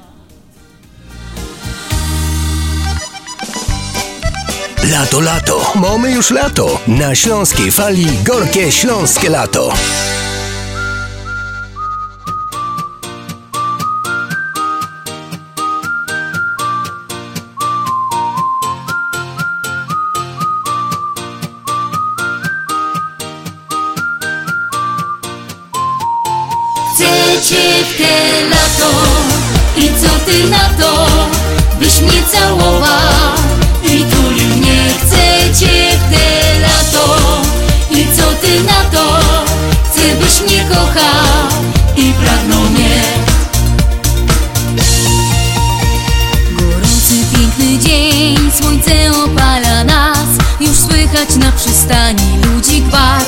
[4.92, 6.80] Lato, lato, mamy już lato.
[6.88, 9.74] Na Śląskiej Fali gorkie śląskie lato.
[31.96, 33.36] Byś mnie całował
[33.84, 34.90] i tulił mnie.
[34.98, 37.18] Chcę cię w te lato
[37.92, 39.20] i co ty na to,
[39.84, 41.62] chcę byś mnie kochał
[41.98, 43.02] i pragnął mnie.
[46.52, 50.28] Gorący, piękny dzień, słońce opala nas,
[50.60, 53.26] już słychać na przystani ludzi gwar.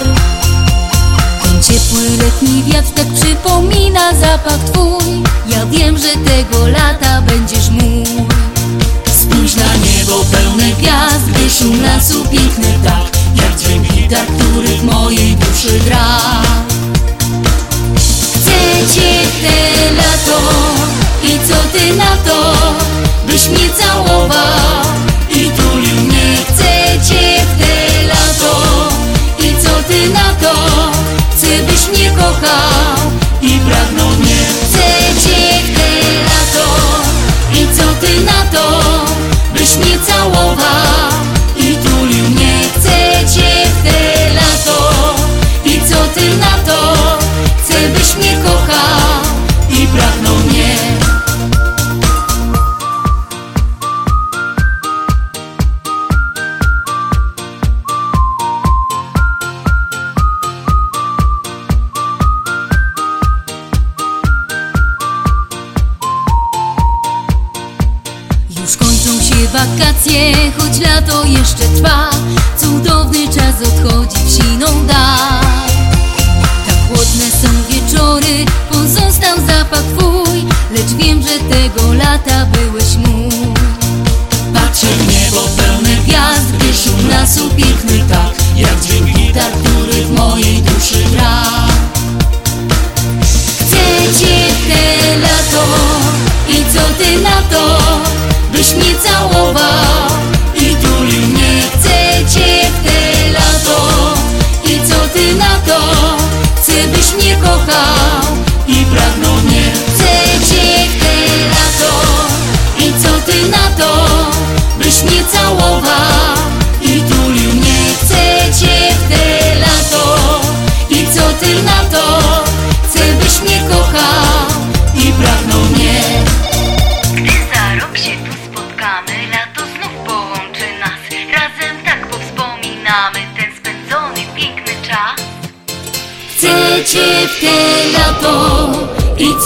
[1.44, 7.17] Ten ciepły letni wiatr tak przypomina zapach twój Ja wiem, że tego lata
[10.78, 16.20] gwiazd Gdy szum lasu piękny tak Jak dźwięk gitar, który w mojej duszy gra.
[17.96, 20.40] Chcę cię te lato
[21.24, 22.54] I co ty na to
[23.28, 24.86] Byś mnie całował?
[25.30, 26.18] I tulił mnie.
[28.08, 28.90] Lato
[29.40, 30.56] I co ty na to
[31.32, 32.77] Chcę byś mnie kochał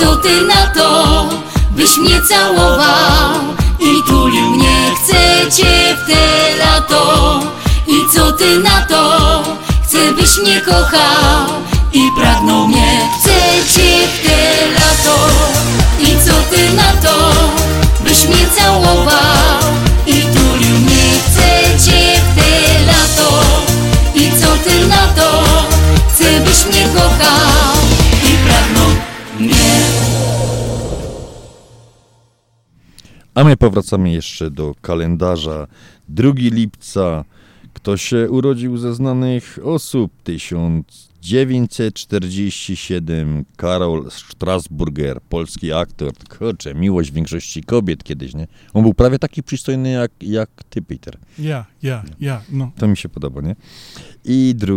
[0.01, 1.29] co ty na to
[1.71, 3.33] Byś mnie całował?
[3.79, 7.39] I tulił mnie Chcę cię w te lato.
[7.87, 9.19] I co ty na to
[9.83, 11.45] Chcę byś mnie kochał?
[11.93, 13.31] I pragnął mnie Chcę
[13.73, 15.17] cię w te lato.
[15.99, 17.33] I co ty na to
[18.03, 19.20] Byś mnie całował
[33.35, 35.67] A my powracamy jeszcze do kalendarza.
[36.09, 37.25] 2 lipca.
[37.73, 40.11] Kto się urodził ze znanych osób?
[41.22, 43.45] 1947.
[43.56, 46.11] Karol Strasburger, polski aktor.
[46.38, 48.48] Kurczę, miłość większości kobiet kiedyś, nie?
[48.73, 51.18] On był prawie taki przystojny jak, jak ty, Peter.
[51.39, 53.56] ja, ja, ja, no To mi się podoba, nie?
[54.26, 54.73] I 2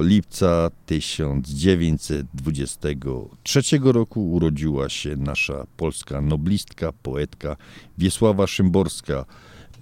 [0.00, 7.56] lipca 1923 roku urodziła się nasza polska noblistka, poetka
[7.98, 9.24] Wiesława Szymborska.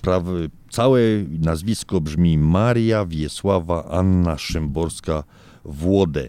[0.03, 0.33] prawe,
[0.71, 1.01] całe
[1.41, 5.25] nazwisko brzmi Maria Wiesława Anna Szymborska
[5.69, 6.29] Włodę.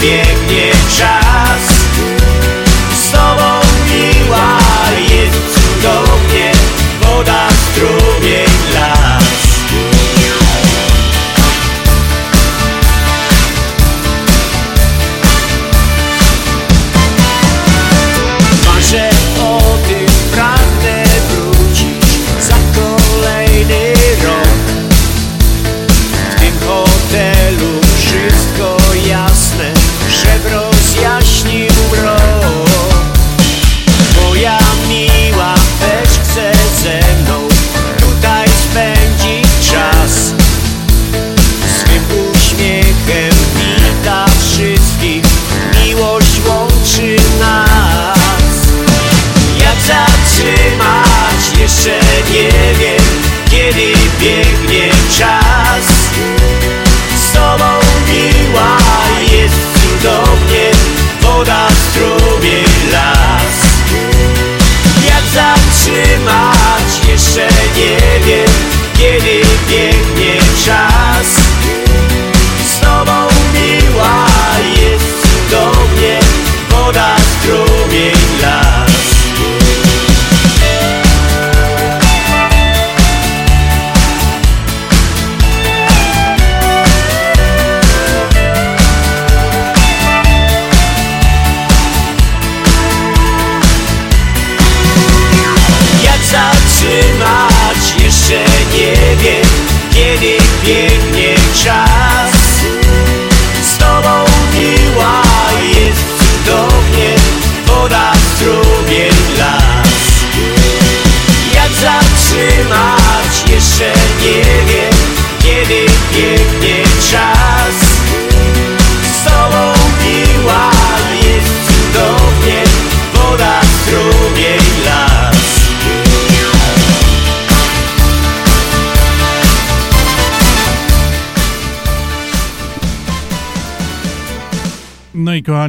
[0.03, 0.42] Kiedy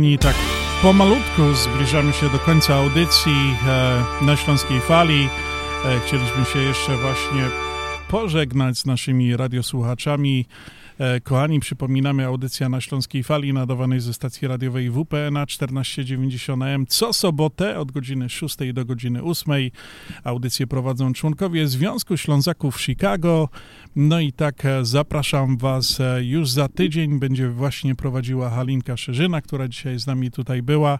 [0.04, 0.36] kochani, tak
[0.82, 5.28] pomalutku zbliżamy się do końca audycji e, na Śląskiej Fali.
[5.84, 7.48] E, chcieliśmy się jeszcze właśnie
[8.08, 10.46] pożegnać z naszymi radiosłuchaczami.
[10.98, 17.12] E, kochani, przypominamy audycja na Śląskiej Fali nadawanej ze stacji radiowej WPNA 1490 AM co
[17.12, 19.54] sobotę od godziny 6 do godziny 8.
[20.24, 23.48] Audycję prowadzą członkowie Związku Ślązaków Chicago.
[23.96, 27.18] No i tak e, zapraszam Was e, już za tydzień.
[27.18, 30.98] Będzie właśnie prowadziła Halinka Szerzyna, która dzisiaj z nami tutaj była.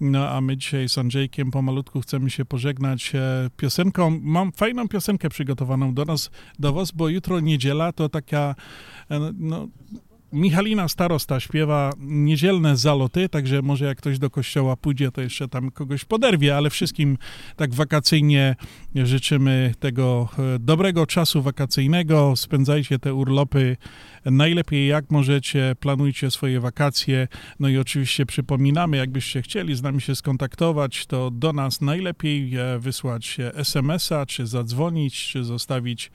[0.00, 4.18] No a my dzisiaj z Andrzejkiem pomalutku chcemy się pożegnać e, piosenką.
[4.22, 8.54] Mam fajną piosenkę przygotowaną do nas, do was, bo jutro niedziela to taka,
[9.10, 9.68] e, no,
[10.32, 15.70] Michalina Starosta śpiewa niedzielne zaloty, także może jak ktoś do kościoła pójdzie, to jeszcze tam
[15.70, 17.18] kogoś poderwie, ale wszystkim
[17.56, 18.56] tak wakacyjnie
[18.94, 22.36] życzymy tego e, dobrego czasu wakacyjnego.
[22.36, 23.76] Spędzajcie te urlopy
[24.24, 27.28] najlepiej jak możecie, planujcie swoje wakacje.
[27.60, 32.78] No i oczywiście przypominamy, jakbyście chcieli z nami się skontaktować, to do nas najlepiej e,
[32.78, 36.10] wysłać SMS-a, czy zadzwonić, czy zostawić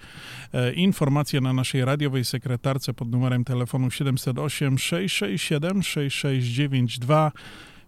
[0.54, 7.32] e, informację na naszej radiowej sekretarce pod numerem telefonu 708 667 6692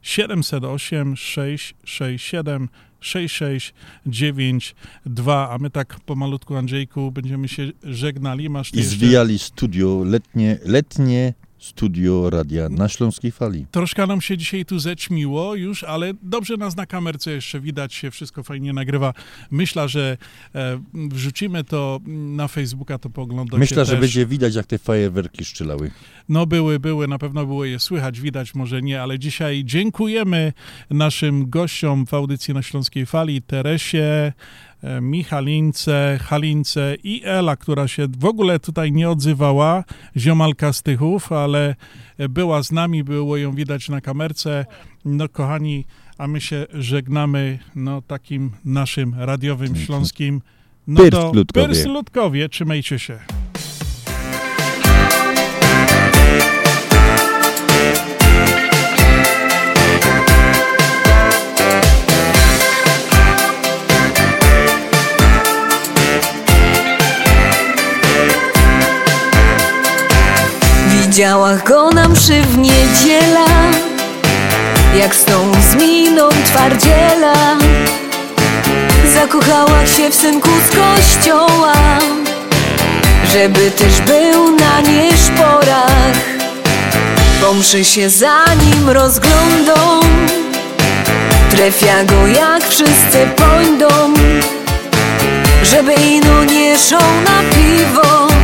[0.02, 2.70] 708 667
[3.00, 8.50] 6692, a my tak pomalutku, Andrzejku, będziemy się żegnali.
[8.50, 11.34] Masz I jeszcze- zwijali studio, letnie, letnie
[11.68, 13.66] studio radia na Śląskiej Fali.
[13.72, 18.12] Troszkę nam się dzisiaj tu zećmiło już, ale dobrze nas na kamerce jeszcze widać, się
[18.12, 19.14] wszystko fajnie nagrywa.
[19.52, 20.18] Myślę, że
[20.56, 24.02] e, wrzucimy to na Facebooka, to pooglądacie Myślę, że też.
[24.02, 25.92] będzie widać, jak te fajerwerki strzelały.
[26.30, 30.54] No były, były, na pewno było je słychać, widać, może nie, ale dzisiaj dziękujemy
[30.90, 34.34] naszym gościom w audycji na Śląskiej Fali, Teresie,
[35.02, 39.84] Michalince, Halince i Ela, która się w ogóle tutaj nie odzywała,
[40.18, 41.76] ziomalka z Tychów, ale
[42.30, 44.66] była z nami, było ją widać na kamerce.
[45.06, 45.86] No kochani,
[46.18, 50.42] a my się żegnamy no takim naszym radiowym śląskim
[50.88, 51.68] no Pyrst Ludkowie.
[51.68, 53.20] Pyrst Ludkowie, trzymajcie się.
[71.18, 73.46] Widziała go na mszy w niedziela
[74.96, 77.58] Jak z tą z miną twardziela
[79.14, 81.74] Zakochała się w synku z kościoła.
[83.34, 86.18] Żeby też był na nieszporach.
[87.42, 90.00] Po mszy się za nim rozglądą.
[91.52, 94.14] Trefia go jak wszyscy pojdą.
[95.64, 98.37] Żeby ino nie szą na piwo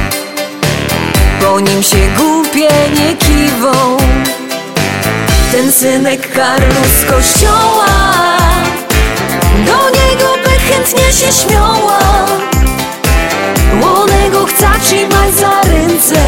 [1.44, 3.98] po nim się głupie nie kiwą.
[5.52, 7.86] Ten synek Karlu z kościoła
[9.65, 11.99] Do niego by chętnie się śmiała.
[13.82, 16.24] Łonego chce trzymać za ręce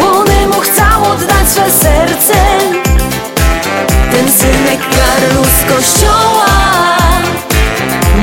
[0.00, 2.34] Łonemu chce oddać swe serce.
[4.12, 6.46] Ten synek Karlu z kościoła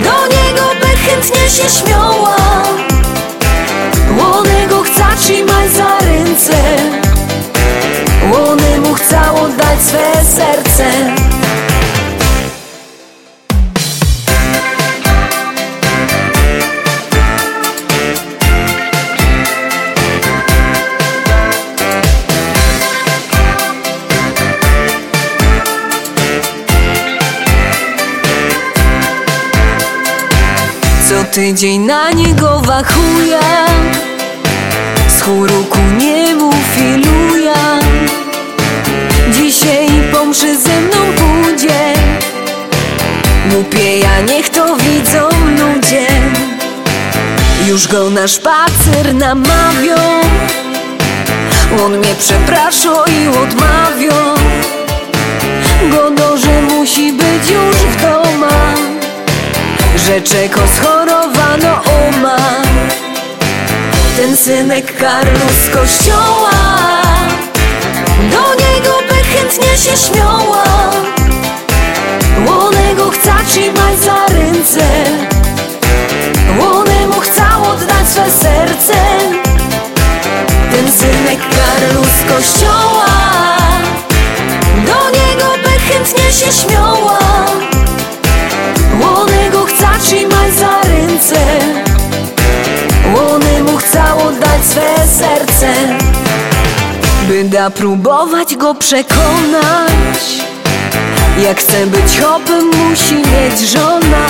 [0.04, 2.36] Do niego by chętnie się śmiała.
[4.18, 4.45] Trzymać
[5.70, 6.56] za ręce.
[8.32, 10.92] Łonemu chce oddać swe serce.
[31.10, 33.40] Co tydzień na niego wachuje
[35.26, 37.80] Z chóru ku niemu filuja
[39.32, 41.94] Dzisiaj po mszy ze mną pójdzie.
[43.52, 45.30] Głupie ja niech to widzą
[45.60, 46.08] ludzie.
[47.68, 49.96] Już go na spacer namawią.
[51.86, 54.36] On mnie przeprasza i odmawią
[55.92, 58.80] Godo, że musi być już w domach
[60.08, 62.38] że czeko schorowano oma
[64.16, 66.52] Ten synek Karlu z kościoła.
[68.32, 70.64] Do niego by chętnie się śmiała.
[72.48, 74.86] Łonego chce trzymać za ręce.
[76.60, 78.96] Łonemu chce oddać swe serce.
[80.72, 83.06] Ten synek Karlu z kościoła.
[84.86, 87.20] Do niego by chętnie się śmiała.
[89.02, 91.85] Łonego chce trzymać za ręce
[93.14, 95.74] Łonemu chce oddać swe serce
[97.28, 100.20] By da próbować go przekonać.
[101.44, 104.28] Jak chce być hopem musi mieć żona.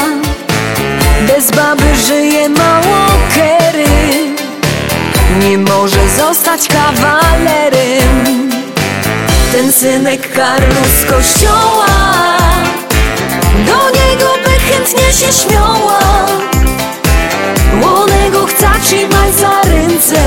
[1.27, 3.85] Bez baby żyje mało kery.
[5.39, 8.49] Nie może zostać kawalerem.
[9.51, 11.85] Ten synek Karlu z kościoła
[13.65, 15.99] do niego by chętnie się śmiała
[17.81, 20.21] Łonego chce trzymać za ręce.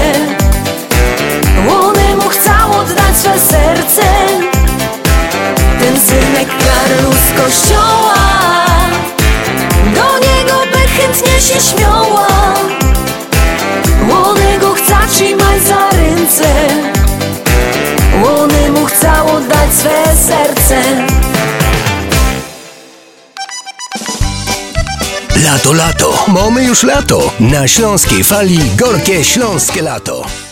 [1.68, 2.50] Łonemu chce
[2.80, 4.02] oddać swe serce.
[5.80, 6.48] Ten synek
[7.44, 8.14] kościoła.
[9.94, 12.28] Do niego by chętnie się śmiała.
[14.10, 16.48] Łonego chca trzymać za ręce.
[18.24, 21.17] Łony mu chce oddać swe serce
[25.44, 27.32] Lato, lato, mamy już lato.
[27.40, 30.47] Na śląskiej fali gorkie śląskie lato.